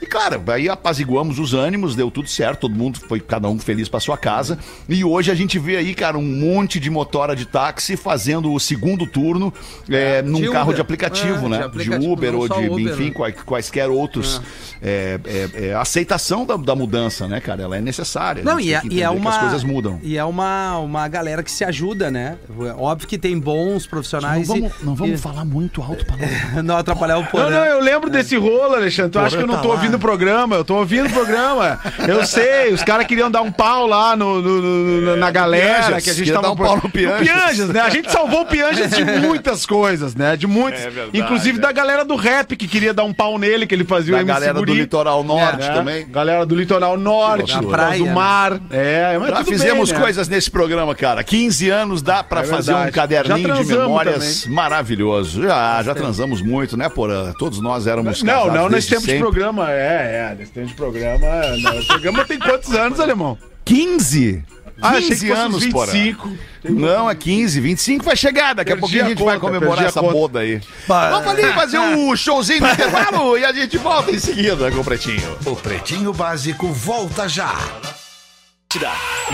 E, 0.00 0.06
claro, 0.06 0.40
aí 0.48 0.68
apaziguamos 0.68 1.38
os 1.38 1.54
ânimos, 1.54 1.96
deu 1.96 2.10
tudo 2.10 2.28
certo, 2.28 2.60
todo 2.60 2.74
mundo 2.74 2.98
foi, 3.08 3.18
cada 3.20 3.48
um 3.48 3.58
feliz 3.58 3.88
pra 3.88 3.98
sua 3.98 4.16
casa. 4.16 4.58
E 4.88 5.04
hoje 5.04 5.30
a 5.30 5.34
gente 5.34 5.58
vê 5.58 5.76
aí, 5.76 5.94
cara, 5.94 6.16
um 6.16 6.22
monte 6.22 6.78
de 6.78 6.88
motora 6.88 7.34
de 7.34 7.44
táxi 7.44 7.96
fazendo 7.96 8.52
o 8.52 8.60
segundo 8.60 9.06
turno 9.06 9.52
é, 9.90 10.22
num 10.22 10.40
de 10.40 10.50
carro 10.50 10.64
Uber. 10.66 10.74
de 10.76 10.80
aplicativo, 10.80 11.46
É, 11.46 11.48
né? 11.48 11.56
de 11.56 11.62
De, 11.62 11.64
aplicativo, 11.68 12.12
Uber 12.12 12.32
não 12.32 12.38
ou 12.40 12.48
de, 12.48 12.68
Uber, 12.68 12.92
enfim, 12.94 13.04
né? 13.06 13.10
quai- 13.10 13.32
quaisquer 13.32 13.88
outros. 13.90 14.40
É, 14.80 15.18
é, 15.24 15.66
é, 15.68 15.74
a 15.74 15.80
aceitação 15.80 16.46
da, 16.46 16.56
da 16.56 16.76
mudança, 16.76 17.26
né, 17.26 17.40
cara? 17.40 17.62
Ela 17.62 17.76
é 17.76 17.80
necessária. 17.80 18.44
Não, 18.44 18.60
e 18.60 18.72
é, 18.72 18.80
e 18.88 19.02
é 19.02 19.10
uma. 19.10 19.30
as 19.30 19.38
coisas 19.38 19.64
mudam. 19.64 19.98
E 20.02 20.16
é 20.16 20.24
uma, 20.24 20.78
uma 20.78 21.08
galera 21.08 21.42
que 21.42 21.50
se 21.50 21.64
ajuda, 21.64 22.08
né? 22.10 22.36
Óbvio 22.78 23.08
que 23.08 23.18
tem 23.18 23.36
bons 23.38 23.82
Não 23.82 23.90
profissionais. 23.90 24.46
vamos, 24.46 24.70
e- 24.70 24.84
não 24.84 24.94
vamos 24.94 25.18
e- 25.18 25.22
falar 25.22 25.44
muito 25.44 25.82
alto 25.82 26.06
para 26.06 26.16
não 26.62 26.76
atrapalhar 26.76 27.18
o 27.18 27.22
Não, 27.22 27.26
porão. 27.28 27.50
não, 27.50 27.64
eu 27.64 27.80
lembro 27.82 28.08
desse 28.08 28.36
rolo, 28.36 28.74
Alexandre. 28.76 29.10
Tu 29.10 29.18
acha 29.18 29.36
que 29.36 29.42
eu 29.42 29.46
não 29.46 29.56
tá 29.56 29.62
tô 29.62 29.68
lá. 29.72 29.80
Ouvindo 29.88 29.96
o 29.96 29.98
programa? 29.98 30.56
Eu 30.56 30.64
tô 30.64 30.76
ouvindo 30.76 31.06
o 31.06 31.12
programa. 31.12 31.78
Eu 32.06 32.24
sei, 32.26 32.72
os 32.72 32.82
caras 32.82 33.06
queriam 33.06 33.30
dar 33.30 33.42
um 33.42 33.50
pau 33.50 33.86
lá 33.86 34.14
no, 34.16 34.40
no- 34.40 34.60
no- 34.62 35.00
no- 35.00 35.16
na 35.16 35.30
galera, 35.30 36.00
que 36.00 36.10
a 36.10 36.12
gente 36.12 36.30
tava 36.30 36.42
dar 36.48 36.52
um 36.52 36.56
pau 36.56 36.76
no 36.76 36.88
Pianjas. 36.90 37.68
né? 37.68 37.80
A 37.80 37.90
gente 37.90 38.10
salvou 38.10 38.42
o 38.42 38.46
Pianjas 38.46 38.90
de 38.90 39.04
muitas 39.20 39.64
coisas, 39.66 40.14
né? 40.14 40.36
De 40.36 40.46
muitas. 40.46 40.80
É 40.82 40.90
verdade, 40.90 41.18
Inclusive 41.18 41.58
é. 41.58 41.60
da 41.60 41.72
galera 41.72 42.04
do 42.04 42.16
rap 42.16 42.56
que 42.56 42.68
queria 42.68 42.92
dar 42.92 43.04
um 43.04 43.12
pau 43.12 43.38
nele, 43.38 43.66
que 43.66 43.74
ele 43.74 43.84
fazia 43.84 44.12
Da 44.12 44.18
o 44.18 44.20
MC 44.22 44.32
galera 44.34 44.54
do 44.54 44.60
Guri, 44.60 44.74
litoral 44.80 45.24
norte 45.24 45.66
né? 45.66 45.74
também. 45.74 46.06
Galera 46.08 46.44
do 46.46 46.54
litoral 46.54 46.96
norte, 46.96 47.52
Da 47.54 47.60
do 47.60 47.68
praia, 47.68 48.02
né? 48.04 48.12
mar. 48.12 48.60
É, 48.70 49.16
mas 49.18 49.30
Já 49.30 49.44
fizemos 49.44 49.90
bem, 49.90 49.98
né? 49.98 50.04
coisas 50.04 50.28
nesse 50.28 50.50
programa, 50.50 50.94
cara. 50.94 51.22
15 51.24 51.70
anos 51.70 52.02
dá 52.02 52.22
pra 52.22 52.40
É 52.42 52.44
fazer 52.44 52.74
um 52.74 52.90
caderninho 52.90 53.64
de 53.64 53.76
memórias 53.76 54.46
maravilhoso. 54.46 55.42
Já, 55.42 55.82
já 55.82 55.94
transamos 55.94 56.40
muito, 56.42 56.76
né, 56.76 56.88
Porã? 56.88 57.32
Todos 57.38 57.60
nós 57.60 57.86
éramos 57.86 58.22
Não, 58.22 58.46
não 58.52 58.68
nesse 58.68 58.88
tempo 58.88 59.00
de 59.02 59.06
sempre. 59.06 59.20
programa. 59.20 59.70
É, 59.78 60.32
é, 60.32 60.34
nesse 60.38 60.52
tempo 60.52 60.66
de 60.66 60.74
programa. 60.74 61.26
não, 61.62 61.78
O 61.78 61.86
programa 61.86 62.24
tem 62.24 62.38
quantos 62.38 62.72
anos, 62.74 63.00
alemão? 63.00 63.38
15? 63.64 64.44
15 64.44 64.44
Ah, 64.80 64.88
achei 64.90 65.16
que 65.16 65.30
anos, 65.30 65.66
Porã. 65.66 65.92
25. 65.92 66.30
Não, 66.70 67.10
é 67.10 67.14
15. 67.14 67.60
25 67.60 68.04
vai 68.04 68.16
chegar. 68.16 68.54
Daqui 68.54 68.72
a 68.72 68.76
Perdi 68.76 68.80
pouquinho 68.80 69.02
a 69.02 69.06
a 69.06 69.08
gente 69.10 69.24
vai 69.24 69.34
conta, 69.38 69.46
comemorar 69.46 69.70
perdi 69.76 69.84
a 69.84 69.88
essa 69.88 70.00
conta. 70.00 70.12
boda 70.12 70.38
aí. 70.40 70.60
Bah, 70.86 71.10
Vamos 71.10 71.28
ali 71.28 71.52
fazer 71.52 71.78
o 71.78 72.14
showzinho 72.16 72.60
do 72.60 72.68
intervalo 72.68 73.36
e 73.38 73.44
a 73.44 73.52
gente 73.52 73.76
volta 73.78 74.10
em 74.10 74.18
seguida 74.18 74.70
com 74.70 74.78
o 74.80 74.84
Pretinho. 74.84 75.36
O 75.44 75.56
Pretinho 75.56 76.12
Básico 76.12 76.68
volta 76.68 77.28
já. 77.28 77.54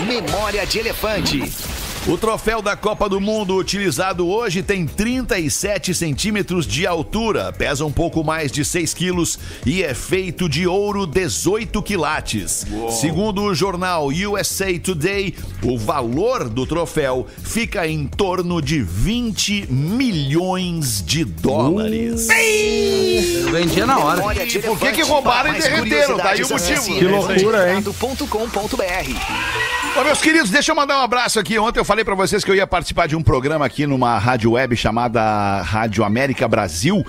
Memória 0.07 0.65
de 0.65 0.79
Elefante. 0.79 1.43
O 2.07 2.19
troféu 2.19 2.61
da 2.61 2.75
Copa 2.75 3.09
do 3.09 3.19
Mundo 3.19 3.55
utilizado 3.55 4.27
hoje 4.27 4.61
tem 4.61 4.85
37 4.85 5.91
centímetros 5.95 6.67
de 6.67 6.85
altura, 6.85 7.51
pesa 7.51 7.83
um 7.83 7.91
pouco 7.91 8.23
mais 8.23 8.51
de 8.51 8.63
6 8.63 8.93
quilos 8.93 9.39
e 9.65 9.81
é 9.81 9.95
feito 9.95 10.47
de 10.47 10.67
ouro 10.67 11.07
18 11.07 11.81
quilates. 11.81 12.63
Segundo 13.01 13.41
o 13.41 13.55
jornal 13.55 14.09
USA 14.09 14.77
Today, 14.77 15.33
o 15.63 15.79
valor 15.79 16.47
do 16.47 16.67
troféu 16.67 17.25
fica 17.41 17.87
em 17.87 18.05
torno 18.05 18.61
de 18.61 18.83
20 18.83 19.65
milhões 19.71 21.03
de 21.03 21.25
dólares. 21.25 22.27
Eu 22.29 23.51
vendia 23.51 23.87
na 23.87 23.97
hora. 23.97 24.45
De 24.45 24.59
por 24.59 24.77
que 24.77 24.91
que 24.91 25.01
roubaram 25.01 25.55
e 25.55 25.59
derreteram? 25.59 26.17
Tá 26.17 26.29
aí 26.29 26.43
o 26.43 26.49
motivo. 26.49 26.83
Que 26.83 27.05
loucura, 27.05 27.71
hein? 27.71 27.77
elefantedotado.com.br. 27.79 29.75
Ô, 29.97 30.03
meus 30.03 30.19
queridos, 30.19 30.49
deixa 30.51 30.73
eu 30.73 30.75
mandar 30.75 30.99
um 30.99 31.03
abraço 31.03 31.39
aqui. 31.39 31.57
Ontem 31.57 31.79
eu 31.79 31.85
falei 31.85 31.94
pra 32.03 32.15
vocês 32.15 32.43
que 32.43 32.51
eu 32.51 32.55
ia 32.55 32.67
participar 32.67 33.07
de 33.07 33.15
um 33.15 33.23
programa 33.23 33.65
aqui 33.65 33.85
numa 33.85 34.17
rádio 34.17 34.51
web 34.51 34.75
chamada 34.75 35.61
Rádio 35.61 36.03
América 36.03 36.47
Brasil. 36.47 37.05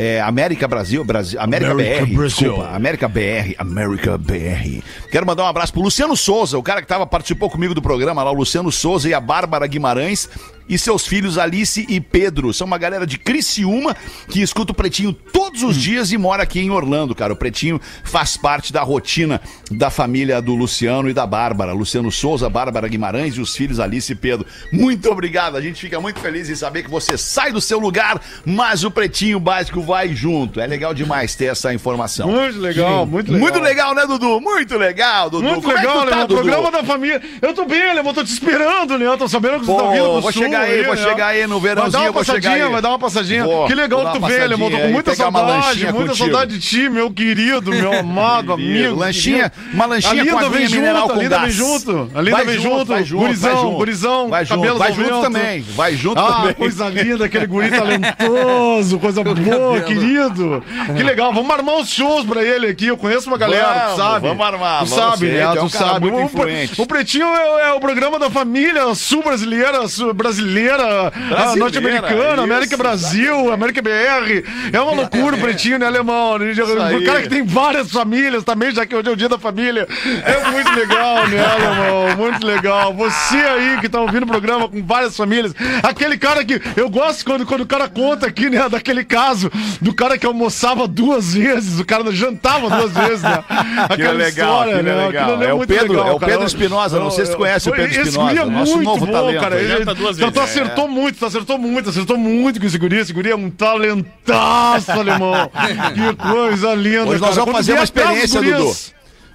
É, 0.00 0.20
América 0.20 0.68
Brasil, 0.68 1.02
Brasil 1.02 1.40
América, 1.40 1.72
América 1.72 2.06
BR, 2.06 2.14
Brasil. 2.14 2.48
desculpa, 2.52 2.70
América 2.70 3.08
BR, 3.08 3.54
América 3.58 4.16
BR. 4.16 4.80
Quero 5.10 5.26
mandar 5.26 5.42
um 5.42 5.48
abraço 5.48 5.72
pro 5.72 5.82
Luciano 5.82 6.16
Souza, 6.16 6.56
o 6.56 6.62
cara 6.62 6.80
que 6.80 6.86
tava, 6.86 7.04
participou 7.04 7.50
comigo 7.50 7.74
do 7.74 7.82
programa 7.82 8.22
lá, 8.22 8.30
o 8.30 8.34
Luciano 8.34 8.70
Souza 8.70 9.08
e 9.08 9.14
a 9.14 9.20
Bárbara 9.20 9.66
Guimarães 9.66 10.28
e 10.68 10.78
seus 10.78 11.06
filhos 11.06 11.38
Alice 11.38 11.84
e 11.88 12.00
Pedro. 12.00 12.52
São 12.52 12.66
uma 12.66 12.78
galera 12.78 13.06
de 13.06 13.18
Criciúma 13.18 13.96
que 14.28 14.42
escuta 14.42 14.72
o 14.72 14.74
Pretinho 14.74 15.12
todos 15.12 15.62
os 15.62 15.76
dias 15.76 16.12
e 16.12 16.18
mora 16.18 16.42
aqui 16.42 16.60
em 16.60 16.70
Orlando, 16.70 17.14
cara. 17.14 17.32
O 17.32 17.36
Pretinho 17.36 17.80
faz 18.04 18.36
parte 18.36 18.72
da 18.72 18.82
rotina 18.82 19.40
da 19.70 19.88
família 19.90 20.42
do 20.42 20.54
Luciano 20.54 21.08
e 21.08 21.14
da 21.14 21.26
Bárbara. 21.26 21.72
Luciano 21.72 22.12
Souza, 22.12 22.48
Bárbara 22.50 22.86
Guimarães 22.86 23.36
e 23.36 23.40
os 23.40 23.56
filhos 23.56 23.80
Alice 23.80 24.12
e 24.12 24.14
Pedro. 24.14 24.46
Muito 24.72 25.10
obrigado. 25.10 25.56
A 25.56 25.60
gente 25.60 25.80
fica 25.80 26.00
muito 26.00 26.20
feliz 26.20 26.50
em 26.50 26.54
saber 26.54 26.82
que 26.82 26.90
você 26.90 27.16
sai 27.16 27.50
do 27.50 27.60
seu 27.60 27.78
lugar, 27.78 28.20
mas 28.44 28.84
o 28.84 28.90
Pretinho 28.90 29.40
Básico 29.40 29.80
vai 29.88 30.14
junto. 30.14 30.60
É 30.60 30.66
legal 30.66 30.92
demais 30.92 31.34
ter 31.34 31.46
essa 31.46 31.72
informação. 31.72 32.28
Muito 32.28 32.58
legal, 32.60 33.06
muito 33.06 33.32
legal. 33.32 33.40
Muito 33.40 33.60
legal, 33.60 33.94
né, 33.94 34.06
Dudu? 34.06 34.40
Muito 34.40 34.76
legal, 34.76 35.30
Dudu. 35.30 35.42
Muito 35.44 35.62
Como 35.62 35.72
é 35.72 35.80
que 35.80 35.86
legal, 35.86 36.04
tu 36.04 36.10
tá? 36.10 36.26
Programa 36.26 36.70
da 36.70 36.84
família. 36.84 37.20
Eu 37.40 37.54
tô 37.54 37.64
bem, 37.64 37.94
Leão. 37.94 38.12
Tô 38.12 38.22
te 38.22 38.32
esperando, 38.32 38.94
Leão. 38.96 39.16
Tô 39.16 39.26
sabendo 39.26 39.60
que 39.60 39.66
você 39.66 39.72
Pô, 39.72 39.82
tá 39.82 39.90
vindo 39.90 40.04
do 40.04 40.20
vou 40.20 40.32
sul. 40.32 40.42
chegar 40.42 40.60
aí, 40.60 40.82
vou 40.82 40.94
Leão. 40.94 41.08
chegar 41.08 41.26
aí 41.28 41.46
no 41.46 41.58
Vai 41.58 41.74
dar 41.74 41.84
verãozinho, 41.84 42.02
uma 42.04 42.12
passadinha, 42.12 42.68
vai 42.68 42.82
dar 42.82 42.88
uma 42.90 42.98
passadinha. 42.98 43.44
Vou, 43.44 43.66
que 43.66 43.74
legal 43.74 44.02
vou 44.02 44.12
tu 44.12 44.26
vê, 44.26 44.46
Leão. 44.46 44.70
Tô 44.70 44.78
com 44.78 44.88
muita 44.88 45.14
saudade, 45.14 45.84
muita 45.84 45.92
contigo. 45.92 46.14
saudade 46.16 46.58
de 46.58 46.60
ti, 46.60 46.88
meu 46.90 47.10
querido, 47.10 47.70
meu 47.70 47.92
amado 47.98 48.52
amigo. 48.52 48.94
Lanchinha, 48.96 49.50
querido. 49.50 49.74
uma 49.74 49.86
lanchinha 49.86 50.22
a 50.22 50.26
com 50.26 50.50
vem 50.50 50.66
junto, 50.66 50.76
mineral 50.76 51.04
a 51.06 51.08
com 51.14 51.20
Linda 51.20 51.36
vem 51.38 51.46
gás. 51.46 51.54
junto. 51.54 52.10
A 52.14 52.20
Linda 52.20 52.44
vem 52.44 52.54
junto, 52.54 52.68
junto, 52.78 52.86
vai 52.86 53.04
junto, 53.04 53.20
gurizão, 53.24 53.74
gurizão, 53.74 54.28
Vai 54.28 54.44
junto, 54.44 54.74
vai 54.78 54.92
junto 54.92 55.20
também, 55.22 55.62
vai 55.62 55.96
junto 55.96 56.20
ah, 56.20 56.32
também. 56.40 56.54
coisa 56.54 56.88
linda, 56.88 57.24
aquele 57.24 57.46
guri 57.46 57.70
talentoso, 57.70 58.98
coisa 58.98 59.22
boa, 59.24 59.77
querido. 59.80 60.64
Que 60.96 61.02
legal, 61.02 61.32
vamos 61.32 61.50
armar 61.50 61.76
uns 61.76 61.90
shows 61.90 62.24
pra 62.26 62.42
ele 62.42 62.66
aqui. 62.68 62.86
Eu 62.86 62.96
conheço 62.96 63.28
uma 63.28 63.38
galera, 63.38 63.66
Vamos, 63.72 63.92
tu 63.94 63.96
sabe? 63.98 64.28
vamos 64.28 64.46
armar, 64.46 64.78
Tu 64.84 64.86
vamos 64.90 65.04
sabe, 65.04 65.26
né? 65.26 65.52
tu 65.52 65.58
é 65.58 65.62
um 65.62 65.68
sabe. 65.68 66.08
O-. 66.08 66.82
O 66.82 66.86
Pretinho 66.86 67.26
é, 67.26 67.68
é 67.68 67.72
o 67.72 67.80
programa 67.80 68.18
da 68.18 68.30
família 68.30 68.94
sul-brasileira, 68.94 69.86
sul- 69.88 70.12
brasileira, 70.14 71.12
ah, 71.36 71.56
norte-americana, 71.56 72.42
América 72.42 72.76
Brasil, 72.76 73.52
América 73.52 73.82
BR. 73.82 74.44
É 74.72 74.80
uma 74.80 74.92
loucura 74.92 75.36
o 75.36 75.40
Pretinho, 75.40 75.78
né, 75.78 75.86
alemão? 75.86 76.36
O 76.36 77.04
cara 77.04 77.22
que 77.22 77.28
tem 77.28 77.44
várias 77.44 77.90
famílias 77.90 78.44
também, 78.44 78.70
já 78.72 78.86
que 78.86 78.94
hoje 78.94 79.08
é 79.08 79.12
o 79.12 79.16
dia 79.16 79.28
da 79.28 79.38
família. 79.38 79.86
É 80.24 80.50
muito 80.50 80.70
legal, 80.74 81.26
né, 81.28 81.44
alemão? 81.44 82.16
Muito 82.16 82.46
legal. 82.46 82.92
Você 82.94 83.36
aí 83.36 83.78
que 83.80 83.88
tá 83.88 84.00
ouvindo 84.00 84.24
o 84.24 84.26
programa 84.26 84.68
com 84.68 84.82
várias 84.84 85.16
famílias. 85.16 85.54
Aquele 85.82 86.16
cara 86.18 86.44
que. 86.44 86.60
Eu 86.76 86.88
gosto 86.88 87.24
quando, 87.24 87.46
quando 87.46 87.62
o 87.62 87.66
cara 87.66 87.88
conta 87.88 88.26
aqui, 88.26 88.48
né, 88.50 88.68
daquele 88.68 89.04
caso 89.04 89.50
do 89.80 89.94
cara 89.94 90.16
que 90.18 90.26
almoçava 90.26 90.86
duas 90.88 91.34
vezes, 91.34 91.78
o 91.80 91.84
cara 91.84 92.10
jantava 92.12 92.68
duas 92.70 92.92
vezes, 92.92 93.22
né? 93.22 93.42
Aquilo 93.88 94.08
é 94.08 94.12
legal, 94.12 94.60
aquilo 94.62 94.78
é 94.78 94.82
né? 94.82 95.06
legal. 95.06 95.30
Aquilo 95.30 95.44
É 95.44 95.52
o 95.52 95.56
muito 95.58 95.68
Pedro- 95.68 95.92
legal, 95.92 96.08
é 96.08 96.12
o. 96.12 96.18
Pedro 96.20 96.46
Espinosa, 96.46 96.98
não 97.00 97.10
sei 97.10 97.26
se 97.26 97.32
tu 97.32 97.38
conhece 97.38 97.68
o 97.68 97.72
Pedro 97.72 98.02
Espinosa, 98.02 98.40
é 98.40 98.44
nosso 98.44 98.72
muito 98.76 98.88
novo 98.88 99.06
bom, 99.06 99.12
talento. 99.12 99.40
cara. 99.40 99.56
Ele, 99.58 99.68
Janta 99.78 99.94
duas 99.94 100.16
tu, 100.16 100.20
tu 100.26 100.30
vezes. 100.40 100.50
acertou 100.50 100.88
muito, 100.88 101.18
tu 101.18 101.26
acertou 101.26 101.58
muito, 101.58 101.90
acertou 101.90 102.16
muito 102.18 102.60
com 102.60 102.66
esse 102.66 102.78
guri. 102.78 102.96
Esse 102.98 103.12
guri 103.12 103.30
é 103.30 103.36
um 103.36 103.50
talentaço, 103.50 104.90
alemão. 104.92 105.50
Que 105.94 106.14
coisa 106.16 106.74
linda, 106.74 107.04
Hoje 107.06 107.20
nós 107.20 107.30
cara. 107.30 107.40
vamos 107.40 107.52
fazer 107.56 107.72
uma 107.74 107.84
experiência, 107.84 108.42
Dudu. 108.42 108.72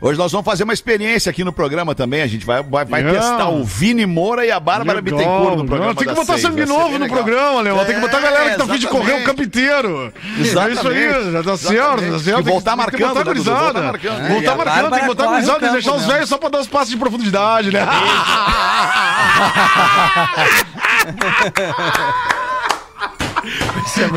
Hoje 0.04 0.20
nós 0.20 0.32
vamos 0.34 0.44
fazer 0.44 0.66
uma 0.66 0.74
experiência 0.74 1.30
aqui 1.30 1.46
no 1.46 1.54
programa 1.54 1.96
também. 1.96 2.22
A 2.22 2.28
gente 2.28 2.46
vai, 2.46 2.62
vai, 2.62 2.84
vai 2.84 3.02
testar 3.06 3.48
o 3.48 3.64
Vini 3.64 4.06
Moura 4.06 4.46
e 4.46 4.52
a 4.52 4.60
Bárbara 4.60 5.00
Legal, 5.00 5.18
Bittencourt 5.18 5.56
no 5.56 5.66
programa. 5.66 5.96
Tem 5.96 6.06
que 6.06 6.14
botar 6.14 6.34
seis, 6.34 6.42
sangue 6.42 6.66
novo 6.66 7.00
no 7.00 7.08
programa, 7.08 7.62
Leão. 7.62 7.86
Tem 7.86 7.96
que 7.96 8.02
botar 8.02 8.18
a 8.18 8.22
galera 8.22 8.52
que 8.52 8.58
tá 8.58 8.66
a 8.66 8.68
fim 8.68 8.80
de 8.80 8.88
correr 8.88 9.14
o 9.14 9.24
campo 9.24 9.42
inteiro. 9.42 10.12
Exatamente. 10.38 10.78
É 10.78 10.82
isso 10.82 10.88
aí, 10.90 11.32
já 11.32 11.44
tá 11.44 11.56
certo, 11.56 12.12
tá 12.12 12.20
certo. 12.20 12.42
E 12.42 12.44
voltar 12.44 12.76
marcando, 12.76 13.16
né, 13.16 13.24
gurizada. 13.24 13.64
Voltar 13.64 13.84
marcando. 13.84 14.26
É, 14.26 14.30
Voltar 14.30 14.58
marcando, 14.58 14.92
tem 14.92 15.00
que 15.00 15.08
botar 15.08 15.28
gurizada 15.28 15.68
e 15.68 15.72
deixar 15.72 15.94
os 15.94 16.06
velhos 16.06 16.28
só 16.28 16.38
pra 16.38 16.50
dar 16.50 16.60
os 16.60 16.68
passos 16.68 16.90
de 16.90 16.98
profundidade, 16.98 17.72
né? 17.72 17.88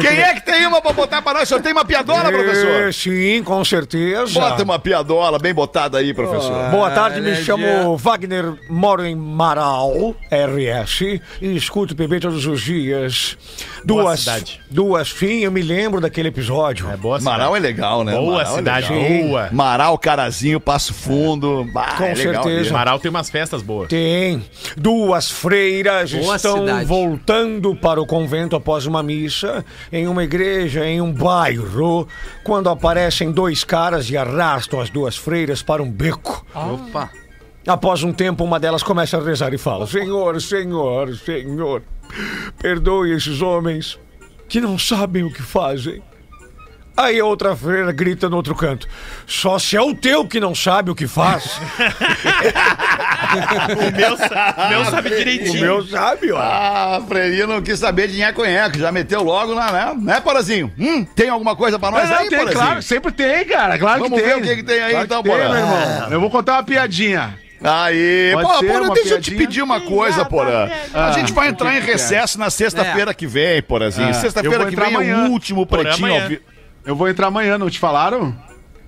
Quem 0.00 0.18
é 0.20 0.34
que 0.34 0.44
tem 0.46 0.66
uma 0.66 0.80
pra 0.80 0.92
botar 0.92 1.20
pra 1.20 1.34
nós? 1.34 1.42
O 1.42 1.46
senhor 1.46 1.60
tem 1.62 1.72
uma 1.72 1.84
piadola, 1.84 2.28
É, 2.28 2.32
professor? 2.32 2.94
sim, 2.94 3.42
com 3.42 3.64
certeza. 3.64 4.32
Bota 4.38 4.62
uma 4.62 4.78
piadola 4.78 5.38
bem 5.38 5.52
botada 5.52 5.98
aí, 5.98 6.14
professor. 6.14 6.70
Boa 6.70 6.90
tarde, 6.90 7.20
me 7.20 7.28
energia. 7.30 7.44
chamo 7.44 7.96
Wagner, 7.96 8.54
moro 8.70 9.04
em 9.04 9.16
Marau, 9.16 10.14
RS, 10.30 11.00
e 11.42 11.56
escuto 11.56 11.94
o 11.94 11.96
PB 11.96 12.20
todos 12.20 12.46
os 12.46 12.60
dias. 12.60 13.36
Boa 13.84 14.02
Duas, 14.02 14.20
cidade. 14.20 14.60
duas, 14.70 15.08
sim, 15.08 15.40
eu 15.44 15.50
me 15.52 15.62
lembro 15.62 16.00
daquele 16.00 16.28
episódio. 16.28 16.88
É 16.90 16.96
boa 16.96 17.18
cidade. 17.18 17.38
Marau 17.38 17.56
é 17.56 17.58
legal, 17.60 18.04
né? 18.04 18.12
Boa 18.12 18.36
Marau 18.38 18.52
é 18.52 18.56
cidade, 18.56 18.92
legal. 18.92 19.28
boa. 19.28 19.48
Marau, 19.52 19.98
Carazinho, 19.98 20.60
Passo 20.60 20.94
Fundo. 20.94 21.64
Bah, 21.72 21.94
Com 21.96 22.04
é 22.04 22.14
legal 22.14 22.42
certeza. 22.44 22.72
Marau 22.72 22.98
tem 22.98 23.10
umas 23.10 23.28
festas 23.30 23.62
boas. 23.62 23.88
Tem. 23.88 24.44
Duas 24.76 25.30
freiras 25.30 26.12
Boa 26.12 26.36
estão 26.36 26.58
cidade. 26.60 26.84
voltando 26.84 27.74
para 27.76 28.00
o 28.00 28.06
convento 28.06 28.54
após 28.54 28.86
uma 28.86 29.02
missa 29.02 29.15
em 29.92 30.06
uma 30.06 30.24
igreja 30.24 30.84
em 30.86 31.00
um 31.00 31.12
bairro, 31.12 32.06
quando 32.44 32.68
aparecem 32.68 33.30
dois 33.30 33.64
caras 33.64 34.10
e 34.10 34.16
arrastam 34.16 34.80
as 34.80 34.90
duas 34.90 35.16
freiras 35.16 35.62
para 35.62 35.82
um 35.82 35.90
beco. 35.90 36.44
Opa. 36.54 37.10
Após 37.66 38.02
um 38.04 38.12
tempo, 38.12 38.44
uma 38.44 38.60
delas 38.60 38.82
começa 38.82 39.16
a 39.16 39.22
rezar 39.22 39.52
e 39.52 39.58
fala: 39.58 39.86
Senhor, 39.86 40.40
Senhor, 40.40 41.16
Senhor, 41.16 41.82
perdoe 42.58 43.12
esses 43.12 43.42
homens 43.42 43.98
que 44.48 44.60
não 44.60 44.78
sabem 44.78 45.24
o 45.24 45.32
que 45.32 45.42
fazem. 45.42 46.02
Aí 46.96 47.20
a 47.20 47.24
outra 47.26 47.54
freira 47.54 47.92
grita 47.92 48.28
no 48.28 48.36
outro 48.36 48.54
canto: 48.54 48.88
Só 49.26 49.58
se 49.58 49.76
é 49.76 49.80
o 49.80 49.94
teu 49.94 50.26
que 50.26 50.40
não 50.40 50.54
sabe 50.54 50.90
o 50.90 50.94
que 50.94 51.06
faz. 51.06 51.60
O 53.76 53.96
meu, 53.96 54.78
meu 54.80 54.84
sabe 54.90 55.08
o 55.12 55.16
direitinho. 55.16 55.60
meu 55.60 55.86
sabe, 55.86 56.32
ó. 56.32 56.38
Ah, 56.38 56.96
a 56.96 57.00
Freirinha 57.02 57.46
não 57.46 57.60
quis 57.62 57.78
saber 57.78 58.08
de 58.08 58.16
nheco-nheco, 58.18 58.78
já 58.78 58.90
meteu 58.92 59.22
logo 59.22 59.52
lá, 59.54 59.72
né? 59.72 59.94
Né, 60.00 60.20
Porazinho? 60.20 60.72
Hum, 60.78 61.04
tem 61.04 61.28
alguma 61.28 61.54
coisa 61.56 61.78
pra 61.78 61.90
nós 61.90 62.08
Não, 62.08 62.16
aí, 62.18 62.28
tem, 62.28 62.38
Porazinho? 62.38 62.62
claro, 62.64 62.82
sempre 62.82 63.12
tem, 63.12 63.44
cara. 63.44 63.78
Claro 63.78 64.02
Vamos 64.04 64.18
que 64.18 64.24
ver 64.24 64.34
tem. 64.34 64.42
o 64.42 64.46
que 64.46 64.56
que 64.56 64.62
tem 64.62 64.80
aí, 64.82 64.90
Claro 64.92 65.04
então, 65.06 65.22
Porã. 65.22 65.48
meu 65.50 65.58
irmão. 65.58 66.08
Eu 66.10 66.20
vou 66.20 66.30
contar 66.30 66.54
uma 66.54 66.62
piadinha. 66.62 67.38
Aí, 67.62 68.32
Pode 68.34 68.66
pô, 68.66 68.72
uma 68.84 68.94
deixa 68.94 69.14
eu 69.14 69.20
te 69.20 69.34
pedir 69.34 69.62
uma 69.62 69.80
coisa, 69.80 70.24
Porã. 70.24 70.68
A 70.92 71.06
Ah, 71.08 71.12
gente 71.12 71.32
vai 71.32 71.48
o 71.48 71.50
entrar 71.50 71.70
que 71.72 71.78
em 71.78 71.80
recesso 71.80 72.38
na 72.38 72.50
sexta-feira 72.50 73.14
que 73.14 73.26
vem, 73.26 73.62
Porazinho. 73.62 74.08
Ah, 74.08 74.12
Sexta-feira 74.12 74.66
que 74.66 74.76
vem 74.76 74.84
é 74.84 74.88
amanhã. 74.88 75.24
o 75.26 75.30
último 75.30 75.66
pretinho. 75.66 76.38
Eu 76.84 76.94
vou 76.94 77.08
entrar 77.08 77.28
amanhã, 77.28 77.56
não 77.58 77.68
te 77.70 77.78
falaram? 77.78 78.36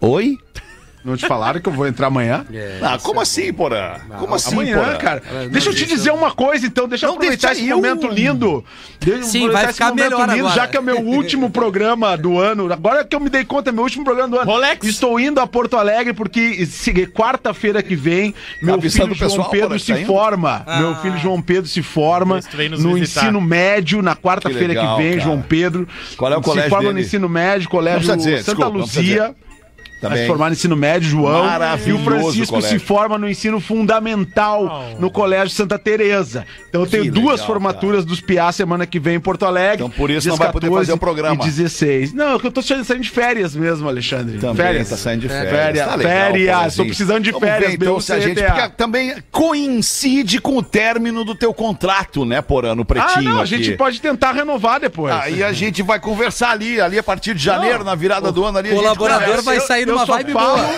Oi? 0.01 0.37
Não 1.05 1.17
te 1.17 1.27
falaram 1.27 1.61
que 1.61 1.69
eu 1.69 1.73
vou 1.73 1.87
entrar 1.87 2.09
amanhã? 2.09 2.45
Ah, 2.83 2.99
como 3.03 3.21
assim, 3.21 3.53
Porã? 3.53 3.95
Como 4.19 4.35
assim, 4.35 4.53
Amanhã, 4.53 4.79
Porã? 4.79 4.97
cara. 4.99 5.23
não 5.45 5.49
Deixa 5.49 5.69
eu 5.71 5.73
te 5.75 5.81
deixa 5.81 5.95
dizer 5.97 6.11
uma 6.11 6.33
coisa, 6.33 6.67
então. 6.67 6.87
Deixa 6.89 7.07
eu 7.07 7.11
aproveitar 7.13 7.49
deixa 7.49 7.61
esse 7.63 7.69
eu- 7.71 7.77
momento 7.77 8.09
lindo. 8.09 8.65
Deixa 9.01 9.21
eu 9.21 9.25
Sim, 9.25 9.49
vai 9.49 9.65
esse 9.65 9.75
ficar 9.75 9.89
momento 9.91 10.05
melhor 10.11 10.31
agora. 10.31 10.55
Já 10.55 10.67
que 10.67 10.77
é 10.77 10.81
o 10.81 10.83
meu 10.83 10.99
último 11.07 11.51
programa 11.51 12.17
do 12.17 12.39
ano. 12.39 12.71
Agora 12.73 13.05
que 13.05 13.15
eu 13.15 13.21
me 13.21 13.31
dei 13.31 13.45
conta, 13.45 13.71
é 13.71 13.73
meu 13.73 13.85
último 13.85 14.05
programa 14.05 14.29
do 14.29 14.39
ano. 14.39 14.51
Rolex. 14.51 14.87
Estou 14.87 15.19
indo 15.21 15.41
a 15.41 15.47
Porto 15.47 15.77
Alegre 15.77 16.13
porque 16.13 16.67
se- 16.67 17.07
quarta-feira 17.07 17.83
que 17.83 17.95
vem, 17.97 18.35
meu 18.63 18.75
avisando 18.75 19.15
filho 19.15 19.29
João 19.29 19.31
pessoal, 19.31 19.51
Pedro 19.51 19.79
se 19.79 19.95
tá 19.95 20.07
forma. 20.07 20.65
Meu 20.79 20.95
filho 20.97 21.19
João 21.19 21.41
Pedro 21.41 21.67
se 21.69 21.83
forma 21.83 22.41
no 22.79 22.95
visitar. 22.95 23.23
ensino 23.25 23.41
médio 23.41 24.03
na 24.03 24.17
quarta-feira 24.17 24.75
Que 24.75 24.81
que 24.81 24.97
vem, 24.97 25.11
cara. 25.11 25.21
João 25.21 25.41
Pedro. 25.43 25.89
Qual 26.17 26.33
é 26.33 26.37
o 26.37 26.41
colégio 26.43 26.65
Se 26.65 26.71
forma 26.71 26.89
no 26.89 26.95
dele? 26.95 27.07
ensino 27.07 27.29
médio, 27.29 27.69
colégio 27.69 28.17
dizer, 28.17 28.43
Santa 28.43 28.57
desculpa, 28.65 28.79
Luzia. 28.79 29.35
Também. 30.01 30.19
Vai 30.19 30.25
se 30.25 30.29
formar 30.29 30.47
no 30.47 30.53
ensino 30.53 30.77
médio, 30.77 31.09
João. 31.09 31.45
Maravilhoso 31.45 31.89
E 31.91 31.93
o 32.01 32.05
Francisco 32.05 32.55
colégio. 32.55 32.79
se 32.81 32.85
forma 32.85 33.19
no 33.19 33.29
ensino 33.29 33.59
fundamental 33.61 34.85
no 34.99 35.11
Colégio 35.11 35.51
Santa 35.51 35.79
Teresa. 35.79 36.47
Então 36.69 36.83
eu 36.83 36.87
tenho 36.87 37.05
Que 37.05 37.11
duas 37.11 37.33
legal, 37.41 37.47
formaturas 37.47 38.05
dos 38.05 38.21
PIA 38.21 38.53
semana 38.53 38.87
que 38.87 38.99
vem 39.01 39.17
em 39.17 39.21
Porto 39.21 39.45
Alegre. 39.45 39.85
Então, 39.85 39.91
por 39.91 40.11
isso 40.11 40.29
não 40.29 40.37
vai 40.37 40.53
poder 40.53 40.71
fazer 40.71 40.93
o 40.93 40.99
programa. 40.99 41.35
E 41.43 41.47
16. 41.47 42.13
Não, 42.13 42.35
é 42.37 42.39
que 42.39 42.47
eu 42.47 42.53
tô 42.53 42.63
saindo 42.63 42.85
de 43.01 43.11
férias 43.11 43.55
mesmo, 43.57 43.89
Alexandre. 43.89 44.39
Também 44.39 44.57
férias. 44.57 44.89
tá 44.89 44.97
saindo 44.97 45.21
de 45.23 45.29
férias. 45.29 45.51
Férias, 45.53 45.87
Tá 45.89 45.95
legal, 45.97 46.13
férias. 46.13 46.77
Tô 46.77 46.85
precisando 46.85 47.23
de 47.25 47.31
Vamos 47.33 47.49
férias, 47.49 47.71
ver, 47.71 47.77
então, 47.77 48.01
se 48.01 48.13
a 48.13 48.21
gente, 48.21 48.43
porque 48.43 48.69
também 48.77 49.15
coincide 49.31 50.41
com 50.41 50.57
o 50.57 50.63
término 50.63 51.25
do 51.25 51.35
teu 51.35 51.53
contrato, 51.53 52.25
né, 52.25 52.41
Porã, 52.41 52.75
no 52.75 52.83
Ah, 52.83 52.85
Pretinho 52.85 53.31
não, 53.33 53.39
a 53.41 53.43
aqui. 53.43 53.57
gente 53.63 53.77
pode 53.77 54.01
tentar 54.01 54.33
renovar 54.33 54.79
depois. 54.81 55.13
Aí 55.15 55.43
a 55.43 55.53
gente 55.53 55.83
vai 55.83 55.99
conversar 55.99 56.51
ali, 56.51 56.81
ali 56.81 56.99
a 56.99 57.03
partir 57.03 57.35
de 57.35 57.43
janeiro, 57.43 57.83
na 57.83 57.95
virada 57.95 58.31
do 58.31 58.45
ano 58.45 58.59
ali. 58.59 58.71
O 58.71 58.77
colaborador 58.77 59.43
vai 59.43 59.59
sair 59.61 59.87
numa 59.93 60.07
só 60.07 60.13
vibe 60.15 60.33
falo- 60.33 60.57
boa. 60.57 60.69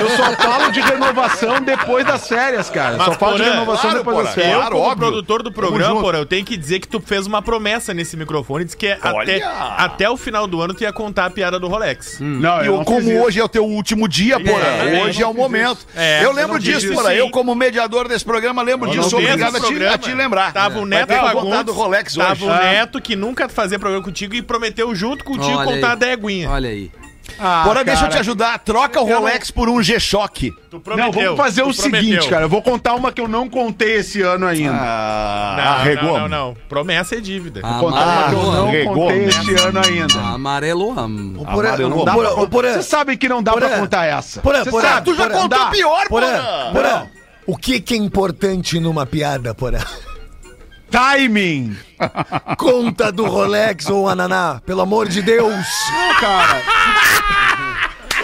Eu 0.00 0.10
só 0.16 0.32
falo 0.36 0.72
de 0.72 0.80
renovação 0.80 1.60
depois 1.60 2.06
das 2.06 2.28
férias, 2.28 2.70
cara. 2.70 2.96
Mas, 2.96 3.06
só 3.06 3.12
falo 3.14 3.36
de 3.36 3.42
renovação 3.44 3.82
claro, 3.90 3.98
depois 3.98 4.16
Porã, 4.16 4.24
das 4.26 4.34
férias. 4.34 4.52
Eu, 4.52 4.58
Claro, 4.60 4.76
como 4.76 4.84
óbvio. 4.90 5.06
produtor 5.08 5.42
do 5.42 5.52
programa, 5.52 6.00
porra, 6.00 6.18
eu 6.18 6.26
tenho 6.26 6.44
que 6.44 6.56
dizer 6.56 6.80
que 6.80 6.88
tu 6.88 7.00
fez 7.00 7.26
uma 7.26 7.40
promessa 7.42 7.92
nesse 7.94 8.16
microfone, 8.16 8.64
diz 8.64 8.74
que 8.74 8.86
é 8.86 8.98
até, 9.02 9.42
até 9.76 10.10
o 10.10 10.16
final 10.16 10.46
do 10.46 10.60
ano 10.60 10.74
tu 10.74 10.82
ia 10.82 10.92
contar 10.92 11.26
a 11.26 11.30
piada 11.30 11.58
do 11.58 11.68
Rolex. 11.68 12.18
Não, 12.20 12.56
E 12.62 12.66
eu 12.66 12.72
eu, 12.72 12.76
não 12.78 12.84
como 12.84 13.00
fiz 13.00 13.08
isso. 13.10 13.22
hoje 13.24 13.40
é 13.40 13.44
o 13.44 13.48
teu 13.48 13.64
último 13.64 14.08
dia, 14.08 14.38
Porã, 14.40 14.64
é, 14.64 15.02
hoje 15.02 15.20
eu 15.20 15.28
é 15.28 15.30
o 15.30 15.34
momento. 15.34 15.86
É, 15.94 16.20
eu 16.20 16.24
eu 16.26 16.32
lembro 16.32 16.54
não 16.54 16.58
disso, 16.60 16.86
isso, 16.86 16.94
Porã. 16.94 17.12
Eu, 17.12 17.30
como 17.30 17.54
mediador 17.54 18.08
desse 18.08 18.24
programa, 18.24 18.62
lembro 18.62 18.90
disso. 18.90 19.16
Obrigado 19.16 19.56
a 19.56 19.98
te, 19.98 20.12
lembrar. 20.14 20.52
Tava 20.52 20.78
o 20.78 20.86
Neto 20.86 21.12
Fagundes, 21.12 22.14
tava 22.14 22.32
hoje. 22.34 22.44
o. 22.44 22.48
Neto 22.48 23.00
que 23.00 23.16
nunca 23.16 23.48
fazia 23.48 23.78
programa 23.78 24.02
contigo 24.04 24.34
e 24.34 24.42
prometeu 24.42 24.94
junto 24.94 25.24
contigo 25.24 25.62
contar 25.64 25.92
a 25.92 25.94
déguinha. 25.94 26.50
Olha 26.50 26.68
aí. 26.70 26.90
Ah, 27.38 27.62
Porã, 27.64 27.84
deixa 27.84 28.04
eu 28.06 28.08
te 28.08 28.18
ajudar. 28.18 28.58
Troca 28.60 29.00
o 29.00 29.04
Rolex 29.04 29.50
por 29.50 29.68
um 29.68 29.82
G-Shock. 29.82 30.52
Tu 30.70 30.82
Não, 30.96 31.12
vamos 31.12 31.36
fazer 31.36 31.62
o 31.62 31.72
seguinte, 31.72 32.06
prometeu. 32.06 32.30
cara. 32.30 32.44
Eu 32.44 32.48
vou 32.48 32.62
contar 32.62 32.94
uma 32.94 33.12
que 33.12 33.20
eu 33.20 33.28
não 33.28 33.48
contei 33.48 33.96
esse 33.96 34.22
ano 34.22 34.46
ainda. 34.46 34.72
Ah, 34.74 35.54
Não, 35.56 35.64
arregou. 35.72 36.04
não, 36.18 36.18
não, 36.20 36.28
não. 36.28 36.56
Promessa 36.68 37.16
é 37.16 37.20
dívida. 37.20 37.60
Ah, 37.62 37.78
Vou 37.78 37.90
contar 37.90 38.04
uma 38.06 38.28
que 38.28 38.34
eu 38.34 38.42
não 38.52 38.68
Arregou, 38.68 38.94
contei 38.94 39.24
esse 39.26 39.54
ano 39.54 39.80
ainda. 39.86 40.18
Amarelo. 40.20 40.94
Porã, 40.94 41.68
Amarelo. 41.74 42.48
Porã, 42.48 42.72
Vocês 42.72 42.86
sabem 42.86 43.16
que 43.16 43.28
não 43.28 43.42
dá 43.42 43.52
pra 43.52 43.78
contar 43.78 44.04
essa. 44.06 44.40
Porã, 44.40 44.64
Porã, 44.64 44.88
sabe, 44.88 45.04
Tu 45.10 45.14
já 45.16 45.28
contou 45.30 45.66
pior, 45.70 46.08
Porã, 46.08 46.26
Porã. 46.26 46.72
Porã, 46.72 47.06
o 47.46 47.56
que 47.56 47.80
que 47.80 47.94
é 47.94 47.96
importante 47.96 48.80
numa 48.80 49.04
piada, 49.06 49.54
Porã? 49.54 49.78
Timing. 50.90 51.76
Conta 52.56 53.10
do 53.10 53.24
Rolex 53.26 53.88
ou 53.88 54.08
Ananá, 54.08 54.60
pelo 54.64 54.80
amor 54.82 55.08
de 55.08 55.22
Deus. 55.22 55.66
cara. 56.20 56.62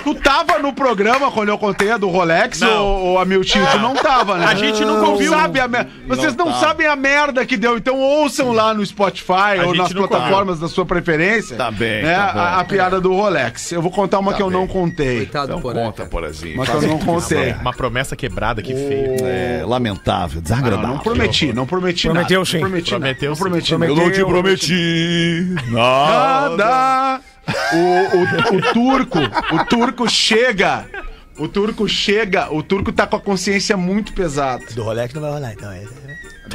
Tu 0.04 0.14
tava 0.16 0.58
no 0.58 0.72
programa 0.72 1.30
quando 1.30 1.48
eu 1.50 1.58
contei 1.58 1.90
a 1.90 1.96
do 1.96 2.08
Rolex 2.08 2.60
Não. 2.60 2.84
ou, 2.84 3.00
ou 3.06 3.18
a 3.18 3.24
Miltinho? 3.24 3.64
Tu 3.70 3.78
não 3.78 3.94
tava, 3.94 4.36
né? 4.38 4.46
A 4.46 4.54
gente 4.54 4.84
nunca 4.84 5.00
Não 5.00 5.10
ouviu. 5.12 5.32
Sabe 5.32 5.60
a 5.60 5.68
mer- 5.68 5.86
Vocês 6.08 6.34
não, 6.36 6.46
tava. 6.46 6.60
sabem 6.60 6.86
a 6.86 6.96
merda 6.96 7.44
que 7.46 7.56
deu. 7.56 7.76
Então 7.76 7.98
ouçam 7.98 8.52
lá 8.52 8.74
no 8.74 8.84
Spotify 8.84 9.58
ou 9.64 9.74
gente 9.74 9.78
nas 9.78 9.92
plataformas 9.92 10.58
da 10.60 10.68
sua 10.68 10.84
preferência. 10.84 11.56
Tá 11.56 11.70
bem, 11.70 12.02
né, 12.02 12.14
tá 12.16 12.32
bom. 12.32 12.38
a, 12.40 12.60
a 12.60 12.64
piada 12.64 13.00
do 13.00 13.12
Rolex. 13.14 13.70
Eu 13.72 13.80
vou 13.82 13.90
contar 13.90 14.18
uma 14.18 14.32
Tá 14.32 14.36
que 14.38 14.42
eu 14.42 14.48
bem. 14.50 14.58
não 14.58 14.66
contei. 14.66 15.16
Coitado 15.18 15.46
Então 15.52 15.60
Porã. 15.60 15.84
conta, 15.84 16.04
Porazinho. 16.06 16.54
Uma 16.56 16.66
que 16.66 16.72
eu 16.74 16.82
não 16.82 16.98
contei. 16.98 17.52
Uma 17.60 17.72
promessa 17.72 18.16
quebrada, 18.16 18.60
que 18.62 18.74
feio. 18.74 19.16
É 19.24 19.62
lamentável, 19.64 20.36
Não, 20.36 20.42
desagradável. 20.42 20.88
não 20.88 20.98
prometi, 20.98 21.52
não 21.52 21.66
prometi 21.66 22.08
Prometeu 22.08 22.40
nada. 22.40 22.50
sim. 22.50 22.58
Não 22.58 22.60
prometi 22.68 22.90
Prometeu 22.90 23.00
nada. 23.00 23.14
sim. 23.20 23.26
Não 23.28 23.36
prometi 23.36 23.72
Eu 23.72 23.78
não 23.96 24.10
te 24.10 24.24
prometi 24.24 25.54
nada. 25.70 27.20
O, 27.72 28.54
o, 28.54 28.56
o 28.58 28.72
turco, 28.72 29.18
o 29.52 29.64
turco 29.66 30.08
chega. 30.08 30.84
O 31.38 31.48
turco 31.48 31.88
chega, 31.88 32.52
o 32.52 32.62
turco 32.62 32.92
tá 32.92 33.06
com 33.06 33.16
a 33.16 33.20
consciência 33.20 33.76
muito 33.76 34.12
pesada. 34.12 34.64
Do 34.74 34.82
Rolex 34.82 35.14
não 35.14 35.22
vai 35.22 35.30
rolar, 35.32 35.52
então. 35.52 35.72
é- 35.72 35.82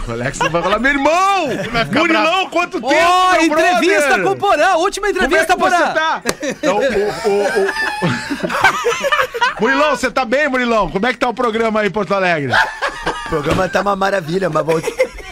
O 0.08 0.12
Alex 0.12 0.38
vai 0.38 0.50
falar, 0.62 0.78
meu 0.80 0.92
irmão! 0.92 1.48
Murilão, 1.92 2.50
quanto 2.52 2.80
tempo, 2.80 2.94
Ô, 2.94 3.32
meu 3.32 3.42
entrevista 3.42 4.08
brother? 4.08 4.24
com 4.24 4.30
o 4.30 4.36
Porã. 4.38 4.76
Última 4.76 5.08
Como 5.08 5.18
é 5.18 5.28
que 5.28 5.36
entrevista, 5.36 5.56
você 5.58 5.76
Porã. 5.78 5.94
tá? 5.94 6.22
Então, 6.44 6.78
o, 6.78 7.30
o, 7.30 7.44
o- 7.66 7.74
Murilão, 9.62 9.90
você 9.96 10.12
tá 10.12 10.24
bem, 10.24 10.48
Murilão? 10.48 10.90
Como 10.92 11.06
é 11.08 11.12
que 11.14 11.20
tá 11.20 11.28
o 11.28 11.34
programa 11.34 11.80
aí 11.82 11.88
em 11.88 11.92
Porto 11.92 12.14
Alegre? 12.14 12.54
O 13.26 13.30
programa 13.30 13.68
tá 13.68 13.82
uma 13.82 13.96
maravilha, 13.96 14.50
mas 14.50 14.64
vou 14.66 14.80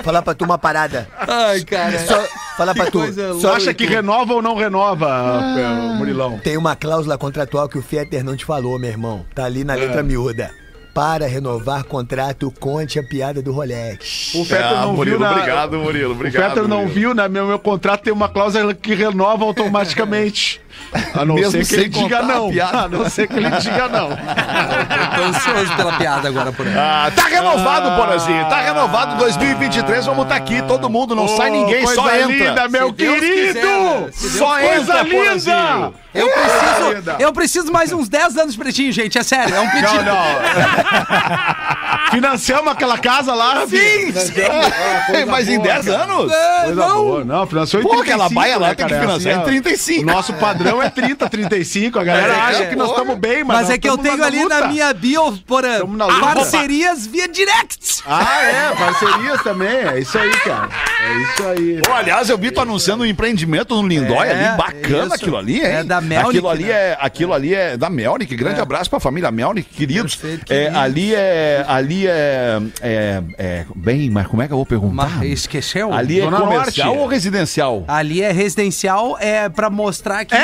falar 0.03 0.21
pra 0.23 0.33
tu 0.33 0.43
uma 0.43 0.57
parada. 0.57 1.07
Ai, 1.19 1.61
cara. 1.63 1.99
Só 2.05 2.23
falar 2.55 2.73
pra 2.73 2.89
tu. 2.91 2.99
Você 2.99 3.47
acha 3.47 3.73
que 3.73 3.85
renova 3.85 4.33
ou 4.33 4.41
não 4.41 4.55
renova, 4.55 5.41
eh, 5.57 5.97
Murilão? 5.97 6.39
tem 6.39 6.57
uma 6.57 6.75
cláusula 6.75 7.17
contratual 7.17 7.67
que 7.69 7.77
o 7.77 7.81
Fetter 7.81 8.23
não 8.23 8.35
te 8.35 8.45
falou, 8.45 8.77
meu 8.79 8.89
irmão. 8.89 9.25
Tá 9.33 9.45
ali 9.45 9.63
na 9.63 9.73
letra 9.75 10.01
miúda. 10.03 10.51
Para 10.95 11.27
renovar 11.27 11.83
contrato, 11.83 12.49
conte 12.57 12.97
a 12.97 13.03
piada 13.03 13.41
do 13.41 13.51
Rolex. 13.51 14.33
O 14.33 14.45
Fetter 14.45 14.65
Ah, 14.65 14.81
não 14.83 14.93
Murilo, 14.93 15.17
viu 15.17 15.25
na... 15.27 15.31
obrigado, 15.33 15.77
Murilo. 15.77 16.09
O 16.09 16.11
Obrigado. 16.13 16.47
Fetter 16.53 16.67
não 16.69 16.87
viu, 16.87 17.13
na 17.13 17.27
meu, 17.27 17.45
meu 17.45 17.59
contrato 17.59 18.03
tem 18.03 18.13
uma 18.13 18.29
cláusula 18.29 18.73
que 18.73 18.95
renova 18.95 19.43
automaticamente. 19.43 20.61
A 21.13 21.23
não 21.25 21.35
Mesmo 21.35 21.63
ser 21.63 21.65
que 21.65 21.75
ele 21.75 21.89
diga 21.89 22.19
a 22.19 22.23
não. 22.23 22.49
piada. 22.49 22.79
A 22.83 22.89
não 22.89 23.09
ser 23.09 23.27
que 23.27 23.35
ele 23.35 23.49
diga 23.49 23.87
não. 23.89 24.09
Tô 24.09 25.21
ansioso 25.23 25.75
pela 25.75 25.93
piada 25.93 26.27
agora, 26.27 26.51
Porã. 26.51 26.69
Ah, 26.77 27.11
tá 27.15 27.27
renovado, 27.27 27.95
Porazinho. 27.95 28.45
Tá 28.49 28.61
renovado 28.61 29.17
2023. 29.17 30.05
Vamos 30.05 30.23
estar 30.23 30.35
aqui. 30.35 30.61
Todo 30.63 30.89
mundo, 30.89 31.15
não 31.15 31.27
sai 31.29 31.49
ninguém, 31.49 31.83
coisa 31.83 32.01
só 32.01 32.13
entra. 32.15 32.27
linda, 32.27 32.67
meu 32.69 32.87
Se 32.87 32.93
Deus 32.93 33.19
querido! 33.19 33.47
quiser, 33.47 33.65
né? 33.65 34.09
Só 34.11 34.59
coisa 34.59 34.99
entra, 34.99 35.03
linda! 35.03 35.91
Eu 36.13 36.29
preciso, 36.29 36.93
linda. 36.93 37.15
eu 37.19 37.33
preciso 37.33 37.71
mais 37.71 37.91
uns 37.93 38.07
10 38.09 38.37
anos 38.37 38.53
de 38.53 38.59
pretinho, 38.59 38.91
gente. 38.91 39.17
É 39.17 39.23
sério, 39.23 39.55
é 39.55 39.59
um 39.61 39.69
pedido. 39.69 40.03
Não, 40.03 40.03
não. 40.03 40.84
Financiamos 42.11 42.71
aquela 42.71 42.97
casa 42.97 43.33
lá, 43.33 43.65
Sim, 43.67 44.11
sim. 44.13 45.25
Mas 45.27 45.49
em 45.49 45.59
10 45.59 45.87
anos? 45.89 46.31
É, 46.31 46.61
Coisa 46.65 46.87
não. 46.87 46.95
boa. 47.03 47.25
Não, 47.25 47.47
financiou 47.47 47.81
em 47.81 47.85
Pô, 47.85 47.93
aquela 47.99 48.25
35, 48.29 48.33
baia 48.35 48.57
lá 48.57 48.67
né, 48.69 48.75
tem 48.75 48.85
que 48.85 48.93
cara? 48.93 49.05
financiar 49.05 49.35
em 49.35 49.39
ó, 49.39 49.43
35. 49.43 50.01
O 50.01 50.05
nosso 50.13 50.33
padrão 50.33 50.81
é 50.81 50.89
30, 50.89 51.29
35. 51.29 51.99
A 51.99 52.03
galera 52.03 52.31
é 52.31 52.35
que- 52.35 52.41
acha 52.41 52.65
que 52.67 52.75
nós 52.75 52.89
estamos 52.91 53.17
bem, 53.17 53.43
mas 53.43 53.57
Mas 53.61 53.69
é 53.71 53.77
que 53.77 53.89
eu 53.89 53.97
tenho 53.97 54.23
ali 54.23 54.43
luta. 54.43 54.61
na 54.61 54.67
minha 54.67 54.93
bio, 54.93 55.23
luta. 55.25 56.19
parcerias 56.21 57.05
via 57.07 57.27
direct. 57.27 58.01
Ah, 58.05 58.43
é, 58.43 58.75
parcerias 58.75 59.41
também. 59.43 59.67
É 59.75 59.99
isso 59.99 60.17
aí, 60.17 60.31
cara. 60.31 60.69
É 61.03 61.17
isso 61.23 61.47
aí. 61.47 61.81
Pô, 61.85 61.93
aliás, 61.93 62.29
eu 62.29 62.37
vi 62.37 62.51
tu 62.51 62.61
anunciando 62.61 63.03
um 63.03 63.05
empreendimento 63.05 63.75
no 63.75 63.85
Lindóia 63.87 64.29
É, 64.31 64.47
ali, 64.47 64.57
bacana 64.57 65.05
isso. 65.07 65.15
aquilo 65.15 65.37
ali, 65.37 65.55
hein? 65.57 65.65
É 65.65 65.83
da 65.83 65.99
Melnick, 65.99 66.29
Aquilo 66.29 66.49
ali 66.49 66.63
né? 66.65 66.71
é, 66.71 66.97
aquilo 66.99 67.33
ali 67.33 67.53
é 67.53 67.75
da 67.75 67.89
Melnick. 67.89 68.35
Grande 68.35 68.61
abraço 68.61 68.89
pra 68.89 68.99
família 68.99 69.31
Melnick, 69.31 69.69
queridos. 69.73 70.15
Perfeito, 70.15 70.53
É, 70.53 70.57
queridos. 70.57 70.74
Ali 70.75 71.13
é, 71.15 71.65
ali 71.67 72.07
é, 72.07 72.59
é, 72.81 73.23
é, 73.37 73.65
bem, 73.75 74.09
mas 74.09 74.27
como 74.27 74.41
é 74.41 74.47
que 74.47 74.53
eu 74.53 74.57
vou 74.57 74.65
perguntar? 74.65 75.09
Mas 75.17 75.31
esqueceu? 75.31 75.93
Ali 75.93 76.21
é 76.21 76.29
comercial 76.29 76.87
Norte. 76.87 76.99
ou 77.01 77.07
residencial? 77.07 77.83
Ali 77.87 78.21
é 78.21 78.31
residencial, 78.31 79.17
é 79.19 79.49
pra 79.49 79.69
mostrar 79.69 80.25
que 80.25 80.35
And 80.35 80.39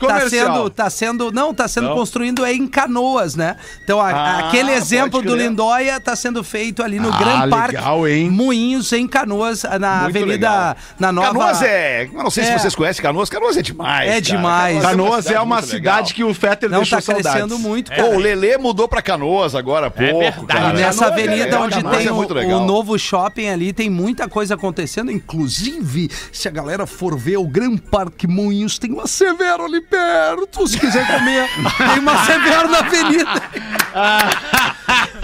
tá, 0.00 0.06
tá 0.08 0.28
sendo, 0.28 0.70
tá 0.70 0.90
sendo, 0.90 1.32
não, 1.32 1.52
tá 1.54 1.66
sendo 1.68 1.90
construindo 1.94 2.44
é 2.44 2.52
em 2.52 2.66
Canoas, 2.66 3.34
né? 3.34 3.56
Então 3.84 4.00
a- 4.00 4.10
Ah, 4.10 4.48
aquele 4.48 4.72
exemplo 4.72 5.22
do. 5.22 5.36
Lindóia 5.38 6.00
tá 6.00 6.16
sendo 6.16 6.42
feito 6.42 6.82
ali 6.82 6.98
no 6.98 7.12
Ah, 7.12 7.16
Grand 7.18 7.50
Park 7.50 7.72
legal, 7.72 8.08
hein? 8.08 8.28
Moinhos 8.30 8.92
em 8.92 9.06
Canoas, 9.06 9.62
na 9.62 10.02
Muito 10.02 10.16
Avenida 10.16 10.32
legal. 10.32 10.76
na 10.98 11.12
nova 11.12 11.28
Canoas 11.28 11.62
é. 11.62 12.04
Eu 12.12 12.22
não 12.22 12.30
sei 12.30 12.44
se 12.44 12.50
É. 12.50 12.58
vocês 12.58 12.74
conhecem 12.74 13.02
Canoas. 13.02 13.28
Canoas 13.30 13.56
é 13.56 13.62
demais. 13.62 14.08
É 14.08 14.12
cara. 14.14 14.20
demais. 14.20 14.82
Canoas 14.82 15.26
é 15.30 15.40
uma 15.40 15.56
muito 15.56 15.72
legal. 15.72 15.94
cidade 15.96 16.14
que 16.14 16.24
o 16.24 16.34
Fetter 16.34 16.68
não 16.68 16.78
deixou 16.78 16.98
tá 17.00 17.04
crescendo 17.14 17.22
saudades. 17.38 17.58
muito, 17.60 17.90
Pô, 17.90 17.96
cara. 17.96 18.08
o 18.16 18.18
Lelê 18.18 18.58
mudou 18.58 18.88
pra 18.88 19.00
Canoas 19.00 19.54
agora 19.58 19.88
há 19.88 19.90
pouco, 19.90 20.18
verdade. 20.18 20.46
cara. 20.46 20.72
Nessa 20.72 21.04
é 21.04 21.08
avenida 21.08 21.44
legal, 21.44 21.62
onde 21.62 21.82
tem 21.82 22.06
é 22.06 22.12
o, 22.12 22.58
o 22.58 22.66
novo 22.66 22.98
shopping 22.98 23.48
ali, 23.48 23.72
tem 23.72 23.90
muita 23.90 24.28
coisa 24.28 24.54
acontecendo. 24.54 25.10
Inclusive, 25.10 26.10
se 26.32 26.48
a 26.48 26.50
galera 26.50 26.86
for 26.86 27.16
ver 27.16 27.36
o 27.36 27.46
Gran 27.46 27.76
Parque 27.76 28.26
Moinhos, 28.26 28.78
tem 28.78 28.92
uma 28.92 29.06
Severo 29.06 29.64
ali 29.64 29.80
perto. 29.80 30.66
Se 30.66 30.78
quiser 30.78 31.06
comer, 31.06 31.48
tem 31.76 31.98
uma 31.98 32.24
Severo 32.24 32.68
na 32.70 32.78
avenida. 32.78 33.42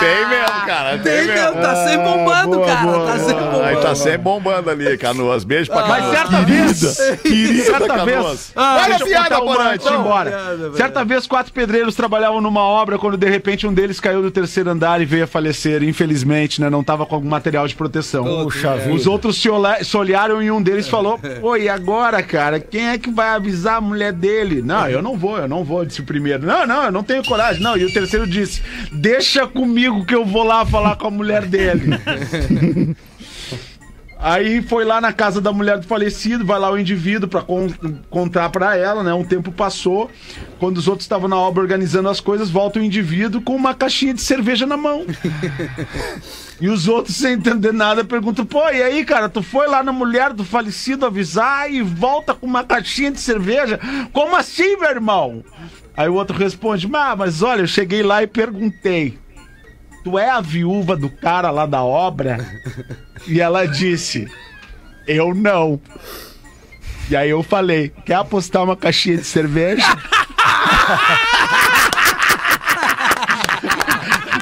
Tem 0.00 0.28
mesmo, 0.28 0.66
cara. 0.66 0.98
Tem, 0.98 1.02
Tem, 1.02 1.26
mesmo. 1.26 1.60
tá 1.60 1.74
sempre 1.86 2.04
bombando, 2.04 2.48
boa, 2.56 2.66
cara. 2.66 2.82
boa, 2.82 3.06
tá 3.06 3.18
sempre 3.18 3.34
boa. 3.34 3.44
bombando. 3.50 3.64
Aí 3.64 3.76
tá 3.76 3.94
sempre 3.94 4.18
bombando 4.18 4.70
ali, 4.70 4.98
Canoas. 4.98 5.44
Beijo 5.44 5.70
pra 5.70 5.86
Mas 5.86 6.04
Canoas. 6.04 6.18
certa 6.18 6.42
vez, 6.44 7.20
Querida 7.22 7.64
certa 7.64 7.86
Canoas. 7.88 8.06
vez, 8.06 8.52
Olha 8.56 8.96
a 8.96 8.98
piada, 9.00 9.34
ir 9.36 9.74
então. 9.76 10.00
embora. 10.00 10.56
Certa 10.76 11.04
vez, 11.04 11.26
quatro 11.26 11.52
pedreiros 11.52 11.94
trabalhavam 11.94 12.40
numa 12.40 12.62
obra 12.62 12.98
quando 12.98 13.16
de 13.16 13.28
repente 13.28 13.66
um 13.66 13.72
deles 13.74 14.00
caiu 14.00 14.22
do 14.22 14.30
terceiro 14.30 14.70
andar 14.70 15.00
e 15.00 15.04
veio 15.04 15.24
a 15.24 15.26
falecer. 15.26 15.82
Infelizmente, 15.82 16.60
né? 16.60 16.70
Não 16.70 16.82
tava 16.84 17.04
com 17.06 17.14
algum 17.14 17.28
material 17.28 17.66
de 17.66 17.74
proteção. 17.74 18.24
Puxa 18.44 18.76
vida. 18.76 18.94
Os 18.94 19.06
outros 19.06 19.40
se, 19.40 19.48
olha- 19.50 19.82
se 19.82 19.96
olharam 19.96 20.42
e 20.42 20.50
um 20.50 20.62
deles 20.62 20.88
falou: 20.88 21.18
Pô, 21.40 21.56
e 21.56 21.68
agora, 21.68 22.22
cara? 22.22 22.58
Quem 22.60 22.88
é 22.90 22.98
que 22.98 23.10
vai 23.10 23.28
avisar 23.30 23.76
a 23.76 23.80
mulher 23.80 24.12
dele? 24.12 24.62
Não, 24.62 24.88
eu 24.88 25.02
não 25.02 25.16
vou, 25.16 25.38
eu 25.38 25.48
não 25.48 25.64
vou, 25.64 25.84
disse 25.84 26.00
o 26.00 26.04
primeiro. 26.04 26.46
Não, 26.46 26.66
não, 26.66 26.84
eu 26.84 26.92
não 26.92 27.02
tenho 27.02 27.24
coragem. 27.24 27.62
Não, 27.62 27.76
e 27.76 27.84
o 27.84 27.92
terceiro 27.92 28.26
disse: 28.26 28.61
Deixa 28.92 29.46
comigo 29.46 30.04
que 30.04 30.14
eu 30.14 30.24
vou 30.24 30.42
lá 30.44 30.64
falar 30.64 30.96
com 30.96 31.06
a 31.06 31.10
mulher 31.10 31.46
dele. 31.46 31.98
Aí 34.24 34.62
foi 34.62 34.84
lá 34.84 35.00
na 35.00 35.12
casa 35.12 35.40
da 35.40 35.52
mulher 35.52 35.78
do 35.78 35.86
falecido, 35.88 36.44
vai 36.46 36.56
lá 36.56 36.70
o 36.70 36.78
indivíduo 36.78 37.28
pra 37.28 37.42
con- 37.42 37.72
contar 38.08 38.50
pra 38.50 38.76
ela, 38.76 39.02
né? 39.02 39.12
Um 39.12 39.24
tempo 39.24 39.50
passou, 39.50 40.08
quando 40.60 40.78
os 40.78 40.86
outros 40.86 41.04
estavam 41.06 41.28
na 41.28 41.36
obra 41.36 41.60
organizando 41.60 42.08
as 42.08 42.20
coisas, 42.20 42.48
volta 42.48 42.78
o 42.78 42.82
indivíduo 42.84 43.42
com 43.42 43.56
uma 43.56 43.74
caixinha 43.74 44.14
de 44.14 44.20
cerveja 44.22 44.64
na 44.64 44.76
mão. 44.76 45.04
E 46.60 46.68
os 46.68 46.86
outros, 46.86 47.16
sem 47.16 47.32
entender 47.32 47.72
nada, 47.72 48.04
perguntam: 48.04 48.44
pô, 48.46 48.70
e 48.70 48.80
aí, 48.80 49.04
cara, 49.04 49.28
tu 49.28 49.42
foi 49.42 49.66
lá 49.66 49.82
na 49.82 49.90
mulher 49.92 50.32
do 50.32 50.44
falecido 50.44 51.04
avisar 51.04 51.68
e 51.68 51.82
volta 51.82 52.32
com 52.32 52.46
uma 52.46 52.62
caixinha 52.62 53.10
de 53.10 53.18
cerveja? 53.18 53.80
Como 54.12 54.36
assim, 54.36 54.76
meu 54.76 54.88
irmão? 54.90 55.42
Aí 55.96 56.08
o 56.08 56.14
outro 56.14 56.36
responde: 56.36 56.88
mas 56.88 57.42
olha, 57.42 57.60
eu 57.62 57.66
cheguei 57.66 58.02
lá 58.02 58.22
e 58.22 58.26
perguntei: 58.26 59.18
tu 60.02 60.18
é 60.18 60.30
a 60.30 60.40
viúva 60.40 60.96
do 60.96 61.10
cara 61.10 61.50
lá 61.50 61.66
da 61.66 61.82
obra? 61.82 62.38
E 63.26 63.40
ela 63.40 63.66
disse: 63.66 64.28
eu 65.06 65.34
não. 65.34 65.80
E 67.10 67.16
aí 67.16 67.30
eu 67.30 67.42
falei: 67.42 67.92
quer 68.04 68.14
apostar 68.14 68.64
uma 68.64 68.76
caixinha 68.76 69.18
de 69.18 69.24
cerveja? 69.24 69.82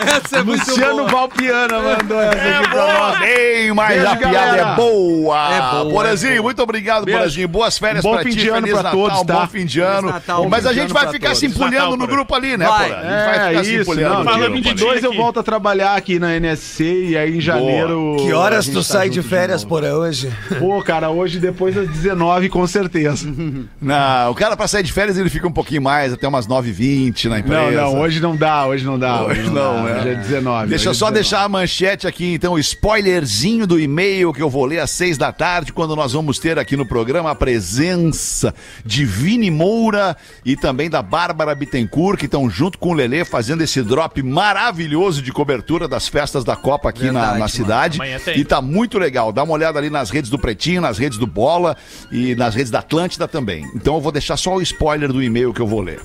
Essa 0.01 0.30
é 0.41 0.45
muito 0.45 0.68
Luciano. 0.70 1.07
Valpiana 1.09 1.78
mandou 1.80 2.20
essa 2.20 2.36
É 2.36 2.57
aqui 2.59 2.68
pra 2.68 2.80
boa, 2.86 3.09
nós. 3.11 3.18
bem, 3.20 3.72
mas 3.72 3.88
Beijo, 3.97 4.07
a 4.12 4.16
piada 4.16 4.32
galera. 4.32 4.62
é 4.72 4.74
boa. 4.76 5.55
É 5.55 5.61
boa, 5.82 5.91
Porazinho, 5.93 6.36
é 6.36 6.41
muito 6.41 6.62
obrigado, 6.62 7.05
Beijo. 7.05 7.18
Porazinho. 7.18 7.49
Boas 7.49 7.78
férias 7.78 8.03
Bom 8.05 8.12
pra 8.14 8.22
fim 8.22 8.30
ti, 8.30 8.36
de 8.38 8.49
ano 8.49 8.61
feliz 8.62 8.72
pra 8.72 8.82
Natal, 8.82 9.01
todos, 9.01 9.22
tá? 9.22 9.34
bom 9.41 9.47
fim 9.47 9.64
de 9.66 9.80
ano. 9.80 9.97
Feliz 10.09 10.12
Natal, 10.14 10.49
Mas 10.49 10.66
a 10.66 10.72
de 10.72 10.80
gente 10.80 10.93
vai 10.93 11.03
pra 11.05 11.12
ficar 11.12 11.26
todos. 11.28 11.38
se 11.41 11.47
empulhando 11.47 11.72
Natal, 11.72 11.91
no 11.93 11.99
Porã. 11.99 12.12
grupo 12.12 12.34
ali, 12.34 12.57
né. 12.57 12.66
Porã? 12.66 12.76
A 12.78 12.80
gente 12.80 12.91
vai 12.95 13.36
É, 13.38 13.49
ficar 13.51 13.64
se 13.64 13.72
isso, 13.74 13.82
empulhando 13.82 14.12
não, 14.12 14.18
no 14.18 14.24
Fala 14.24 14.36
grupo 14.38 14.51
dia 14.53 14.62
me 14.62 14.68
ali. 14.70 14.78
22 14.78 15.05
eu 15.05 15.14
volto 15.14 15.41
a 15.41 15.43
trabalhar 15.43 15.95
aqui 15.95 16.18
na 16.18 16.36
NSC 16.36 16.84
e 17.11 17.16
aí 17.16 17.36
em 17.36 17.41
janeiro... 17.41 18.16
Que 18.20 18.32
horas 18.32 18.66
tu 18.66 18.74
tá 18.74 18.82
sai 18.82 19.09
de 19.11 19.22
férias, 19.22 19.64
porra, 19.64 19.93
hoje? 19.95 20.30
Pô, 20.59 20.82
cara, 20.82 21.11
hoje 21.11 21.38
depois 21.38 21.74
das 21.74 21.88
19 21.88 22.49
com 22.49 22.66
certeza. 22.66 23.28
Não, 23.80 24.30
o 24.30 24.34
cara 24.34 24.57
pra 24.57 24.66
sair 24.68 24.82
de 24.82 24.93
férias 24.93 25.16
ele 25.18 25.30
fica 25.30 25.47
um 25.47 25.53
pouquinho 25.53 25.82
mais, 25.82 26.12
até 26.12 26.26
umas 26.28 26.47
9h20 26.47 27.24
na 27.26 27.38
empresa. 27.41 27.70
Não, 27.70 27.93
não, 27.93 28.01
hoje 28.01 28.20
não 28.20 28.36
dá, 28.36 28.66
hoje 28.66 28.84
não 28.84 28.99
dá. 28.99 29.22
Hoje 29.24 29.43
não, 29.51 29.55
dá, 29.55 29.82
né? 29.82 30.01
Hoje 30.01 30.09
é 30.09 30.14
19. 30.30 30.68
Deixa 30.68 30.88
eu 30.88 30.94
só 30.94 31.10
19. 31.10 31.14
deixar 31.14 31.44
a 31.44 31.48
manchete 31.48 32.06
aqui, 32.06 32.34
então, 32.34 32.54
o 32.54 32.58
spoilerzinho 32.58 33.66
do 33.66 33.78
e-mail 33.78 34.32
que 34.32 34.42
eu 34.42 34.48
vou 34.48 34.64
ler 34.64 34.78
às 34.78 34.90
seis 34.90 35.18
da 35.18 35.32
tarde, 35.32 35.72
quando 35.72 35.96
nós 35.96 36.12
vamos 36.12 36.38
ter 36.38 36.58
aqui 36.58 36.76
no 36.76 36.86
programa 36.86 37.30
a 37.30 37.34
presença 37.34 38.54
de 38.84 39.04
Vini 39.04 39.50
Moura 39.50 40.16
e 40.44 40.56
também 40.56 40.88
da 40.88 41.02
Bárbara 41.02 41.54
Bittencourt, 41.54 42.18
que 42.18 42.26
estão 42.26 42.48
junto 42.48 42.78
com 42.78 42.90
o 42.90 42.92
Lelê 42.92 43.24
fazendo 43.24 43.62
esse 43.62 43.82
drop 43.82 44.22
maravilhoso 44.22 45.20
de 45.20 45.32
cobertura 45.32 45.88
das 45.88 46.08
festas 46.08 46.44
da 46.44 46.56
Copa 46.56 46.88
aqui 46.88 47.06
na, 47.06 47.12
Verdade, 47.12 47.32
na 47.32 47.38
mano. 47.38 47.48
cidade. 47.48 47.98
Amanhã 47.98 48.18
tem. 48.18 48.38
E 48.38 48.44
tá 48.44 48.62
muito 48.62 48.98
legal. 48.98 49.32
Dá 49.32 49.42
uma 49.42 49.52
olhada 49.54 49.78
ali 49.78 49.90
nas 49.90 50.10
redes 50.10 50.30
do 50.30 50.38
Pretinho, 50.38 50.80
nas 50.80 50.98
redes 50.98 51.18
do 51.18 51.26
Bola 51.26 51.76
e 52.12 52.34
nas 52.34 52.54
redes 52.54 52.70
da 52.70 52.78
Atlântida 52.78 53.26
também. 53.26 53.68
Então 53.74 53.94
eu 53.94 54.00
vou 54.00 54.12
deixar 54.12 54.36
só 54.36 54.54
o 54.54 54.62
spoiler 54.62 55.12
do 55.12 55.22
e-mail 55.22 55.52
que 55.52 55.60
eu 55.60 55.66
vou 55.66 55.80
ler. 55.80 56.00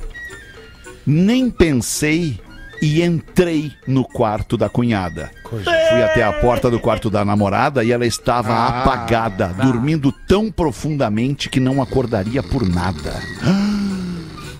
Nem 1.05 1.51
pensei 1.51 2.39
e 2.85 3.01
entrei 3.01 3.73
no 3.87 4.05
quarto 4.05 4.55
da 4.55 4.69
cunhada. 4.69 5.31
Fui 5.49 6.03
até 6.03 6.23
a 6.23 6.33
porta 6.33 6.69
do 6.69 6.79
quarto 6.79 7.09
da 7.09 7.25
namorada 7.25 7.83
e 7.83 7.91
ela 7.91 8.05
estava 8.05 8.53
apagada, 8.67 9.47
dormindo 9.47 10.11
tão 10.11 10.51
profundamente 10.51 11.49
que 11.49 11.59
não 11.59 11.81
acordaria 11.81 12.43
por 12.43 12.67
nada. 12.67 13.19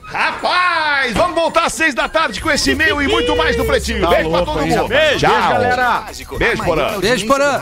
Rapaz, 0.06 1.14
vamos 1.14 1.36
voltar 1.36 1.66
às 1.66 1.74
seis 1.74 1.94
da 1.94 2.08
tarde 2.08 2.42
com 2.42 2.50
esse 2.50 2.72
e-mail 2.72 3.00
e 3.02 3.08
muito 3.08 3.36
mais 3.36 3.56
do 3.56 3.66
Pretinho. 3.66 4.08
Beijo 4.10 4.30
pra 4.30 4.40
todo 4.44 4.62
mundo. 4.62 4.74
Tchau. 4.74 4.88
Beijo, 4.88 5.28
galera. 5.28 6.04
Beijo, 6.40 6.64
Porã. 6.64 7.00
Beijo, 7.00 7.28
Porã. 7.28 7.62